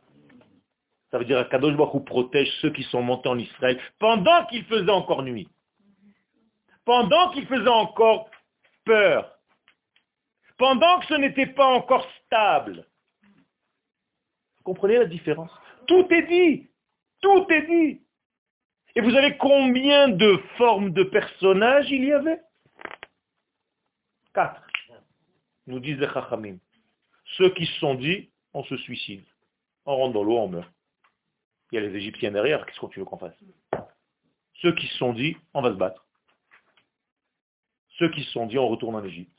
Ça 1.11 1.19
veut 1.19 1.25
dire 1.25 1.49
Kadosh 1.49 1.75
Baruch 1.75 2.05
protège 2.05 2.53
ceux 2.61 2.71
qui 2.71 2.85
sont 2.85 3.03
montés 3.03 3.29
en 3.29 3.39
Israël 3.39 3.81
pendant 3.99 4.45
qu'il 4.45 4.63
faisait 4.67 4.93
encore 4.93 5.25
nuit. 5.25 5.49
Pendant 6.87 7.31
qu'il 7.33 7.47
faisait 7.47 7.69
encore 7.69 8.31
peur. 8.87 9.31
Pendant 10.57 11.01
que 11.01 11.07
ce 11.07 11.15
n'était 11.15 11.49
pas 11.49 11.67
encore 11.67 12.09
stable 12.25 12.87
comprenez 14.67 14.99
la 14.99 15.07
différence? 15.07 15.53
Tout 15.87 16.07
est 16.13 16.27
dit. 16.27 16.69
Tout 17.23 17.47
est 17.51 17.67
dit. 17.67 18.03
Et 18.97 19.01
vous 19.01 19.13
savez 19.13 19.37
combien 19.37 20.09
de 20.09 20.37
formes 20.59 20.91
de 20.91 21.05
personnages 21.05 21.91
il 21.91 22.05
y 22.05 22.13
avait? 22.13 22.41
Quatre. 24.35 24.63
Nous 25.67 25.81
disent 25.81 25.99
les 25.99 26.09
Chachamim. 26.09 26.59
Ceux 27.37 27.51
qui 27.55 27.67
se 27.67 27.79
sont 27.79 27.95
dit, 27.95 28.31
on 28.53 28.65
se 28.65 28.77
suicide. 28.79 29.25
On 29.85 29.97
rentre 29.97 30.15
dans 30.15 30.25
l'eau, 30.25 30.39
on 30.39 30.49
meurt. 30.49 30.71
Il 31.71 31.77
y 31.77 31.79
a 31.79 31.81
les 31.81 31.97
Égyptiens 31.97 32.33
derrière, 32.33 32.65
qu'est-ce 32.67 32.81
que 32.81 32.87
tu 32.87 33.01
veux 33.01 33.05
qu'on 33.05 33.19
fasse? 33.19 33.35
Ceux 34.63 34.75
qui 34.75 34.87
se 34.89 34.99
sont 34.99 35.13
dit, 35.13 35.37
on 35.55 35.63
va 35.63 35.71
se 35.71 35.77
battre. 35.77 36.06
Ceux 37.99 38.11
qui 38.11 38.23
se 38.23 38.31
sont 38.33 38.47
dit, 38.47 38.59
on 38.59 38.69
retourne 38.69 38.95
en 38.95 39.05
Égypte. 39.05 39.37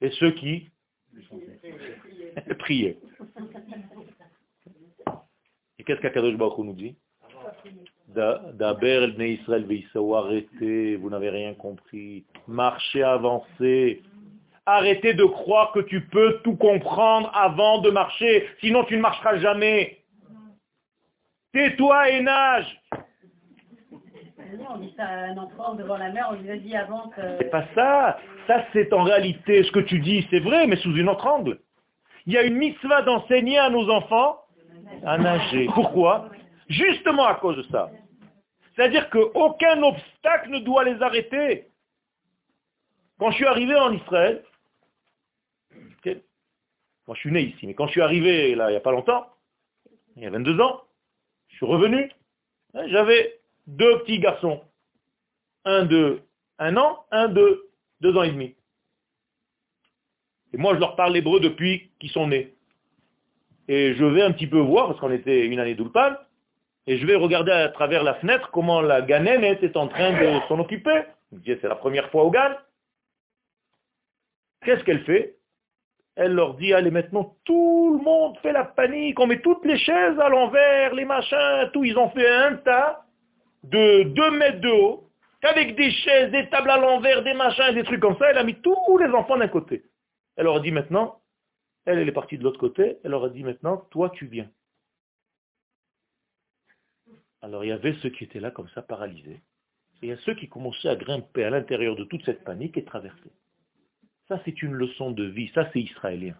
Et 0.00 0.10
ceux 0.10 0.32
qui 0.32 0.70
prier. 2.58 2.98
Et 5.78 5.84
qu'est-ce 5.84 6.00
qu'Akadosh 6.00 6.36
Baruch 6.36 6.58
nous 6.58 6.72
dit? 6.72 6.96
D'Aber 8.08 9.04
el 9.04 9.22
Israël 9.22 9.66
arrêtez, 10.14 10.96
vous 10.96 11.10
n'avez 11.10 11.30
rien 11.30 11.54
compris. 11.54 12.24
Marchez, 12.48 13.02
avancez. 13.02 14.02
Arrêtez 14.64 15.14
de 15.14 15.24
croire 15.24 15.72
que 15.72 15.80
tu 15.80 16.06
peux 16.06 16.40
tout 16.42 16.56
comprendre 16.56 17.30
avant 17.34 17.80
de 17.80 17.90
marcher, 17.90 18.48
sinon 18.60 18.84
tu 18.84 18.96
ne 18.96 19.02
marcheras 19.02 19.38
jamais. 19.38 20.02
Tais-toi 21.52 22.10
et 22.10 22.22
nage. 22.22 22.80
On 24.68 24.78
dit 24.78 24.92
ça 24.96 25.04
à 25.04 25.16
un 25.26 25.36
enfant 25.38 25.74
devant 25.74 25.96
la 25.96 26.10
mer, 26.10 26.28
on 26.30 26.34
lui 26.34 26.50
a 26.50 26.56
dit 26.56 26.76
avant 26.76 27.08
que... 27.08 27.20
C'est 27.38 27.50
pas 27.50 27.64
ça. 27.74 28.18
Ça, 28.46 28.64
c'est 28.72 28.92
en 28.92 29.02
réalité 29.02 29.62
ce 29.64 29.72
que 29.72 29.80
tu 29.80 29.98
dis, 30.00 30.26
c'est 30.30 30.40
vrai, 30.40 30.66
mais 30.66 30.76
sous 30.76 30.94
une 30.96 31.08
autre 31.08 31.26
angle. 31.26 31.58
Il 32.26 32.32
y 32.32 32.38
a 32.38 32.42
une 32.42 32.56
mitzvah 32.56 33.02
d'enseigner 33.02 33.58
à 33.58 33.70
nos 33.70 33.88
enfants 33.90 34.40
à 35.04 35.18
nager. 35.18 35.66
Pourquoi? 35.74 36.28
Justement 36.68 37.26
à 37.26 37.36
cause 37.36 37.56
de 37.56 37.62
ça. 37.64 37.90
C'est-à-dire 38.74 39.08
qu'aucun 39.10 39.82
obstacle 39.82 40.50
ne 40.50 40.58
doit 40.60 40.84
les 40.84 41.00
arrêter. 41.02 41.68
Quand 43.18 43.30
je 43.30 43.36
suis 43.36 43.46
arrivé 43.46 43.74
en 43.74 43.92
Israël, 43.92 44.42
moi 47.06 47.14
je 47.14 47.20
suis 47.20 47.30
né 47.30 47.42
ici, 47.42 47.66
mais 47.66 47.74
quand 47.74 47.86
je 47.86 47.92
suis 47.92 48.02
arrivé 48.02 48.54
là 48.54 48.68
il 48.68 48.72
n'y 48.72 48.76
a 48.76 48.80
pas 48.80 48.90
longtemps, 48.90 49.26
il 50.16 50.24
y 50.24 50.26
a 50.26 50.30
22 50.30 50.60
ans, 50.60 50.82
je 51.48 51.56
suis 51.56 51.66
revenu, 51.66 52.10
hein, 52.74 52.82
j'avais 52.88 53.35
deux 53.66 53.98
petits 54.00 54.18
garçons. 54.18 54.62
Un 55.64 55.84
de 55.84 56.20
un 56.58 56.76
an, 56.76 57.04
un 57.10 57.28
de 57.28 57.68
deux 58.00 58.16
ans 58.16 58.22
et 58.22 58.30
demi. 58.30 58.54
Et 60.52 60.56
moi, 60.56 60.74
je 60.74 60.80
leur 60.80 60.96
parle 60.96 61.16
hébreu 61.16 61.40
depuis 61.40 61.90
qu'ils 62.00 62.10
sont 62.10 62.28
nés. 62.28 62.54
Et 63.68 63.94
je 63.94 64.04
vais 64.04 64.22
un 64.22 64.32
petit 64.32 64.46
peu 64.46 64.58
voir, 64.58 64.86
parce 64.86 65.00
qu'on 65.00 65.10
était 65.10 65.46
une 65.46 65.58
année 65.58 65.74
d'Ulpan, 65.74 66.14
et 66.86 66.98
je 66.98 67.06
vais 67.06 67.16
regarder 67.16 67.50
à 67.50 67.68
travers 67.68 68.04
la 68.04 68.14
fenêtre 68.14 68.50
comment 68.52 68.80
la 68.80 69.02
Ganem 69.02 69.42
est 69.42 69.76
en 69.76 69.88
train 69.88 70.12
de 70.12 70.40
s'en 70.48 70.58
occuper. 70.60 71.02
C'est 71.44 71.64
la 71.64 71.74
première 71.74 72.08
fois 72.10 72.22
au 72.22 72.30
Gan. 72.30 72.54
Qu'est-ce 74.64 74.84
qu'elle 74.84 75.04
fait? 75.04 75.36
Elle 76.14 76.32
leur 76.32 76.54
dit, 76.54 76.72
allez 76.72 76.90
maintenant, 76.90 77.36
tout 77.44 77.98
le 77.98 78.04
monde 78.04 78.38
fait 78.38 78.52
la 78.52 78.64
panique, 78.64 79.18
on 79.20 79.26
met 79.26 79.40
toutes 79.40 79.64
les 79.66 79.76
chaises 79.76 80.18
à 80.18 80.28
l'envers, 80.28 80.94
les 80.94 81.04
machins, 81.04 81.70
tout. 81.72 81.84
Ils 81.84 81.98
ont 81.98 82.08
fait 82.10 82.26
un 82.26 82.54
tas 82.56 83.05
de 83.70 84.04
2 84.04 84.30
mètres 84.32 84.60
de 84.60 84.68
haut, 84.68 85.10
avec 85.42 85.76
des 85.76 85.90
chaises, 85.90 86.30
des 86.32 86.48
tables 86.48 86.70
à 86.70 86.78
l'envers, 86.78 87.22
des 87.22 87.34
machins, 87.34 87.74
des 87.74 87.84
trucs 87.84 88.00
comme 88.00 88.16
ça. 88.18 88.30
Elle 88.30 88.38
a 88.38 88.44
mis 88.44 88.60
tous 88.60 88.98
les 88.98 89.08
enfants 89.14 89.36
d'un 89.36 89.48
côté. 89.48 89.84
Elle 90.36 90.44
leur 90.44 90.56
a 90.56 90.60
dit 90.60 90.72
maintenant, 90.72 91.20
elle, 91.84 91.98
elle 91.98 92.08
est 92.08 92.12
partie 92.12 92.36
de 92.36 92.42
l'autre 92.42 92.58
côté, 92.58 92.98
elle 93.04 93.12
leur 93.12 93.24
a 93.24 93.30
dit 93.30 93.44
maintenant, 93.44 93.78
toi 93.90 94.10
tu 94.10 94.26
viens. 94.26 94.50
Alors 97.40 97.64
il 97.64 97.68
y 97.68 97.72
avait 97.72 97.94
ceux 98.02 98.10
qui 98.10 98.24
étaient 98.24 98.40
là 98.40 98.50
comme 98.50 98.68
ça, 98.70 98.82
paralysés. 98.82 99.40
Et 100.02 100.06
il 100.06 100.08
y 100.08 100.12
a 100.12 100.18
ceux 100.18 100.34
qui 100.34 100.48
commençaient 100.48 100.88
à 100.88 100.96
grimper 100.96 101.44
à 101.44 101.50
l'intérieur 101.50 101.96
de 101.96 102.04
toute 102.04 102.24
cette 102.24 102.44
panique 102.44 102.76
et 102.76 102.84
traverser. 102.84 103.30
Ça 104.28 104.40
c'est 104.44 104.62
une 104.62 104.72
leçon 104.72 105.12
de 105.12 105.24
vie, 105.24 105.50
ça 105.54 105.70
c'est 105.72 105.80
israélien. 105.80 106.34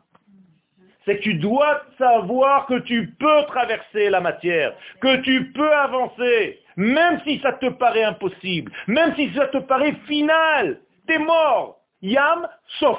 C'est 1.06 1.18
que 1.18 1.22
tu 1.22 1.34
dois 1.34 1.82
savoir 1.96 2.66
que 2.66 2.80
tu 2.80 3.14
peux 3.18 3.44
traverser 3.46 4.10
la 4.10 4.20
matière, 4.20 4.74
que 5.00 5.16
tu 5.22 5.52
peux 5.52 5.72
avancer, 5.72 6.60
même 6.76 7.20
si 7.24 7.38
ça 7.40 7.52
te 7.52 7.70
paraît 7.70 8.02
impossible, 8.02 8.72
même 8.88 9.14
si 9.14 9.32
ça 9.32 9.46
te 9.46 9.58
paraît 9.58 9.94
final. 10.06 10.80
T'es 11.06 11.18
mort. 11.18 11.80
Yam, 12.02 12.48
sauf. 12.80 12.98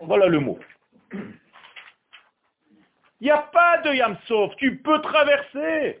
Voilà 0.00 0.26
le 0.26 0.40
mot. 0.40 0.58
Il 3.20 3.24
n'y 3.24 3.30
a 3.30 3.38
pas 3.38 3.78
de 3.78 3.94
Yamsov, 3.94 4.54
tu 4.56 4.78
peux 4.78 5.00
traverser. 5.00 6.00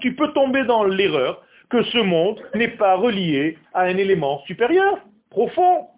Tu 0.00 0.14
peux 0.14 0.32
tomber 0.32 0.64
dans 0.64 0.84
l'erreur 0.84 1.42
que 1.72 1.82
ce 1.84 1.98
monde 1.98 2.38
n'est 2.54 2.76
pas 2.76 2.96
relié 2.96 3.58
à 3.72 3.84
un 3.84 3.96
élément 3.96 4.42
supérieur, 4.44 4.98
profond. 5.30 5.88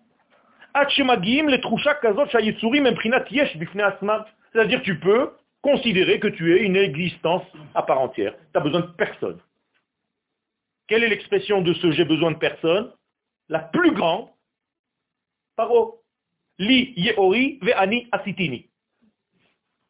C'est-à-dire 4.53 4.83
tu 4.83 5.01
peux 5.01 5.31
considérer 5.63 6.21
que 6.21 6.29
tu 6.29 6.55
es 6.55 6.63
une 6.63 6.77
existence 6.77 7.43
à 7.75 7.83
part 7.83 8.01
entière. 8.01 8.35
Tu 8.37 8.41
n'as 8.55 8.61
besoin 8.61 8.83
de 8.83 8.87
personne. 8.87 9.41
Quelle 10.87 11.03
est 11.03 11.09
l'expression 11.09 11.61
de 11.61 11.75
ce 11.75 11.91
j'ai 11.91 12.05
besoin 12.05 12.31
de 12.31 12.39
personne? 12.39 12.93
La 13.49 13.59
plus 13.59 13.91
grande, 13.91 14.29
paro. 15.57 16.03
Li 16.59 16.95
yeori 16.97 17.59
ve'ani 17.63 18.07
asitini. 18.13 18.69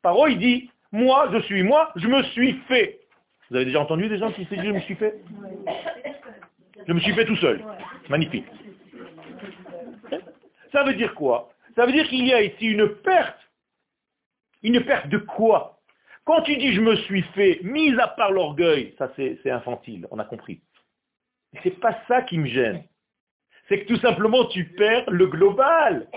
Paro, 0.00 0.28
il 0.28 0.38
dit, 0.38 0.70
moi, 0.92 1.28
je 1.30 1.42
suis 1.42 1.62
moi, 1.62 1.92
je 1.96 2.08
me 2.08 2.22
suis 2.22 2.54
fait. 2.68 3.03
Vous 3.50 3.56
avez 3.56 3.66
déjà 3.66 3.80
entendu 3.80 4.08
des 4.08 4.18
gens 4.18 4.32
qui 4.32 4.44
se 4.44 4.54
disent 4.54 4.64
je 4.64 4.70
me 4.70 4.80
suis 4.80 4.94
fait 4.94 5.20
Je 6.86 6.92
me 6.92 7.00
suis 7.00 7.14
fait 7.14 7.26
tout 7.26 7.36
seul. 7.36 7.62
Magnifique. 8.08 8.46
Ça 10.72 10.82
veut 10.84 10.94
dire 10.94 11.14
quoi? 11.14 11.50
Ça 11.76 11.86
veut 11.86 11.92
dire 11.92 12.08
qu'il 12.08 12.26
y 12.26 12.32
a 12.32 12.42
ici 12.42 12.66
une 12.66 12.88
perte. 12.88 13.38
Une 14.62 14.82
perte 14.84 15.08
de 15.08 15.18
quoi? 15.18 15.78
Quand 16.24 16.40
tu 16.42 16.56
dis 16.56 16.72
je 16.72 16.80
me 16.80 16.96
suis 16.96 17.22
fait, 17.34 17.60
mis 17.62 17.94
à 18.00 18.08
part 18.08 18.32
l'orgueil, 18.32 18.94
ça 18.98 19.12
c'est 19.16 19.50
infantile, 19.50 20.06
on 20.10 20.18
a 20.18 20.24
compris. 20.24 20.62
C'est 21.62 21.78
pas 21.78 21.96
ça 22.08 22.22
qui 22.22 22.38
me 22.38 22.46
gêne. 22.46 22.82
C'est 23.68 23.80
que 23.80 23.88
tout 23.92 24.00
simplement 24.00 24.46
tu 24.46 24.64
perds 24.64 25.08
le 25.10 25.26
global. 25.26 26.08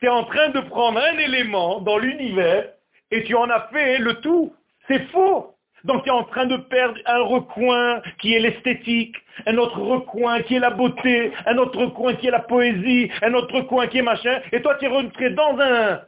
Tu 0.00 0.06
es 0.06 0.08
en 0.08 0.24
train 0.24 0.50
de 0.50 0.60
prendre 0.60 1.00
un 1.00 1.18
élément 1.18 1.80
dans 1.80 1.98
l'univers 1.98 2.72
et 3.10 3.24
tu 3.24 3.34
en 3.34 3.50
as 3.50 3.68
fait 3.68 3.98
le 3.98 4.20
tout. 4.20 4.54
C'est 4.86 5.06
faux. 5.10 5.54
Donc 5.84 6.02
tu 6.02 6.08
es 6.08 6.12
en 6.12 6.24
train 6.24 6.46
de 6.46 6.56
perdre 6.56 7.00
un 7.06 7.22
recoin 7.22 8.02
qui 8.20 8.34
est 8.34 8.40
l'esthétique, 8.40 9.16
un 9.46 9.56
autre 9.58 9.80
recoin 9.80 10.42
qui 10.42 10.56
est 10.56 10.58
la 10.58 10.70
beauté, 10.70 11.32
un 11.46 11.56
autre 11.58 11.78
recoin 11.78 12.14
qui 12.14 12.26
est 12.26 12.32
la 12.32 12.40
poésie, 12.40 13.10
un 13.22 13.34
autre 13.34 13.54
recoin 13.54 13.86
qui 13.86 13.98
est 13.98 14.02
machin, 14.02 14.40
et 14.52 14.60
toi 14.60 14.74
tu 14.76 14.86
es 14.86 14.88
rentré 14.88 15.30
dans 15.30 15.56
un 15.58 16.00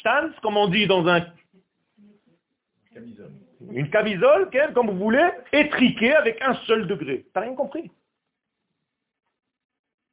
stanz, 0.00 0.32
comme 0.42 0.56
on 0.56 0.68
dit, 0.68 0.86
dans 0.86 1.06
un 1.06 1.24
une 3.72 3.90
camisole, 3.90 4.50
comme 4.72 4.90
vous 4.90 4.98
voulez, 4.98 5.28
étriquée 5.52 6.14
avec 6.14 6.40
un 6.42 6.54
seul 6.66 6.86
degré. 6.86 7.26
T'as 7.32 7.40
rien 7.40 7.54
compris 7.54 7.90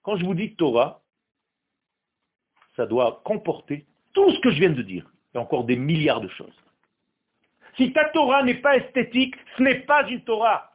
Quand 0.01 0.17
je 0.17 0.25
vous 0.25 0.33
dis 0.33 0.55
Torah, 0.55 1.01
ça 2.75 2.85
doit 2.85 3.21
comporter 3.23 3.85
tout 4.13 4.31
ce 4.31 4.39
que 4.39 4.51
je 4.51 4.59
viens 4.59 4.71
de 4.71 4.81
dire, 4.81 5.11
et 5.33 5.37
encore 5.37 5.65
des 5.65 5.75
milliards 5.75 6.21
de 6.21 6.29
choses. 6.29 6.55
Si 7.81 7.91
ta 7.93 8.05
Torah 8.09 8.43
n'est 8.43 8.61
pas 8.61 8.77
esthétique, 8.77 9.33
ce 9.57 9.63
n'est 9.63 9.79
pas 9.79 10.07
une 10.07 10.23
Torah. 10.23 10.71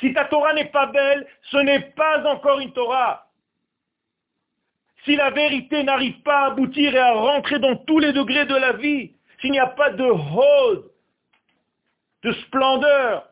Si 0.00 0.10
ta 0.14 0.24
Torah 0.24 0.54
n'est 0.54 0.70
pas 0.70 0.86
belle, 0.86 1.26
ce 1.50 1.58
n'est 1.58 1.90
pas 1.90 2.26
encore 2.32 2.60
une 2.60 2.72
Torah. 2.72 3.28
Si 5.04 5.16
la 5.16 5.28
vérité 5.28 5.82
n'arrive 5.82 6.22
pas 6.22 6.44
à 6.44 6.46
aboutir 6.46 6.94
et 6.94 6.98
à 6.98 7.12
rentrer 7.12 7.58
dans 7.58 7.76
tous 7.76 7.98
les 7.98 8.14
degrés 8.14 8.46
de 8.46 8.54
la 8.54 8.72
vie, 8.72 9.12
s'il 9.38 9.50
n'y 9.50 9.58
a 9.58 9.66
pas 9.66 9.90
de 9.90 10.04
hod, 10.04 10.90
de 12.22 12.32
splendeur. 12.32 13.28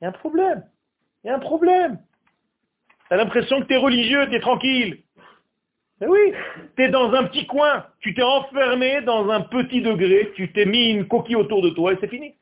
Il 0.00 0.04
y 0.04 0.06
a 0.06 0.08
un 0.08 0.12
problème. 0.12 0.68
Il 1.22 1.28
y 1.28 1.30
a 1.30 1.36
un 1.36 1.38
problème. 1.38 2.00
Tu 3.06 3.14
as 3.14 3.16
l'impression 3.16 3.60
que 3.60 3.66
tu 3.66 3.74
es 3.74 3.76
religieux, 3.76 4.28
tu 4.28 4.34
es 4.34 4.40
tranquille. 4.40 5.04
Mais 6.00 6.06
oui, 6.06 6.32
tu 6.76 6.84
es 6.84 6.88
dans 6.88 7.12
un 7.12 7.24
petit 7.24 7.46
coin, 7.46 7.84
tu 8.00 8.14
t'es 8.14 8.22
enfermé 8.22 9.00
dans 9.02 9.28
un 9.30 9.40
petit 9.40 9.82
degré, 9.82 10.32
tu 10.36 10.52
t'es 10.52 10.64
mis 10.64 10.90
une 10.90 11.08
coquille 11.08 11.34
autour 11.34 11.60
de 11.60 11.70
toi 11.70 11.92
et 11.92 11.98
c'est 12.00 12.08
fini. 12.08 12.34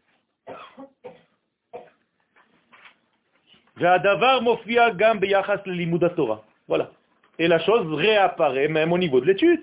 Voilà. 6.68 6.90
Et 7.38 7.48
la 7.48 7.58
chose 7.60 7.92
réapparaît 7.92 8.68
même 8.68 8.92
au 8.92 8.98
niveau 8.98 9.20
de 9.20 9.26
l'étude. 9.26 9.62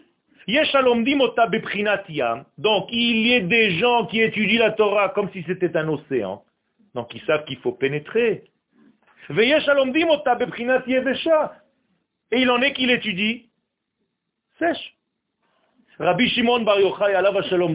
Donc, 2.57 2.89
il 2.91 3.27
y 3.27 3.35
a 3.35 3.39
des 3.39 3.71
gens 3.79 4.05
qui 4.07 4.21
étudient 4.21 4.59
la 4.59 4.71
Torah 4.71 5.09
comme 5.09 5.29
si 5.31 5.43
c'était 5.43 5.75
un 5.77 5.87
océan. 5.87 6.43
Donc, 6.93 7.13
ils 7.15 7.21
savent 7.21 7.45
qu'il 7.45 7.57
faut 7.57 7.71
pénétrer. 7.71 8.43
Et 12.31 12.41
il 12.41 12.51
en 12.51 12.61
est 12.61 12.73
qu'il 12.73 12.91
étudie 12.91 13.49
sèche. 14.59 14.95
Rabbi 15.99 16.27
Shimon 16.29 16.61
Bar 16.61 16.79
Yochai, 16.79 17.13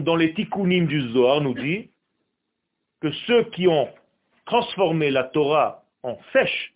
dans 0.01 0.15
les 0.15 0.33
tikkunim 0.33 0.87
du 0.87 1.09
Zohar, 1.11 1.41
nous 1.41 1.53
dit 1.53 1.89
que 3.01 3.11
ceux 3.27 3.43
qui 3.45 3.67
ont 3.67 3.89
transformé 4.45 5.09
la 5.09 5.23
Torah 5.23 5.83
en 6.03 6.17
sèche, 6.33 6.73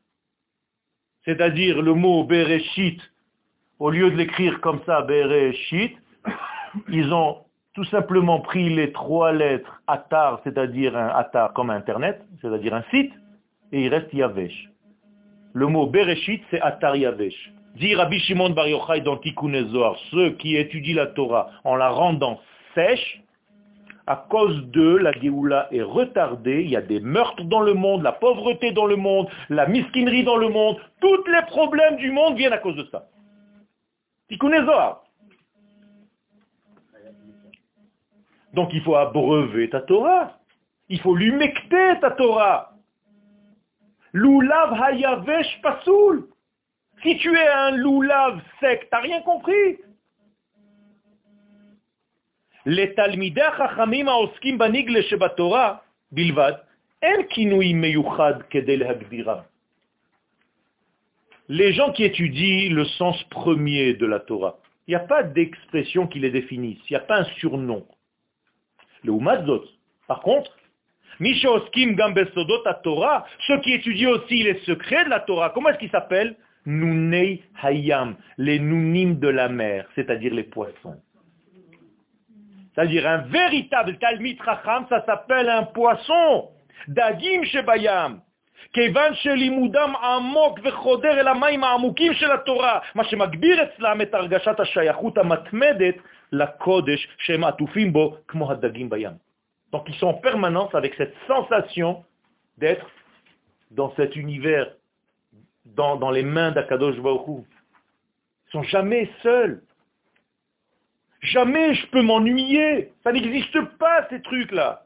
c'est-à-dire 1.26 1.82
le 1.82 1.94
mot 1.94 2.24
Bereshit 2.24 3.02
au 3.80 3.90
lieu 3.90 4.12
de 4.12 4.16
l'écrire 4.16 4.62
comme 4.62 4.82
ça, 4.86 5.02
Bereshit, 5.02 5.98
ils 6.90 7.14
ont 7.14 7.40
tout 7.74 7.84
simplement 7.86 8.40
pris 8.40 8.70
les 8.70 8.92
trois 8.94 9.34
lettres 9.34 9.82
Atar, 9.88 10.40
c'est-à-dire 10.44 10.96
un 10.96 11.10
Atar 11.10 11.54
comme 11.54 11.70
Internet, 11.70 12.22
c'est-à-dire 12.42 12.74
un 12.74 12.84
site, 12.92 13.12
et 13.72 13.84
il 13.86 13.90
reste 13.90 14.14
Yavesh. 14.14 14.70
Le 15.54 15.68
mot 15.68 15.88
Bereshit, 15.88 16.44
c'est 16.50 16.62
Atar 16.62 16.96
Yavesh. 16.96 17.52
Dit 17.76 17.96
Rabbi 17.96 18.20
Shimon 18.20 18.52
Bar 18.52 18.68
Yochai 18.68 19.02
dans 19.02 19.18
Tikkun 19.18 19.54
ceux 20.12 20.32
qui 20.32 20.56
étudient 20.56 20.96
la 20.96 21.08
Torah 21.08 21.50
en 21.64 21.76
la 21.76 21.90
rendant 21.90 22.40
sèche, 22.76 23.22
à 24.06 24.18
cause 24.30 24.66
d'eux, 24.68 24.98
la 24.98 25.14
Géoula 25.14 25.70
est 25.72 25.82
retardée, 25.82 26.64
il 26.64 26.70
y 26.70 26.76
a 26.76 26.82
des 26.82 27.00
meurtres 27.00 27.44
dans 27.46 27.62
le 27.62 27.74
monde, 27.74 28.04
la 28.04 28.12
pauvreté 28.12 28.72
dans 28.72 28.86
le 28.86 28.98
monde, 28.98 29.28
la 29.50 29.66
misquinerie 29.66 30.24
dans 30.24 30.36
le 30.36 30.50
monde, 30.50 30.78
tous 31.00 31.26
les 31.28 31.42
problèmes 31.48 31.96
du 31.96 32.12
monde 32.12 32.36
viennent 32.36 32.54
à 32.54 32.58
cause 32.58 32.76
de 32.76 32.86
ça. 32.92 33.08
Donc 38.54 38.70
il 38.74 38.82
faut 38.82 38.96
abreuver 38.96 39.70
ta 39.70 39.82
Torah. 39.82 40.38
Il 40.90 41.00
faut 41.00 41.16
l'humecter 41.16 42.00
ta 42.02 42.12
Torah. 42.12 42.74
Loulav 44.12 44.80
hayavesh 44.80 45.62
pasoul. 45.62 46.28
Si 47.04 47.18
tu 47.18 47.36
es 47.36 47.48
un 47.48 47.72
loulav 47.72 48.42
sec, 48.60 48.88
t'as 48.90 49.02
rien 49.02 49.22
compris? 49.22 49.78
Les 52.66 52.94
talmidei 52.96 53.44
chachamim 53.58 54.08
haoskim 54.08 54.58
banigle 54.58 55.04
shebatorah 55.04 55.84
bilvad, 56.12 56.64
en 57.04 57.24
kinui 57.24 57.74
meyuchad 57.74 58.48
kedel 58.50 58.84
hagdira 58.84 59.44
les 61.50 61.74
gens 61.74 61.92
qui 61.92 62.04
étudient 62.04 62.70
le 62.74 62.86
sens 62.86 63.22
premier 63.26 63.94
de 63.94 64.06
la 64.06 64.20
Torah, 64.20 64.58
il 64.88 64.92
n'y 64.92 64.96
a 64.96 65.00
pas 65.00 65.24
d'expression 65.24 66.08
qui 66.08 66.20
les 66.20 66.32
définisse, 66.32 66.80
il 66.90 66.94
n'y 66.94 66.98
a 66.98 67.02
pas 67.02 67.20
un 67.20 67.26
surnom. 67.40 67.86
Le 69.04 69.12
Umazot. 69.12 69.66
Par 70.08 70.22
contre, 70.22 70.52
Torah, 72.84 73.26
ceux 73.48 73.60
qui 73.60 73.74
étudient 73.74 74.10
aussi 74.10 74.44
les 74.44 74.60
secrets 74.62 75.06
de 75.06 75.10
la 75.10 75.20
Torah, 75.20 75.52
comment 75.52 75.70
est-ce 75.70 75.80
qu'ils 75.80 75.92
s'appellent? 75.92 76.36
Nunei 76.67 77.43
Hayam, 77.63 78.17
les 78.37 78.59
Nunim 78.59 79.15
de 79.15 79.29
la 79.29 79.49
mer, 79.49 79.89
c'est-à-dire 79.95 80.35
les 80.35 80.45
poissons. 80.45 81.01
C'est-à-dire 82.75 83.07
un 83.07 83.19
véritable 83.19 83.99
Talmit 83.99 84.37
Racham, 84.41 84.87
ça 84.89 85.05
s'appelle 85.07 85.49
un 85.49 85.65
poisson. 85.65 86.51
Dagim 86.89 87.45
Shebayam. 87.45 88.21
כיוון 88.73 89.15
שלימודם 89.15 89.93
עמוק 89.97 90.59
וחודר 90.65 91.21
אל 91.21 91.29
המים 91.29 91.65
העמוקים 91.65 92.15
של 92.15 92.33
התורה, 92.33 92.79
מה 92.95 93.05
שמגביר 93.05 93.63
אצלם 93.63 94.01
את 94.01 94.15
הרגשת 94.15 94.61
השייכות 94.61 95.19
המתמדת 95.19 95.95
לקודש 96.33 97.09
שהם 97.19 97.45
עטופים 97.45 97.93
בו 97.93 98.17
כמו 98.29 98.51
הדגים 98.51 98.91
בים. 98.91 99.29
Donc 99.73 99.83
ils 99.89 99.95
sont 99.97 100.07
en 100.07 100.15
permanence 100.15 100.75
avec 100.75 100.95
cette 100.95 101.15
sensation 101.27 102.05
d'être 102.57 102.87
dans 103.71 103.93
cet 103.97 104.17
univers, 104.17 104.69
dans, 105.66 106.12
les 106.12 106.24
mains 106.24 106.52
d'Akadosh 106.52 107.00
Baruch. 107.00 107.46
Ils 108.48 108.52
sont 108.52 108.64
jamais 108.64 109.10
seuls. 109.22 109.64
Jamais 111.22 111.74
je 111.74 111.88
peux 111.88 112.02
m'ennuyer. 112.02 112.94
Ça 113.04 113.12
n'existe 113.12 113.60
pas 113.78 114.08
ces 114.10 114.22
trucs-là. 114.22 114.84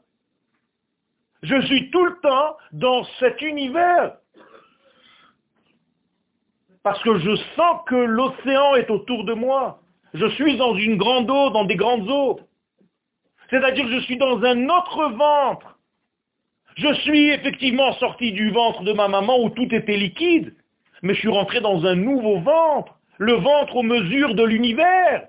Je 1.42 1.60
suis 1.62 1.90
tout 1.90 2.04
le 2.04 2.18
temps 2.20 2.56
dans 2.72 3.04
cet 3.18 3.42
univers. 3.42 4.16
Parce 6.82 7.02
que 7.02 7.18
je 7.18 7.36
sens 7.56 7.80
que 7.86 7.96
l'océan 7.96 8.76
est 8.76 8.90
autour 8.90 9.24
de 9.24 9.34
moi. 9.34 9.80
Je 10.14 10.26
suis 10.30 10.56
dans 10.56 10.74
une 10.74 10.96
grande 10.96 11.30
eau, 11.30 11.50
dans 11.50 11.64
des 11.64 11.76
grandes 11.76 12.08
eaux. 12.08 12.40
C'est-à-dire 13.50 13.84
que 13.84 13.92
je 13.92 14.00
suis 14.00 14.16
dans 14.16 14.42
un 14.42 14.68
autre 14.68 15.10
ventre. 15.10 15.78
Je 16.76 16.92
suis 16.94 17.30
effectivement 17.30 17.92
sorti 17.94 18.32
du 18.32 18.50
ventre 18.50 18.84
de 18.84 18.92
ma 18.92 19.08
maman 19.08 19.42
où 19.42 19.50
tout 19.50 19.74
était 19.74 19.96
liquide, 19.96 20.54
mais 21.02 21.14
je 21.14 21.20
suis 21.20 21.28
rentré 21.28 21.60
dans 21.60 21.84
un 21.84 21.94
nouveau 21.94 22.40
ventre, 22.40 22.94
le 23.18 23.34
ventre 23.34 23.76
aux 23.76 23.82
mesures 23.82 24.34
de 24.34 24.44
l'univers. 24.44 25.28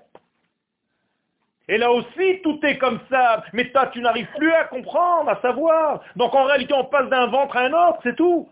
Et 1.68 1.78
là 1.78 1.92
aussi, 1.92 2.40
tout 2.42 2.58
est 2.64 2.78
comme 2.78 2.98
ça. 3.08 3.44
Mais 3.52 3.70
toi, 3.70 3.86
tu 3.92 4.00
n'arrives 4.00 4.28
plus 4.36 4.52
à 4.52 4.64
comprendre, 4.64 5.30
à 5.30 5.40
savoir. 5.40 6.02
Donc 6.16 6.34
en 6.34 6.44
réalité, 6.44 6.74
on 6.74 6.84
passe 6.84 7.08
d'un 7.08 7.26
ventre 7.26 7.56
à 7.56 7.60
un 7.60 7.72
autre, 7.72 8.00
c'est 8.02 8.16
tout. 8.16 8.48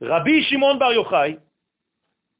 Rabbi 0.00 0.42
Shimon 0.42 0.74
Bar 0.74 0.92
Yochai, 0.92 1.38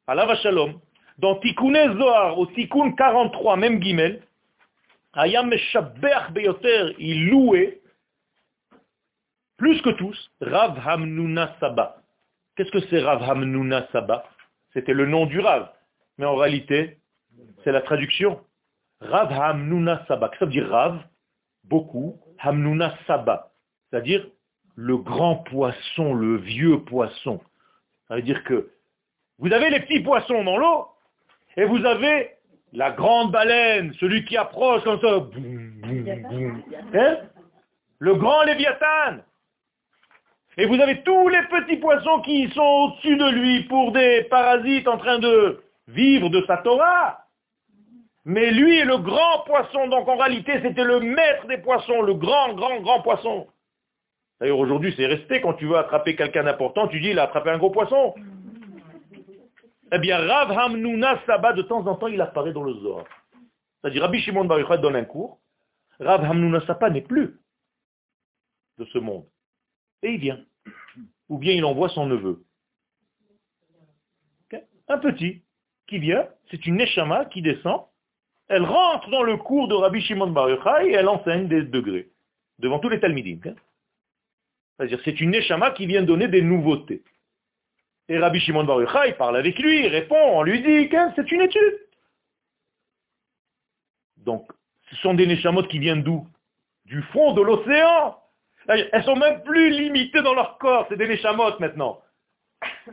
la 0.09 0.37
Shalom, 0.37 0.79
dans 1.19 1.37
Tikkun 1.37 1.97
Zohar, 1.97 2.39
au 2.39 2.47
Tikkun 2.47 2.93
43, 2.93 3.57
même 3.57 3.83
Gimel, 3.83 4.23
Ayam 5.15 5.49
Meshabbeach 5.49 6.33
Beyoter, 6.33 6.95
il 6.99 7.31
louait, 7.31 7.81
plus 9.57 9.81
que 9.83 9.91
tous, 9.91 10.31
Rav 10.41 10.79
Hamnuna 10.87 11.57
Saba. 11.61 12.03
Qu'est-ce 12.57 12.71
que 12.71 12.81
c'est 12.89 13.01
Rav 13.01 13.23
Hamnuna 13.23 13.87
Saba? 13.93 14.25
C'était 14.73 14.95
le 14.95 15.07
nom 15.07 15.27
du 15.27 15.41
Rav. 15.41 15.71
Mais 16.19 16.27
en 16.27 16.37
réalité, 16.37 16.99
c'est 17.65 17.73
la 17.73 17.83
traduction. 17.83 18.41
Rav 19.01 19.33
Hamnuna 19.33 20.05
Saba. 20.07 20.31
Ça 20.39 20.45
veut 20.45 20.51
dire 20.51 20.69
Rav? 20.69 20.99
Beaucoup. 21.65 22.21
Hamnuna 22.39 22.95
Saba. 23.07 23.51
C'est-à-dire 23.91 24.27
le 24.75 24.97
grand 24.99 25.37
poisson, 25.37 26.15
le 26.15 26.37
vieux 26.37 26.81
poisson. 26.81 27.41
Ça 28.09 28.17
veut 28.17 28.23
dire 28.23 28.45
que 28.45 28.71
vous 29.39 29.53
avez 29.53 29.71
les 29.71 29.81
petits 29.81 30.01
poissons 30.01 30.45
dans 30.45 30.57
l'eau, 30.57 30.87
et 31.57 31.65
vous 31.65 31.85
avez 31.85 32.31
la 32.73 32.91
grande 32.91 33.33
baleine, 33.33 33.93
celui 33.95 34.25
qui 34.25 34.37
approche 34.37 34.83
comme 34.85 35.01
ça. 35.01 35.27
Hein? 36.95 37.17
Le 37.99 38.15
grand 38.15 38.43
Léviathan. 38.43 39.23
Et 40.59 40.67
vous 40.67 40.81
avez 40.81 41.03
tous 41.03 41.29
les 41.29 41.43
petits 41.49 41.77
poissons 41.77 42.21
qui 42.21 42.49
sont 42.51 42.63
au-dessus 42.63 43.17
de 43.17 43.31
lui 43.31 43.65
pour 43.65 43.93
des 43.93 44.25
parasites 44.25 44.89
en 44.89 44.97
train 44.97 45.19
de 45.19 45.61
vivre 45.89 46.31
de 46.31 46.43
sa 46.47 46.59
Torah. 46.59 47.27
Mais 48.25 48.51
lui 48.51 48.79
est 48.79 48.85
le 48.85 48.99
grand 48.99 49.41
poisson, 49.47 49.87
donc 49.89 50.09
en 50.09 50.17
réalité 50.17 50.61
c'était 50.63 50.85
le 50.85 51.01
maître 51.01 51.47
des 51.47 51.59
poissons, 51.59 52.03
le 52.03 52.15
grand, 52.15 52.55
grand, 52.55 52.81
grand 52.81 53.03
poisson. 53.03 53.47
D'ailleurs 54.41 54.59
aujourd'hui 54.59 54.95
c'est 54.97 55.07
resté, 55.07 55.41
quand 55.41 55.55
tu 55.55 55.67
veux 55.67 55.77
attraper 55.77 56.17
quelqu'un 56.17 56.45
d'important, 56.45 56.89
tu 56.89 57.01
dis 57.01 57.11
il 57.11 57.19
a 57.19 57.25
attrapé 57.25 57.51
un 57.51 57.59
gros 57.59 57.71
poisson. 57.71 58.15
Eh 59.93 59.99
bien, 59.99 60.19
Rav 60.19 60.51
Hamnuna 60.51 61.21
Saba, 61.27 61.53
de 61.53 61.63
temps 61.63 61.87
en 61.87 61.95
temps, 61.95 62.09
il 62.09 62.21
apparaît 62.21 62.53
dans 62.53 62.65
le 62.65 62.75
Zohar. 62.75 63.05
C'est-à-dire, 63.81 64.03
Rabbi 64.03 64.21
Shimon 64.21 64.45
Bar 64.45 64.79
donne 64.81 64.97
un 64.97 65.05
cours. 65.05 65.39
Rav 66.01 66.25
Hamnuna 66.25 66.61
Saba 66.67 66.91
n'est 66.91 67.03
plus 67.03 67.39
de 68.79 68.85
ce 68.87 68.99
monde. 68.99 69.27
Et 70.07 70.13
il 70.13 70.21
vient. 70.21 70.41
Ou 71.29 71.39
bien 71.39 71.53
il 71.53 71.65
envoie 71.65 71.89
son 71.89 72.07
neveu. 72.07 72.45
Un 74.89 74.99
petit 74.99 75.43
qui 75.89 75.99
vient, 75.99 76.29
c'est 76.49 76.65
une 76.65 76.77
Neshama 76.77 77.25
qui 77.25 77.43
descend. 77.43 77.87
Elle 78.47 78.63
rentre 78.63 79.11
dans 79.11 79.25
le 79.25 79.37
cours 79.37 79.67
de 79.67 79.75
Rabbi 79.75 80.01
Shimon 80.01 80.29
Bar 80.29 80.49
et 80.83 80.93
elle 80.93 81.09
enseigne 81.09 81.49
des 81.49 81.63
degrés. 81.65 82.09
Devant 82.61 82.79
tous 82.79 82.89
les 82.89 83.01
Talmidim. 83.01 83.41
C'est-à-dire, 84.77 85.01
c'est 85.05 85.21
une 85.21 85.33
Neshama 85.33 85.73
qui 85.73 85.87
vient 85.87 86.03
donner 86.03 86.29
des 86.29 86.43
nouveautés. 86.43 87.03
Et 88.09 88.17
Rabbi 88.19 88.39
Shimon 88.39 88.63
Bar 88.63 89.07
il 89.09 89.17
parle 89.17 89.37
avec 89.37 89.59
lui, 89.59 89.87
il 89.87 89.89
répond, 89.89 90.39
on 90.39 90.45
lui 90.45 90.63
dit 90.63 90.89
que 90.89 90.97
c'est 91.17 91.33
une 91.33 91.41
étude. 91.41 91.81
Donc, 94.19 94.49
ce 94.89 94.97
sont 94.97 95.15
des 95.15 95.27
Neshamot 95.27 95.65
qui 95.65 95.81
viennent 95.81 96.05
d'où? 96.05 96.29
Du 96.85 97.03
fond 97.03 97.33
de 97.33 97.43
l'océan. 97.43 98.17
Elles 98.69 99.05
sont 99.05 99.17
même 99.17 99.43
plus 99.43 99.71
limitées 99.71 100.23
dans 100.23 100.35
leur 100.35 100.59
corps, 100.59 100.87
c'est 100.89 100.97
des 100.97 101.07
Neshamot 101.07 101.59
maintenant. 101.61 102.01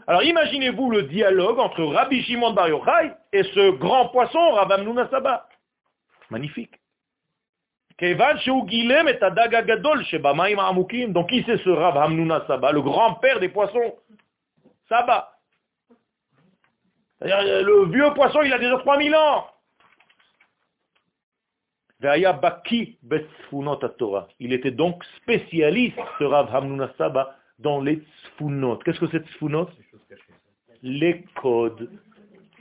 Alors 0.07 0.23
imaginez-vous 0.23 0.91
le 0.91 1.03
dialogue 1.03 1.59
entre 1.59 1.83
Rabbi 1.83 2.21
Shimon 2.23 2.51
Bar 2.51 2.67
Yochai 2.69 3.13
et 3.31 3.43
ce 3.43 3.71
grand 3.71 4.09
poisson, 4.09 4.51
Rabbi 4.51 4.83
Nuna 4.83 5.09
Saba. 5.09 5.47
Magnifique. 6.29 6.73
Donc 7.99 8.09
qui 11.29 11.43
c'est 11.45 11.57
ce 11.57 11.69
Rav 11.69 11.97
Hamnuna 11.97 12.43
Saba, 12.47 12.71
le 12.71 12.81
grand-père 12.81 13.39
des 13.39 13.49
poissons? 13.49 13.95
Saba. 14.89 15.37
Le 17.21 17.85
vieux 17.91 18.13
poisson, 18.15 18.41
il 18.41 18.51
a 18.51 18.57
déjà 18.57 18.77
3000 18.79 19.15
ans. 19.15 19.47
Il 24.39 24.53
était 24.53 24.71
donc 24.71 25.03
spécialiste, 25.21 25.97
ce 26.19 26.23
Rav 26.23 26.53
Hamnuna 26.53 26.93
Saba, 26.97 27.37
dans 27.59 27.81
les 27.81 28.03
tzfunot. 28.37 28.77
Qu'est-ce 28.77 28.99
que 28.99 29.07
c'est 29.07 29.25
tzfunot 29.25 29.69
Les 30.81 31.23
codes. 31.41 31.89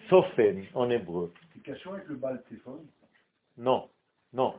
Sofen, 0.08 0.64
en 0.74 0.90
hébreu. 0.90 1.32
avec 1.66 2.08
le 2.08 2.16
bal 2.16 2.42
Non, 3.56 3.88
non. 4.32 4.54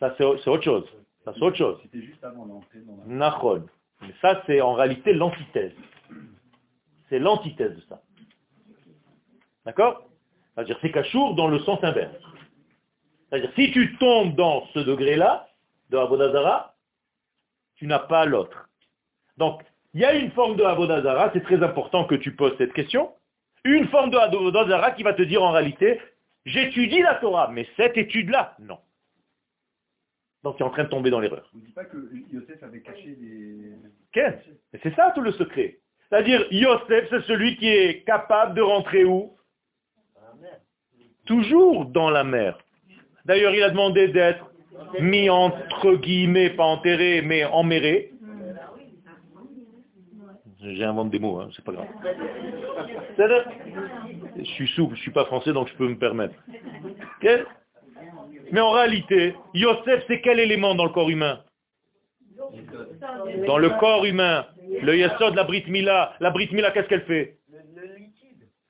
Ça, 0.00 0.14
c'est 0.18 0.24
autre 0.24 0.62
chose. 0.62 0.86
Ça, 1.24 1.32
c'est 1.34 1.42
autre 1.42 1.56
chose. 1.56 1.78
C'était 1.82 2.02
juste 2.02 2.22
avant 2.24 2.44
l'entrée 2.44 2.80
dans 2.80 2.96
la... 2.96 3.04
Mais 4.02 4.14
ça, 4.20 4.42
c'est 4.46 4.60
en 4.60 4.74
réalité 4.74 5.12
l'antithèse. 5.12 5.72
C'est 7.08 7.18
l'antithèse 7.18 7.74
de 7.74 7.80
ça. 7.88 8.02
D'accord? 9.64 10.08
C'est-à-dire 10.54 10.78
c'est 10.80 10.90
cachour 10.90 11.34
dans 11.34 11.48
le 11.48 11.60
sens 11.60 11.78
inverse. 11.82 12.14
C'est-à-dire 13.28 13.52
si 13.56 13.70
tu 13.72 13.96
tombes 13.98 14.34
dans 14.34 14.66
ce 14.68 14.78
degré-là, 14.80 15.48
de 15.90 15.96
Avodazara, 15.96 16.74
tu 17.76 17.86
n'as 17.86 17.98
pas 17.98 18.24
l'autre. 18.26 18.68
Donc, 19.36 19.62
il 19.94 20.00
y 20.00 20.04
a 20.04 20.14
une 20.14 20.30
forme 20.32 20.56
de 20.56 20.64
Avodazara, 20.64 21.30
c'est 21.32 21.42
très 21.42 21.62
important 21.62 22.04
que 22.04 22.14
tu 22.14 22.34
poses 22.34 22.56
cette 22.58 22.72
question, 22.72 23.12
une 23.64 23.88
forme 23.88 24.10
de 24.10 24.16
Avodazara 24.16 24.92
qui 24.92 25.02
va 25.02 25.14
te 25.14 25.22
dire 25.22 25.42
en 25.42 25.52
réalité, 25.52 26.00
j'étudie 26.44 27.00
la 27.00 27.14
Torah, 27.16 27.48
mais 27.50 27.66
cette 27.76 27.96
étude-là, 27.96 28.54
non. 28.58 28.78
Donc 30.42 30.56
tu 30.56 30.62
es 30.62 30.66
en 30.66 30.70
train 30.70 30.84
de 30.84 30.88
tomber 30.88 31.10
dans 31.10 31.20
l'erreur. 31.20 31.48
Vous 31.52 31.60
ne 31.60 31.66
dites 31.66 31.74
pas 31.74 31.84
que 31.84 31.96
Yosef 32.32 32.62
avait 32.62 32.80
caché 32.80 33.16
des... 33.16 33.72
Qu'est-ce 34.12 34.78
C'est 34.82 34.94
ça 34.94 35.10
tout 35.14 35.20
le 35.20 35.32
secret. 35.32 35.78
C'est-à-dire, 36.08 36.46
Yosef, 36.50 37.08
c'est 37.10 37.22
celui 37.22 37.56
qui 37.56 37.68
est 37.68 38.04
capable 38.04 38.54
de 38.54 38.62
rentrer 38.62 39.04
où? 39.04 39.36
Toujours 41.26 41.84
dans 41.84 42.08
la 42.08 42.24
mer. 42.24 42.58
D'ailleurs, 43.28 43.54
il 43.54 43.62
a 43.62 43.70
demandé 43.70 44.08
d'être 44.08 44.44
mis 45.00 45.28
entre 45.28 45.96
guillemets, 45.96 46.48
pas 46.50 46.64
enterré, 46.64 47.20
mais 47.22 47.44
emméré. 47.44 48.10
J'invente 50.62 51.10
des 51.10 51.18
mots, 51.18 51.38
hein, 51.38 51.50
c'est 51.54 51.64
pas 51.64 51.72
grave. 51.72 51.86
Je 54.36 54.44
suis 54.44 54.68
souple, 54.68 54.96
je 54.96 55.02
suis 55.02 55.10
pas 55.10 55.26
français, 55.26 55.52
donc 55.52 55.68
je 55.68 55.74
peux 55.74 55.88
me 55.88 55.98
permettre. 55.98 56.34
Mais 58.50 58.60
en 58.60 58.70
réalité, 58.70 59.34
Yosef, 59.52 60.04
c'est 60.08 60.22
quel 60.22 60.40
élément 60.40 60.74
dans 60.74 60.84
le 60.84 60.90
corps 60.90 61.10
humain? 61.10 61.40
Dans 63.46 63.58
le 63.58 63.68
corps 63.78 64.06
humain, 64.06 64.46
le 64.82 64.96
Yesod, 64.96 65.34
la 65.34 65.44
Brit 65.44 65.64
Mila. 65.68 66.14
La 66.20 66.30
Brit 66.30 66.48
Mila, 66.52 66.70
qu'est-ce 66.70 66.88
qu'elle 66.88 67.02
fait? 67.02 67.36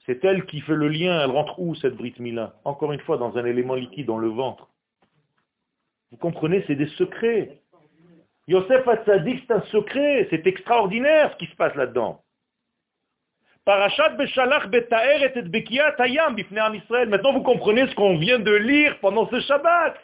C'est 0.08 0.24
elle 0.24 0.46
qui 0.46 0.62
fait 0.62 0.74
le 0.74 0.88
lien. 0.88 1.20
Elle 1.22 1.30
rentre 1.30 1.58
où, 1.60 1.74
cette 1.74 1.94
Brit 1.94 2.14
Mila? 2.18 2.54
Encore 2.64 2.92
une 2.92 3.00
fois, 3.00 3.18
dans 3.18 3.36
un 3.36 3.44
élément 3.44 3.74
liquide, 3.74 4.06
dans 4.06 4.16
le 4.16 4.28
ventre. 4.28 4.66
Vous 6.10 6.16
comprenez, 6.16 6.64
c'est 6.66 6.76
des 6.76 6.88
secrets. 6.96 7.58
Yosef 8.46 8.88
Hatzadik, 8.88 9.44
c'est 9.46 9.52
un 9.52 9.60
secret. 9.70 10.26
C'est 10.30 10.46
extraordinaire 10.46 11.30
ce 11.32 11.36
qui 11.36 11.50
se 11.50 11.56
passe 11.56 11.74
là-dedans. 11.74 12.22
Parashat 13.66 14.08
Beshalach 14.16 14.68
Betaer 14.68 15.24
et 15.24 15.42
Bekiyat 15.42 15.94
Hayam 15.98 16.34
Bifne 16.34 16.58
Israël. 16.72 17.10
Maintenant, 17.10 17.34
vous 17.34 17.42
comprenez 17.42 17.86
ce 17.86 17.94
qu'on 17.94 18.16
vient 18.16 18.38
de 18.38 18.54
lire 18.54 18.98
pendant 19.00 19.28
ce 19.28 19.40
Shabbat. 19.40 19.94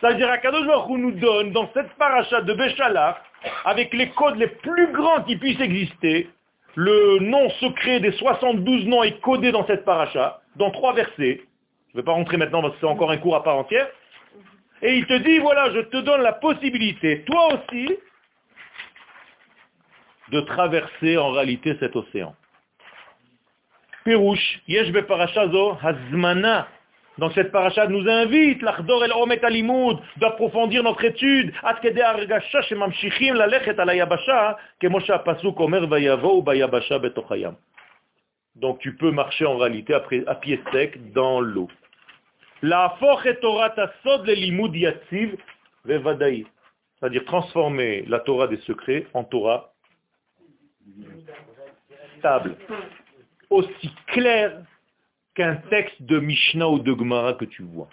C'est-à-dire, 0.00 0.28
Akadosh 0.30 0.66
Baruch 0.66 0.98
nous 0.98 1.12
donne 1.12 1.52
dans 1.52 1.70
cette 1.74 1.92
parachat 1.92 2.40
de 2.40 2.54
Beshalach 2.54 3.18
avec 3.64 3.94
les 3.94 4.10
codes 4.10 4.36
les 4.36 4.48
plus 4.48 4.90
grands 4.92 5.22
qui 5.22 5.36
puissent 5.36 5.60
exister. 5.60 6.28
Le 6.74 7.18
nom 7.20 7.50
secret 7.50 8.00
des 8.00 8.12
72 8.12 8.86
noms 8.86 9.02
est 9.02 9.20
codé 9.20 9.52
dans 9.52 9.66
cette 9.66 9.84
paracha, 9.84 10.40
dans 10.56 10.70
trois 10.70 10.94
versets. 10.94 11.42
Je 11.88 11.98
ne 11.98 12.00
vais 12.00 12.04
pas 12.04 12.12
rentrer 12.12 12.38
maintenant 12.38 12.62
parce 12.62 12.74
que 12.74 12.80
c'est 12.80 12.86
encore 12.86 13.10
un 13.10 13.18
cours 13.18 13.36
à 13.36 13.42
part 13.42 13.56
entière. 13.56 13.88
Et 14.80 14.96
il 14.96 15.06
te 15.06 15.18
dit, 15.18 15.38
voilà, 15.38 15.70
je 15.72 15.80
te 15.80 15.98
donne 15.98 16.22
la 16.22 16.32
possibilité, 16.32 17.22
toi 17.24 17.54
aussi, 17.54 17.98
de 20.30 20.40
traverser 20.40 21.18
en 21.18 21.30
réalité 21.30 21.76
cet 21.78 21.94
océan. 21.94 22.34
Pirouche, 24.04 24.60
yesh 24.66 24.90
parashazo 25.06 25.76
hazmana 25.80 26.66
donc 27.18 27.32
cette 27.34 27.52
paracha 27.52 27.86
nous 27.86 28.08
invite, 28.08 28.62
l'Achdor 28.62 29.04
el 29.04 29.12
Omet 29.12 29.44
Alimoud, 29.44 29.98
d'approfondir 30.16 30.82
notre 30.82 31.04
étude, 31.04 31.52
donc 38.56 38.78
tu 38.80 38.96
peux 38.96 39.10
marcher 39.10 39.46
en 39.46 39.56
réalité 39.56 39.94
à 39.94 40.34
pied 40.34 40.60
sec 40.72 41.12
dans 41.12 41.40
l'eau. 41.40 41.68
La 42.62 42.96
Torah 43.40 43.74
le 43.74 44.32
limud 44.34 44.74
yatziv 44.74 45.36
vevadaï. 45.84 46.46
C'est-à-dire 46.98 47.24
transformer 47.24 48.04
la 48.06 48.20
Torah 48.20 48.46
des 48.46 48.58
secrets 48.58 49.06
en 49.14 49.24
Torah 49.24 49.72
stable, 52.18 52.56
aussi 53.50 53.90
claire 54.06 54.62
qu'un 55.34 55.56
texte 55.70 56.00
de 56.02 56.18
Mishnah 56.18 56.68
ou 56.68 56.78
de 56.78 56.94
Gemara 56.94 57.34
que 57.34 57.44
tu 57.44 57.62
vois. 57.62 57.88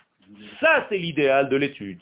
Ça, 0.60 0.86
c'est 0.90 0.98
l'idéal 0.98 1.50
de 1.50 1.56
l'étude. 1.56 2.02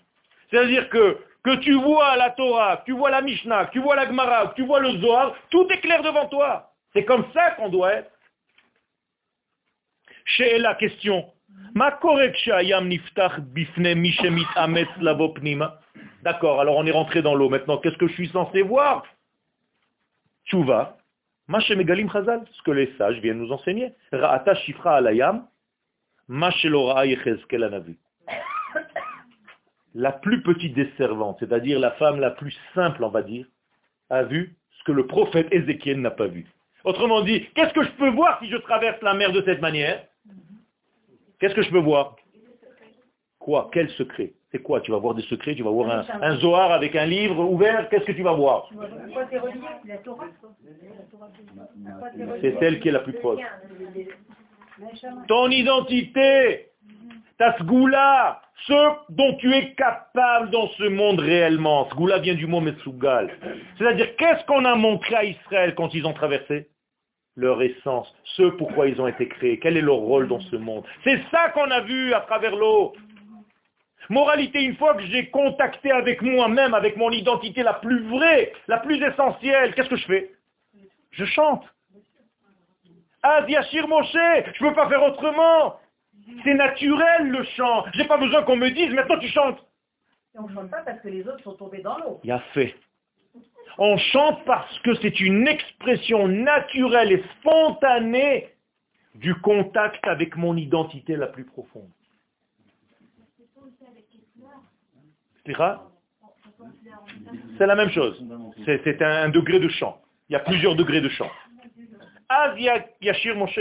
C'est-à-dire 0.49 0.89
que, 0.89 1.17
que 1.43 1.55
tu 1.57 1.73
vois 1.73 2.15
la 2.15 2.31
Torah, 2.31 2.77
que 2.77 2.85
tu 2.85 2.91
vois 2.93 3.11
la 3.11 3.21
Mishnah, 3.21 3.65
que 3.65 3.71
tu 3.73 3.79
vois 3.79 3.95
la 3.95 4.07
Gemara, 4.07 4.47
que 4.47 4.55
tu 4.55 4.65
vois 4.65 4.79
le 4.79 4.97
Zohar, 4.99 5.35
tout 5.49 5.67
est 5.69 5.79
clair 5.79 6.01
devant 6.01 6.27
toi. 6.27 6.71
C'est 6.93 7.05
comme 7.05 7.25
ça 7.33 7.51
qu'on 7.51 7.69
doit 7.69 7.93
être. 7.93 8.11
Chez 10.25 10.57
la 10.59 10.75
question, 10.75 11.25
D'accord, 16.23 16.59
alors 16.59 16.75
on 16.75 16.85
est 16.85 16.91
rentré 16.91 17.21
dans 17.21 17.35
l'eau. 17.35 17.49
Maintenant, 17.49 17.77
qu'est-ce 17.77 17.97
que 17.97 18.07
je 18.07 18.13
suis 18.13 18.29
censé 18.29 18.61
voir? 18.61 19.05
Tchouva. 20.45 20.97
Chazal, 22.11 22.43
ce 22.51 22.61
que 22.63 22.71
les 22.71 22.93
sages 22.97 23.19
viennent 23.19 23.39
nous 23.39 23.51
enseigner. 23.51 23.93
La 29.95 30.11
plus 30.11 30.41
petite 30.43 30.73
des 30.73 30.91
servantes, 30.97 31.37
c'est-à-dire 31.39 31.79
la 31.79 31.91
femme 31.91 32.19
la 32.19 32.31
plus 32.31 32.55
simple, 32.75 33.03
on 33.03 33.09
va 33.09 33.23
dire, 33.23 33.45
a 34.09 34.23
vu 34.23 34.55
ce 34.77 34.83
que 34.83 34.91
le 34.91 35.07
prophète 35.07 35.47
Ézéchiel 35.51 36.01
n'a 36.01 36.11
pas 36.11 36.27
vu. 36.27 36.45
Autrement 36.83 37.21
dit, 37.21 37.45
qu'est-ce 37.55 37.73
que 37.73 37.83
je 37.83 37.91
peux 37.91 38.09
voir 38.09 38.39
si 38.39 38.49
je 38.49 38.57
traverse 38.57 39.01
la 39.01 39.13
mer 39.13 39.31
de 39.31 39.41
cette 39.43 39.61
manière? 39.61 40.05
Qu'est-ce 41.39 41.55
que 41.55 41.61
je 41.61 41.71
peux 41.71 41.79
voir? 41.79 42.15
Quoi? 43.39 43.69
Quel 43.71 43.89
secret? 43.91 44.33
C'est 44.57 44.63
quoi? 44.63 44.81
Tu 44.81 44.91
vas 44.91 44.97
voir 44.97 45.13
des 45.13 45.21
secrets, 45.23 45.53
tu 45.53 45.61
vas 45.61 45.69
voir 45.69 45.91
un, 45.91 46.05
un 46.21 46.35
Zohar 46.37 46.71
avec 46.71 46.95
un 46.95 47.05
livre 47.05 47.43
ouvert, 47.43 47.87
qu'est-ce 47.89 48.05
que 48.05 48.11
tu 48.11 48.23
vas 48.23 48.33
voir? 48.33 48.67
C'est 52.41 52.57
celle 52.59 52.79
qui 52.79 52.89
est 52.89 52.91
la 52.91 53.01
plus 53.01 53.13
proche. 53.13 53.41
Ton 55.27 55.49
identité, 55.51 56.69
ta 57.37 57.55
sgoula, 57.59 58.41
ce 58.65 58.73
dont 59.09 59.35
tu 59.35 59.53
es 59.53 59.73
capable 59.73 60.49
dans 60.49 60.67
ce 60.69 60.85
monde 60.85 61.19
réellement. 61.19 61.87
Sgoula 61.91 62.17
vient 62.17 62.33
du 62.33 62.47
mot 62.47 62.59
Metsugal. 62.59 63.29
C'est-à-dire, 63.77 64.15
qu'est-ce 64.15 64.43
qu'on 64.45 64.65
a 64.65 64.73
montré 64.73 65.15
à 65.15 65.23
Israël 65.23 65.75
quand 65.75 65.93
ils 65.93 66.07
ont 66.07 66.13
traversé? 66.13 66.69
Leur 67.35 67.61
essence, 67.61 68.11
ce 68.35 68.49
pourquoi 68.57 68.87
ils 68.87 68.99
ont 68.99 69.07
été 69.07 69.27
créés, 69.27 69.59
quel 69.59 69.77
est 69.77 69.81
leur 69.81 69.97
rôle 69.97 70.27
dans 70.27 70.39
ce 70.39 70.55
monde? 70.55 70.83
C'est 71.03 71.19
ça 71.29 71.49
qu'on 71.49 71.69
a 71.69 71.81
vu 71.81 72.11
à 72.15 72.21
travers 72.21 72.55
l'eau. 72.55 72.95
Moralité, 74.09 74.63
une 74.63 74.75
fois 74.77 74.93
que 74.95 75.05
j'ai 75.05 75.29
contacté 75.29 75.91
avec 75.91 76.21
moi-même, 76.21 76.73
avec 76.73 76.95
mon 76.95 77.11
identité 77.11 77.63
la 77.63 77.73
plus 77.73 78.03
vraie, 78.07 78.53
la 78.67 78.77
plus 78.77 79.01
essentielle, 79.03 79.73
qu'est-ce 79.73 79.89
que 79.89 79.97
je 79.97 80.05
fais? 80.05 80.31
Je 81.11 81.25
chante. 81.25 81.63
Ah, 83.23 83.43
Yashir 83.47 83.87
Moshe, 83.87 84.13
je 84.13 84.63
ne 84.63 84.69
peux 84.69 84.75
pas 84.75 84.87
faire 84.87 85.03
autrement. 85.03 85.79
C'est 86.43 86.53
naturel 86.53 87.29
le 87.29 87.43
chant. 87.43 87.85
Je 87.93 88.01
n'ai 88.01 88.07
pas 88.07 88.17
besoin 88.17 88.43
qu'on 88.43 88.55
me 88.55 88.69
dise, 88.69 88.91
maintenant 88.93 89.19
tu 89.19 89.27
chantes. 89.27 89.59
on 90.35 90.47
ne 90.47 90.53
chante 90.53 90.69
pas 90.69 90.81
parce 90.81 91.01
que 91.01 91.09
les 91.09 91.27
autres 91.27 91.43
sont 91.43 91.53
tombés 91.53 91.81
dans 91.81 91.97
l'eau. 91.97 92.19
Il 92.23 92.31
a 92.31 92.39
fait. 92.53 92.75
On 93.77 93.97
chante 93.97 94.43
parce 94.45 94.79
que 94.79 94.95
c'est 94.95 95.19
une 95.19 95.47
expression 95.47 96.27
naturelle 96.27 97.11
et 97.11 97.23
spontanée 97.39 98.49
du 99.15 99.35
contact 99.35 100.05
avec 100.07 100.35
mon 100.35 100.55
identité 100.55 101.15
la 101.15 101.27
plus 101.27 101.43
profonde. 101.43 101.89
C'est 107.57 107.65
la 107.65 107.75
même 107.75 107.89
chose. 107.91 108.23
C'est 108.65 109.01
un 109.01 109.29
degré 109.29 109.59
de 109.59 109.69
chant. 109.69 110.01
Il 110.29 110.33
y 110.33 110.35
a 110.35 110.39
plusieurs 110.39 110.75
degrés 110.75 111.01
de 111.01 111.09
chant. 111.09 111.31
Yashir 113.01 113.35
Moshe. 113.35 113.59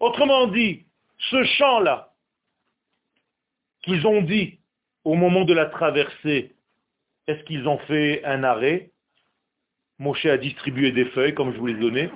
Autrement 0.00 0.48
dit, 0.48 0.84
ce 1.30 1.42
chant-là, 1.44 2.12
qu'ils 3.82 4.06
ont 4.06 4.22
dit 4.22 4.58
au 5.04 5.14
moment 5.14 5.44
de 5.44 5.54
la 5.54 5.66
traversée, 5.66 6.54
est-ce 7.26 7.42
qu'ils 7.44 7.66
ont 7.68 7.78
fait 7.78 8.24
un 8.24 8.44
arrêt? 8.44 8.90
Moshe 9.98 10.26
a 10.26 10.36
distribué 10.36 10.92
des 10.92 11.06
feuilles, 11.06 11.34
comme 11.34 11.52
je 11.52 11.58
vous 11.58 11.66
les 11.66 11.74
donnais. 11.74 12.10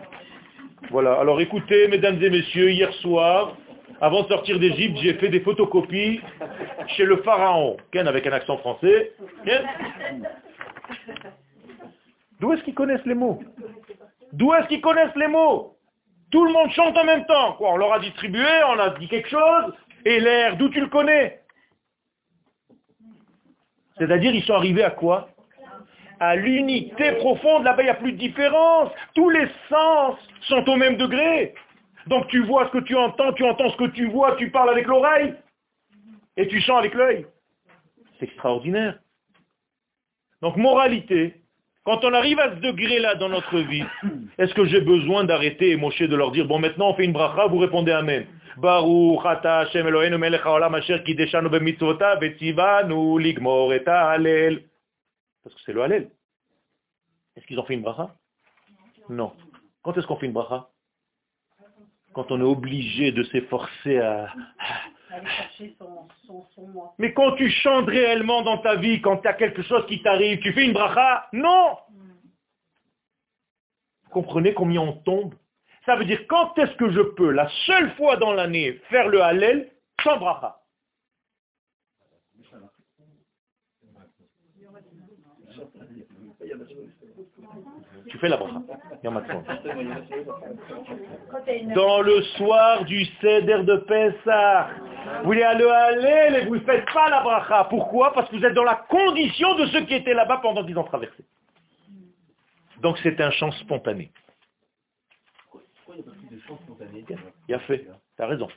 Voilà. 0.91 1.19
Alors 1.19 1.41
écoutez, 1.41 1.89
mesdames 1.89 2.23
et 2.23 2.31
messieurs, 2.31 2.71
hier 2.71 2.93
soir, 2.95 3.57
avant 4.01 4.23
de 4.23 4.29
sortir 4.29 4.59
d'Égypte, 4.59 4.99
j'ai 5.03 5.15
fait 5.15 5.29
des 5.29 5.41
photocopies 5.41 6.21
chez 6.97 7.05
le 7.05 7.19
pharaon. 7.19 7.77
Ken 7.93 8.07
avec 8.07 8.27
un 8.27 8.33
accent 8.33 8.59
français. 8.59 9.13
D'où 12.41 12.53
est-ce 12.53 12.63
qu'ils 12.63 12.75
connaissent 12.75 13.05
les 13.07 13.15
mots 13.15 13.43
D'où 14.33 14.55
est-ce 14.55 14.69
qu'ils 14.69 14.81
connaissent 14.81 15.17
les 15.17 15.27
mots 15.27 15.77
Tout 16.31 16.45
le 16.45 16.53
monde 16.53 16.71
chante 16.71 16.97
en 16.97 17.05
même 17.05 17.27
temps. 17.27 17.55
Quoi, 17.55 17.73
on 17.73 17.77
leur 17.77 17.93
a 17.93 17.99
distribué, 17.99 18.47
on 18.69 18.79
a 18.79 18.91
dit 18.91 19.09
quelque 19.09 19.29
chose, 19.29 19.75
et 20.05 20.21
l'air, 20.21 20.57
d'où 20.57 20.69
tu 20.69 20.81
le 20.81 20.87
connais 20.87 21.41
C'est-à-dire, 23.99 24.33
ils 24.35 24.45
sont 24.45 24.55
arrivés 24.55 24.85
à 24.85 24.91
quoi 24.91 25.31
à 26.21 26.35
l'unité 26.35 27.13
profonde, 27.13 27.65
là-bas 27.65 27.83
il 27.83 27.85
n'y 27.87 27.91
a 27.91 27.95
plus 27.95 28.13
de 28.13 28.19
différence. 28.19 28.91
Tous 29.15 29.31
les 29.31 29.47
sens 29.69 30.17
sont 30.49 30.69
au 30.69 30.77
même 30.77 30.97
degré. 30.97 31.55
Donc 32.09 32.27
tu 32.29 32.43
vois 32.45 32.67
ce 32.67 32.73
que 32.73 32.85
tu 32.85 32.97
entends, 32.97 33.33
tu 33.35 33.45
entends 33.45 33.71
ce 33.71 33.77
que 33.77 33.91
tu 33.91 34.09
vois, 34.09 34.37
tu 34.37 34.51
parles 34.51 34.71
avec 34.71 34.87
l'oreille 34.87 35.35
et 36.37 36.49
tu 36.49 36.61
sens 36.63 36.79
avec 36.79 36.95
l'œil. 36.95 37.27
C'est 38.19 38.25
extraordinaire. 38.25 38.99
Donc 40.41 40.57
moralité, 40.57 41.43
quand 41.85 42.05
on 42.05 42.15
arrive 42.15 42.41
à 42.41 42.51
ce 42.51 42.61
degré-là 42.61 43.17
dans 43.17 43.29
notre 43.29 43.59
vie, 43.59 43.85
est-ce 44.39 44.55
que 44.55 44.65
j'ai 44.65 44.81
besoin 44.81 45.25
d'arrêter 45.25 45.71
et 45.71 45.77
Moshe 45.77 46.01
de 46.01 46.17
leur 46.17 46.31
dire, 46.31 46.47
bon 46.47 46.59
maintenant 46.59 46.91
on 46.91 46.95
fait 46.95 47.05
une 47.05 47.13
bracha, 47.13 47.47
vous 47.47 47.59
répondez 47.59 47.93
Amen. 47.93 48.27
Baruch 48.57 49.25
ata. 49.25 49.67
Parce 55.43 55.55
que 55.55 55.61
c'est 55.65 55.73
le 55.73 55.83
Hallel. 55.83 56.11
Est-ce 57.37 57.47
qu'ils 57.47 57.59
ont 57.61 57.65
fait 57.65 57.75
une 57.75 57.83
bracha? 57.83 58.15
Non. 59.09 59.33
Quand 59.83 59.97
est-ce 59.97 60.07
qu'on 60.07 60.17
fait 60.17 60.27
une 60.27 60.33
bracha? 60.33 60.69
Quand 62.19 62.33
on 62.33 62.41
est 62.41 62.43
obligé 62.43 63.13
de 63.13 63.23
s'efforcer 63.23 64.01
à... 64.01 64.35
Mais 66.99 67.13
quand 67.13 67.37
tu 67.37 67.49
chantes 67.49 67.87
réellement 67.87 68.43
dans 68.43 68.59
ta 68.59 68.75
vie, 68.75 69.01
quand 69.01 69.19
tu 69.19 69.29
as 69.29 69.35
quelque 69.35 69.63
chose 69.63 69.87
qui 69.87 70.03
t'arrive, 70.03 70.41
tu 70.41 70.53
fais 70.53 70.65
une 70.65 70.73
bracha? 70.73 71.29
Non! 71.33 71.79
Vous 74.03 74.11
comprenez 74.11 74.53
combien 74.53 74.81
on 74.81 74.95
tombe? 74.95 75.33
Ça 75.87 75.95
veut 75.95 76.07
dire 76.07 76.27
quand 76.27 76.59
est-ce 76.59 76.75
que 76.75 76.91
je 76.91 77.03
peux, 77.03 77.31
la 77.31 77.49
seule 77.67 77.93
fois 77.93 78.17
dans 78.17 78.33
l'année, 78.33 78.73
faire 78.91 79.07
le 79.07 79.23
Hallel 79.23 79.71
sans 80.03 80.17
bracha? 80.17 80.59
Tu 88.09 88.19
fais 88.19 88.29
la 88.29 88.37
bracha. 88.37 88.61
Dans 91.75 92.01
le 92.01 92.23
soir 92.37 92.85
du 92.85 93.05
Seder 93.21 93.65
de 93.65 93.77
Pessah, 93.77 94.71
vous 95.21 95.25
voulez 95.25 95.43
aller 95.43 95.65
aller, 95.65 96.47
vous 96.47 96.57
ne 96.57 96.61
faites 96.61 96.91
pas 96.93 97.09
la 97.11 97.23
bracha. 97.23 97.65
Pourquoi? 97.65 98.13
Parce 98.13 98.29
que 98.31 98.37
vous 98.37 98.45
êtes 98.45 98.55
dans 98.55 98.65
la 98.65 98.77
condition 98.89 99.55
de 99.57 99.67
ceux 99.67 99.83
qui 99.83 99.95
étaient 99.95 100.15
là-bas 100.15 100.39
pendant 100.39 100.65
qu'ils 100.65 100.79
ont 100.79 100.85
traversé. 100.85 101.25
Donc 102.81 102.99
c'est 103.03 103.21
un 103.21 103.31
chant 103.31 103.51
spontané. 103.53 104.11
Il 107.49 107.55
a 107.55 107.59
fait, 107.61 107.87
tu 108.17 108.23
as 108.23 108.27
raison. 108.27 108.49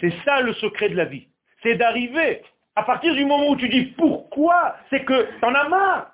C'est 0.00 0.12
ça 0.24 0.40
le 0.40 0.52
secret 0.54 0.88
de 0.88 0.96
la 0.96 1.04
vie. 1.04 1.28
C'est 1.62 1.76
d'arriver, 1.76 2.42
à 2.74 2.82
partir 2.82 3.14
du 3.14 3.24
moment 3.24 3.48
où 3.48 3.56
tu 3.56 3.68
dis 3.68 3.86
pourquoi, 3.86 4.76
c'est 4.90 5.04
que 5.04 5.38
tu 5.38 5.44
en 5.44 5.54
as 5.54 5.68
marre. 5.68 6.12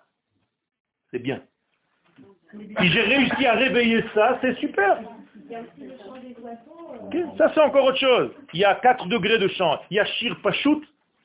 C'est 1.11 1.21
bien. 1.21 1.43
Si 2.53 2.89
j'ai 2.89 3.03
réussi 3.03 3.47
à 3.47 3.55
réveiller 3.55 4.05
ça, 4.15 4.39
c'est 4.41 4.57
super. 4.59 5.01
Ça, 7.39 7.51
c'est 7.55 7.61
encore 7.61 7.85
autre 7.85 7.99
chose. 7.99 8.31
Il 8.53 8.61
y 8.61 8.65
a 8.65 8.75
quatre 8.77 9.07
degrés 9.07 9.39
de 9.39 9.49
chant. 9.49 9.81
Il 9.91 9.97
y 9.97 10.01
a 10.01 10.05
Shir 10.05 10.37
Pashut, 10.43 10.83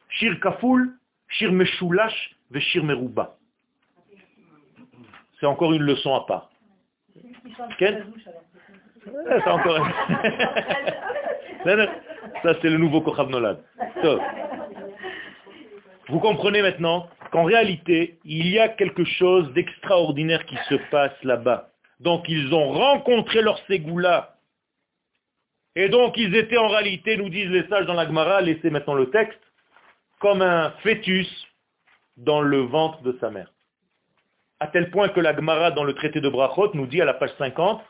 Shir 0.10 0.40
Kafoul, 0.40 0.94
Shir 1.28 1.52
Meshulash 1.52 2.36
et 2.54 2.60
Shir 2.60 2.84
Meruba. 2.84 3.36
C'est 5.40 5.46
encore 5.46 5.74
une 5.74 5.84
leçon 5.84 6.14
à 6.16 6.26
part. 6.26 6.50
C'est 7.78 9.48
encore... 9.48 9.88
ça, 12.44 12.54
c'est 12.62 12.70
le 12.70 12.78
nouveau 12.78 13.02
Kochav 13.02 13.30
Nolad. 13.30 13.60
Vous 16.10 16.20
comprenez 16.20 16.62
maintenant 16.62 17.10
qu'en 17.32 17.44
réalité, 17.44 18.20
il 18.26 18.48
y 18.48 18.60
a 18.60 18.70
quelque 18.70 19.06
chose 19.06 19.52
d'extraordinaire 19.54 20.46
qui 20.46 20.58
se 20.70 20.76
passe 20.92 21.14
là-bas. 21.24 21.70
Donc 22.00 22.26
ils 22.28 22.54
ont 22.54 22.72
rencontré 22.72 23.42
leur 23.42 23.58
ségoula 23.68 24.36
Et 25.76 25.90
donc 25.90 26.18
ils 26.18 26.36
étaient 26.36 26.58
en 26.58 26.68
réalité, 26.68 27.18
nous 27.18 27.30
disent 27.30 27.50
les 27.50 27.68
sages 27.68 27.86
dans 27.86 27.94
la 27.94 28.06
Gemara, 28.06 28.42
laissez 28.42 28.70
maintenant 28.70 28.96
le 28.96 29.10
texte, 29.10 29.40
comme 30.20 30.42
un 30.42 30.72
fœtus 30.84 31.30
dans 32.18 32.42
le 32.42 32.60
ventre 32.62 33.02
de 33.02 33.18
sa 33.20 33.30
mère. 33.32 33.52
À 34.60 34.68
tel 34.68 34.92
point 34.92 35.10
que 35.10 35.20
la 35.20 35.36
Gemara 35.36 35.72
dans 35.72 35.84
le 35.84 35.94
traité 35.94 36.22
de 36.22 36.30
Brachot 36.30 36.72
nous 36.74 36.86
dit 36.86 37.02
à 37.02 37.06
la 37.06 37.14
page 37.14 37.34
50, 37.38 37.82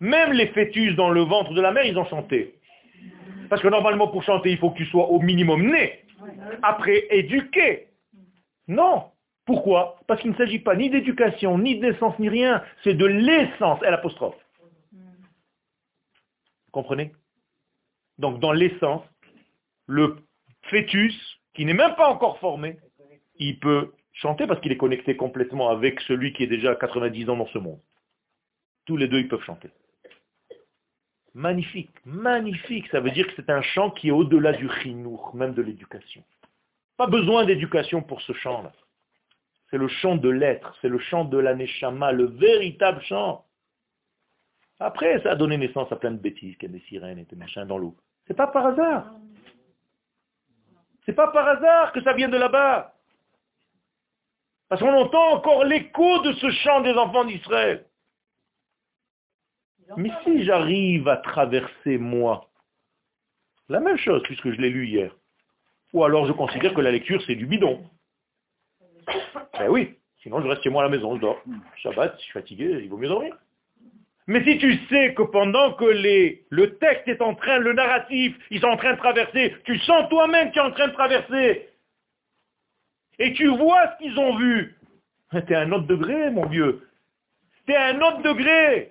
même 0.00 0.32
les 0.32 0.46
fœtus 0.48 0.96
dans 0.96 1.10
le 1.10 1.20
ventre 1.22 1.52
de 1.52 1.60
la 1.60 1.72
mère, 1.72 1.84
ils 1.84 1.98
ont 1.98 2.06
chanté. 2.06 2.54
Parce 3.52 3.60
que 3.60 3.68
normalement, 3.68 4.08
pour 4.08 4.22
chanter, 4.22 4.50
il 4.50 4.56
faut 4.56 4.70
que 4.70 4.78
tu 4.78 4.86
sois 4.86 5.08
au 5.08 5.20
minimum 5.20 5.70
né. 5.70 6.06
Après, 6.62 7.06
éduqué. 7.10 7.88
Non. 8.66 9.10
Pourquoi? 9.44 10.00
Parce 10.06 10.22
qu'il 10.22 10.30
ne 10.30 10.36
s'agit 10.36 10.58
pas 10.58 10.74
ni 10.74 10.88
d'éducation, 10.88 11.58
ni 11.58 11.76
de 11.78 11.84
naissance, 11.84 12.18
ni 12.18 12.30
rien. 12.30 12.64
C'est 12.82 12.94
de 12.94 13.04
l'essence, 13.04 13.78
elle 13.84 13.92
apostrophe. 13.92 14.42
Vous 14.90 16.70
comprenez? 16.70 17.12
Donc, 18.16 18.40
dans 18.40 18.52
l'essence, 18.52 19.02
le 19.86 20.16
fœtus, 20.62 21.14
qui 21.52 21.66
n'est 21.66 21.74
même 21.74 21.94
pas 21.94 22.08
encore 22.08 22.38
formé, 22.38 22.78
il 23.36 23.58
peut 23.58 23.92
chanter 24.14 24.46
parce 24.46 24.62
qu'il 24.62 24.72
est 24.72 24.78
connecté 24.78 25.14
complètement 25.14 25.68
avec 25.68 26.00
celui 26.08 26.32
qui 26.32 26.44
est 26.44 26.46
déjà 26.46 26.74
90 26.74 27.28
ans 27.28 27.36
dans 27.36 27.48
ce 27.48 27.58
monde. 27.58 27.80
Tous 28.86 28.96
les 28.96 29.08
deux, 29.08 29.18
ils 29.18 29.28
peuvent 29.28 29.44
chanter. 29.44 29.68
Magnifique, 31.34 31.94
magnifique. 32.04 32.88
Ça 32.88 33.00
veut 33.00 33.10
dire 33.10 33.26
que 33.26 33.32
c'est 33.36 33.50
un 33.50 33.62
chant 33.62 33.90
qui 33.90 34.08
est 34.08 34.12
au-delà 34.12 34.52
du 34.52 34.68
chinour, 34.82 35.34
même 35.34 35.54
de 35.54 35.62
l'éducation. 35.62 36.22
Pas 36.96 37.06
besoin 37.06 37.44
d'éducation 37.46 38.02
pour 38.02 38.20
ce 38.20 38.32
chant-là. 38.34 38.72
C'est 39.70 39.78
le 39.78 39.88
chant 39.88 40.16
de 40.16 40.28
l'être, 40.28 40.76
c'est 40.82 40.88
le 40.88 40.98
chant 40.98 41.24
de 41.24 41.38
l'aneshama, 41.38 42.12
le 42.12 42.26
véritable 42.26 43.00
chant. 43.02 43.46
Après, 44.78 45.22
ça 45.22 45.32
a 45.32 45.34
donné 45.34 45.56
naissance 45.56 45.90
à 45.90 45.96
plein 45.96 46.10
de 46.10 46.18
bêtises, 46.18 46.56
qu'il 46.56 46.70
y 46.70 46.74
a 46.74 46.78
des 46.78 46.84
sirènes 46.84 47.18
et 47.18 47.24
des 47.24 47.36
machins 47.36 47.64
dans 47.64 47.78
l'eau. 47.78 47.96
C'est 48.26 48.34
pas 48.34 48.48
par 48.48 48.66
hasard. 48.66 49.14
C'est 51.06 51.14
pas 51.14 51.28
par 51.28 51.48
hasard 51.48 51.92
que 51.92 52.02
ça 52.02 52.12
vient 52.12 52.28
de 52.28 52.36
là-bas. 52.36 52.94
Parce 54.68 54.80
qu'on 54.82 54.92
entend 54.92 55.32
encore 55.32 55.64
l'écho 55.64 56.22
de 56.22 56.32
ce 56.34 56.50
chant 56.50 56.80
des 56.82 56.92
enfants 56.92 57.24
d'Israël. 57.24 57.86
Mais 59.96 60.10
si 60.24 60.44
j'arrive 60.44 61.08
à 61.08 61.16
traverser 61.18 61.98
moi, 61.98 62.48
la 63.68 63.80
même 63.80 63.96
chose 63.96 64.22
puisque 64.24 64.50
je 64.50 64.60
l'ai 64.60 64.70
lu 64.70 64.86
hier. 64.86 65.14
Ou 65.92 66.04
alors 66.04 66.26
je 66.26 66.32
considère 66.32 66.74
que 66.74 66.80
la 66.80 66.90
lecture 66.90 67.22
c'est 67.26 67.34
du 67.34 67.46
bidon. 67.46 67.84
Ben 69.58 69.68
oui, 69.68 69.94
sinon 70.22 70.40
je 70.40 70.48
reste 70.48 70.62
chez 70.62 70.70
moi 70.70 70.82
à 70.82 70.86
la 70.86 70.90
maison, 70.90 71.16
je 71.16 71.20
dors. 71.20 71.42
Shabbat, 71.76 72.14
je 72.18 72.22
suis 72.22 72.32
fatigué, 72.32 72.80
il 72.82 72.88
vaut 72.88 72.96
mieux 72.96 73.08
dormir. 73.08 73.36
Mais 74.26 74.44
si 74.44 74.58
tu 74.58 74.78
sais 74.88 75.14
que 75.14 75.22
pendant 75.22 75.72
que 75.72 75.84
les, 75.84 76.44
le 76.50 76.76
texte 76.76 77.08
est 77.08 77.20
en 77.20 77.34
train, 77.34 77.58
le 77.58 77.72
narratif, 77.72 78.36
ils 78.50 78.60
sont 78.60 78.68
en 78.68 78.76
train 78.76 78.92
de 78.92 78.98
traverser, 78.98 79.56
tu 79.64 79.78
sens 79.80 80.08
toi-même 80.08 80.52
qu'ils 80.52 80.62
es 80.62 80.64
en 80.64 80.70
train 80.70 80.88
de 80.88 80.92
traverser, 80.92 81.68
et 83.18 83.32
tu 83.34 83.46
vois 83.48 83.92
ce 83.92 83.98
qu'ils 83.98 84.18
ont 84.18 84.36
vu, 84.36 84.76
t'es 85.46 85.54
à 85.54 85.60
un 85.60 85.72
autre 85.72 85.86
degré, 85.86 86.30
mon 86.30 86.46
vieux. 86.46 86.88
T'es 87.66 87.74
à 87.74 87.86
un 87.86 88.00
autre 88.00 88.22
degré. 88.22 88.90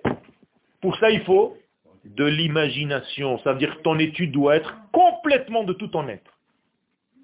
Pour 0.82 0.96
ça, 0.96 1.10
il 1.10 1.22
faut 1.22 1.56
de 2.04 2.24
l'imagination. 2.24 3.38
Ça 3.38 3.52
veut 3.52 3.58
dire 3.58 3.76
que 3.76 3.82
ton 3.82 3.98
étude 3.98 4.32
doit 4.32 4.56
être 4.56 4.76
complètement 4.92 5.64
de 5.64 5.72
tout 5.72 5.88
ton 5.88 6.08
être. 6.08 6.38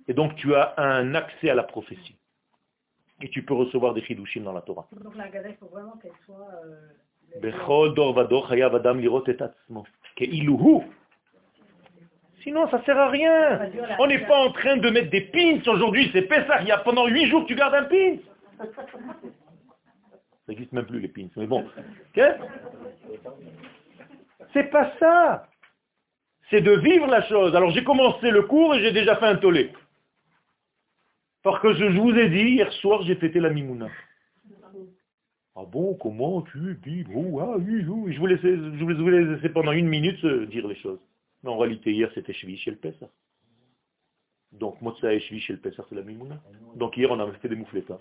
Et 0.07 0.15
donc 0.15 0.35
tu 0.37 0.55
as 0.55 0.75
un 0.79 1.15
accès 1.15 1.51
à 1.51 1.55
la 1.55 1.65
prophétie. 1.65 2.17
Et 3.21 3.29
tu 3.29 3.43
peux 3.43 3.55
recevoir 3.55 3.95
des 3.95 4.03
chidushim 4.03 4.43
dans 4.43 4.53
la 4.53 4.63
Torah. 4.63 4.87
Donc 4.93 5.17
la 5.17 5.27
il 5.27 5.57
faut 5.57 5.67
vraiment 5.67 5.97
qu'elle 6.01 6.13
soit... 6.25 6.47
Sinon, 12.43 12.71
ça 12.71 12.83
sert 12.85 12.97
à 12.97 13.11
rien. 13.11 13.69
On 13.99 14.07
n'est 14.07 14.25
pas 14.25 14.39
en 14.39 14.53
train 14.53 14.77
de 14.77 14.89
mettre 14.89 15.11
des 15.11 15.23
pins. 15.23 15.61
Aujourd'hui, 15.71 16.09
c'est 16.13 16.23
Pessah. 16.23 16.63
Il 16.63 16.69
y 16.69 16.71
a 16.71 16.79
pendant 16.79 17.07
huit 17.07 17.27
jours 17.27 17.45
tu 17.47 17.57
gardes 17.57 17.75
un 17.75 17.85
pin. 17.85 18.17
Ça 20.49 20.55
n'existe 20.55 20.73
même 20.73 20.87
plus 20.87 20.99
les 20.99 21.09
pins. 21.09 21.29
Mais 21.37 21.47
bon. 21.47 21.63
C'est 24.55 24.71
pas 24.71 24.93
ça. 24.99 25.47
C'est 26.49 26.63
de 26.63 26.73
vivre 26.73 27.07
la 27.07 27.21
chose. 27.29 27.55
Alors 27.55 27.71
j'ai 27.71 27.85
commencé 27.85 28.31
le 28.31 28.45
cours 28.45 28.75
et 28.75 28.81
j'ai 28.81 28.93
déjà 28.93 29.17
fait 29.17 29.27
un 29.27 29.37
tollé. 29.37 29.71
Parce 31.43 31.61
que 31.61 31.75
je, 31.75 31.85
vous 31.85 32.17
ai 32.17 32.31
dit, 32.31 32.55
hier 32.55 32.73
soir, 32.73 33.03
j'ai 33.03 33.17
fêté 33.17 33.41
la 33.41 33.51
Mimouna. 33.51 33.89
Ah 35.55 35.65
bon, 35.71 35.95
comment 35.95 36.41
tu 36.41 36.79
dis 36.83 37.05
oh, 37.15 37.41
ah, 37.41 37.57
oui, 37.59 37.85
oui. 37.87 38.15
Je, 38.15 38.19
vous 38.19 38.27
laissais, 38.27 38.57
je 38.57 38.85
voulais 38.85 39.25
laisser 39.25 39.51
pendant 39.51 39.73
une 39.73 39.89
minute 39.89 40.25
dire 40.49 40.67
les 40.67 40.77
choses. 40.77 41.01
Mais 41.43 41.51
en 41.51 41.59
réalité, 41.59 41.93
hier, 41.93 42.11
c'était 42.15 42.33
Shvi 42.33 42.57
chez 42.57 42.71
le 42.71 42.79
Pessah. 42.79 43.09
Donc, 44.53 44.81
Motsa 44.81 45.13
et 45.13 45.21
Shvi 45.21 45.41
chez 45.41 45.53
le 45.53 45.59
Pessah, 45.59 45.85
c'est 45.91 45.95
la 45.95 46.03
Mimouna. 46.03 46.41
Donc 46.77 46.97
hier, 46.97 47.11
on 47.11 47.21
a 47.21 47.31
fait 47.33 47.49
des 47.49 47.57
mouflettes. 47.57 47.93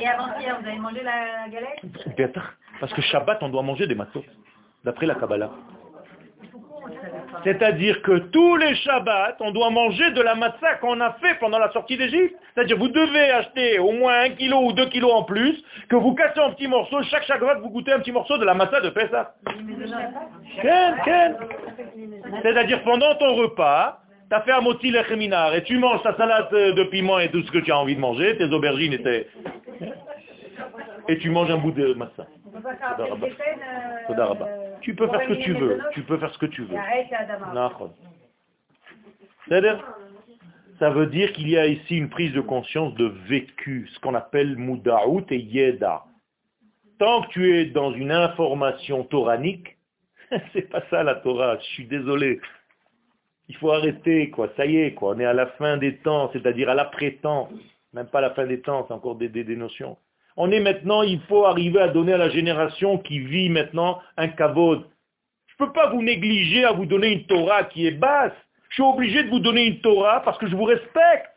Et 0.00 0.08
avant-hier, 0.08 0.58
vous 0.60 0.68
avez 0.68 0.78
mangé 0.78 1.02
la 1.02 1.48
galette 1.48 2.34
Parce 2.80 2.92
que 2.92 3.02
Shabbat, 3.02 3.42
on 3.42 3.48
doit 3.48 3.62
manger 3.62 3.86
des 3.86 3.94
matzot, 3.94 4.24
d'après 4.84 5.06
la 5.06 5.14
Kabbalah. 5.14 5.50
C'est-à-dire 7.44 8.02
que 8.02 8.18
tous 8.30 8.56
les 8.56 8.74
Shabbats, 8.76 9.36
on 9.40 9.52
doit 9.52 9.70
manger 9.70 10.10
de 10.12 10.20
la 10.20 10.34
matzah 10.34 10.74
qu'on 10.80 11.00
a 11.00 11.12
fait 11.14 11.34
pendant 11.40 11.58
la 11.58 11.70
sortie 11.72 11.96
d'Égypte. 11.96 12.34
C'est-à-dire 12.54 12.76
vous 12.76 12.88
devez 12.88 13.30
acheter 13.30 13.78
au 13.78 13.92
moins 13.92 14.22
un 14.24 14.30
kilo 14.30 14.58
ou 14.58 14.72
deux 14.72 14.86
kilos 14.86 15.12
en 15.12 15.24
plus, 15.24 15.62
que 15.88 15.96
vous 15.96 16.14
cassez 16.14 16.40
en 16.40 16.52
petits 16.52 16.68
morceaux, 16.68 17.02
chaque 17.04 17.24
Shabbat 17.24 17.60
vous 17.60 17.70
goûtez 17.70 17.92
un 17.92 18.00
petit 18.00 18.12
morceau 18.12 18.38
de 18.38 18.44
la 18.44 18.54
matzah 18.54 18.80
de 18.80 18.90
Pessah. 18.90 19.34
C'est-à-dire 22.42 22.82
pendant 22.84 23.14
ton 23.16 23.34
repas, 23.34 24.00
tu 24.28 24.36
as 24.36 24.40
fait 24.42 24.52
un 24.52 24.60
moti 24.60 24.88
et 24.88 25.62
tu 25.64 25.78
manges 25.78 26.02
ta 26.02 26.14
salade 26.16 26.50
de 26.50 26.84
piment 26.84 27.18
et 27.18 27.30
tout 27.30 27.42
ce 27.42 27.50
que 27.50 27.58
tu 27.58 27.72
as 27.72 27.78
envie 27.78 27.96
de 27.96 28.00
manger, 28.00 28.36
tes 28.36 28.44
aubergines 28.44 28.94
et 28.94 29.02
tes... 29.02 29.26
Et 31.12 31.18
tu 31.18 31.28
manges 31.28 31.50
un 31.50 31.58
bout 31.58 31.72
de 31.72 31.92
massa. 31.92 32.26
Tu 34.80 34.94
peux 34.94 35.06
faire 35.08 35.20
ce 35.20 35.28
que 35.28 35.42
tu 35.42 35.52
veux. 35.52 35.78
Tu 35.92 36.02
peux 36.04 36.16
faire 36.16 36.32
ce 36.32 36.38
que 36.38 36.46
tu 36.46 36.62
veux. 36.62 36.76
Ça 40.78 40.88
veut 40.88 41.06
dire 41.06 41.34
qu'il 41.34 41.50
y 41.50 41.58
a 41.58 41.66
ici 41.66 41.98
une 41.98 42.08
prise 42.08 42.32
de 42.32 42.40
conscience 42.40 42.94
de 42.94 43.04
vécu, 43.28 43.90
ce 43.92 44.00
qu'on 44.00 44.14
appelle 44.14 44.56
mudaout 44.56 45.26
et 45.30 45.36
yeda. 45.36 46.04
Tant 46.98 47.22
que 47.24 47.28
tu 47.28 47.54
es 47.58 47.66
dans 47.66 47.92
une 47.92 48.10
information 48.10 49.04
toranique, 49.04 49.76
c'est 50.54 50.70
pas 50.70 50.82
ça 50.88 51.02
la 51.02 51.16
Torah, 51.16 51.58
je 51.58 51.64
suis 51.74 51.86
désolé. 51.86 52.40
Il 53.48 53.56
faut 53.56 53.70
arrêter, 53.70 54.30
quoi. 54.30 54.48
Ça 54.56 54.64
y 54.64 54.78
est, 54.78 54.94
quoi. 54.94 55.14
On 55.14 55.20
est 55.20 55.26
à 55.26 55.34
la 55.34 55.46
fin 55.46 55.76
des 55.76 55.98
temps, 55.98 56.30
c'est-à-dire 56.32 56.70
à, 56.70 56.74
l'après-temps. 56.74 57.50
Même 57.92 58.06
pas 58.06 58.20
à 58.20 58.22
la 58.22 58.30
fin 58.30 58.46
des 58.46 58.62
temps, 58.62 58.86
c'est 58.88 58.94
encore 58.94 59.16
des, 59.16 59.28
des, 59.28 59.56
notions. 59.56 59.98
On 60.36 60.50
est 60.50 60.60
maintenant, 60.60 61.02
il 61.02 61.20
faut 61.22 61.44
arriver 61.44 61.80
à 61.80 61.88
donner 61.88 62.14
à 62.14 62.18
la 62.18 62.30
génération 62.30 62.98
qui 62.98 63.18
vit 63.18 63.48
maintenant 63.48 64.00
un 64.16 64.28
kavod. 64.28 64.88
Je 65.46 65.54
ne 65.62 65.66
peux 65.66 65.72
pas 65.72 65.90
vous 65.90 66.02
négliger 66.02 66.64
à 66.64 66.72
vous 66.72 66.86
donner 66.86 67.12
une 67.12 67.26
Torah 67.26 67.64
qui 67.64 67.86
est 67.86 67.92
basse. 67.92 68.32
Je 68.70 68.74
suis 68.74 68.82
obligé 68.82 69.22
de 69.24 69.28
vous 69.28 69.40
donner 69.40 69.66
une 69.66 69.80
Torah 69.80 70.20
parce 70.22 70.38
que 70.38 70.46
je 70.46 70.56
vous 70.56 70.64
respecte. 70.64 71.28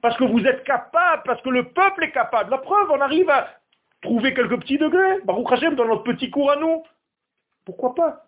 Parce 0.00 0.16
que 0.16 0.24
vous 0.24 0.44
êtes 0.44 0.62
capable, 0.64 1.22
parce 1.24 1.40
que 1.42 1.48
le 1.48 1.70
peuple 1.70 2.04
est 2.04 2.12
capable. 2.12 2.50
La 2.50 2.58
preuve, 2.58 2.90
on 2.90 3.00
arrive 3.00 3.28
à 3.30 3.48
trouver 4.02 4.32
quelques 4.34 4.60
petits 4.60 4.78
degrés. 4.78 5.20
Baruch 5.24 5.74
dans 5.74 5.86
notre 5.86 6.04
petit 6.04 6.30
cours 6.30 6.52
à 6.52 6.56
nous. 6.56 6.84
Pourquoi 7.64 7.94
pas? 7.94 8.24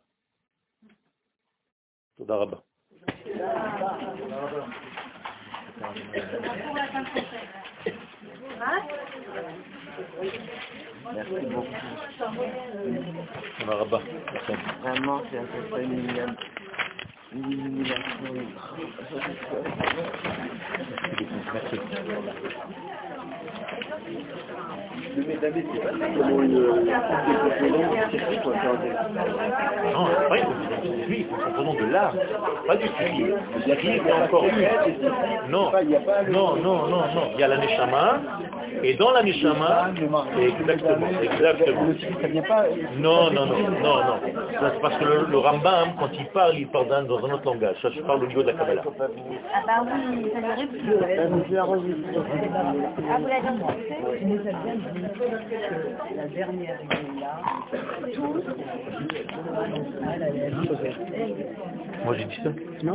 Merci 11.15 11.47
beaucoup. 11.47 11.65
Vraiment, 14.83 15.23
c'est 15.31 15.39
un 15.39 15.45
peu 15.45 15.63
familial. 15.71 16.37
Le 25.17 25.23
métabé, 25.25 25.65
c'est 25.73 25.81
pas 25.81 25.91
seulement 25.91 26.43
une 26.43 26.55
coupe 26.61 26.85
de 26.85 26.91
c'est 28.11 28.21
non, 29.93 30.07
pas 30.29 30.37
une 30.39 31.05
juif, 31.07 31.27
nous 31.31 31.45
comprenons 31.45 31.75
de 31.75 31.93
l'art, 31.93 32.15
pas 32.67 32.77
du 32.77 32.87
sufi. 32.87 33.25
Le 33.67 33.75
sufi 33.75 33.89
est 33.89 34.13
encore 34.13 34.45
une. 34.45 35.51
Non, 35.51 35.73
non, 36.31 36.57
non, 36.57 36.87
non, 36.89 37.03
non. 37.15 37.31
Il 37.35 37.41
y 37.41 37.43
a 37.43 37.49
la 37.49 37.59
neshama, 37.59 38.21
et 38.83 38.95
dans 38.95 39.13
la 39.13 39.23
neshama, 39.23 39.91
exactement, 40.39 41.07
exactement. 41.23 41.87
Non, 42.99 43.31
non, 43.31 43.47
non, 43.47 43.59
non, 43.59 43.97
non. 44.05 44.21
C'est 44.61 44.81
parce 44.81 44.97
que 44.99 45.05
le, 45.05 45.39
Rambam, 45.39 45.95
quand 45.99 46.11
il 46.13 46.27
parle, 46.27 46.57
il 46.57 46.69
parle 46.69 46.89
dans, 46.89 47.19
un 47.19 47.33
autre 47.33 47.45
langage. 47.45 47.77
Ça, 47.83 47.89
je 47.91 48.01
parle 48.03 48.25
au 48.25 48.27
niveau 48.27 48.43
de 48.43 48.49
la 48.49 48.55
Kabbalah. 48.55 48.83
Ah 48.85 49.63
bah 49.67 49.85
oui, 49.85 50.31
ça 50.33 50.39
aurait 50.39 50.67
pu. 50.67 50.79
Ah, 51.19 51.27
vous 53.19 53.27
l'avez 53.27 53.49
La 56.17 56.27
dernière, 56.29 56.79
là. 57.21 57.41
Moi 62.05 62.15
j'ai 62.17 62.27
dit 62.27 62.39
ça. 62.43 62.51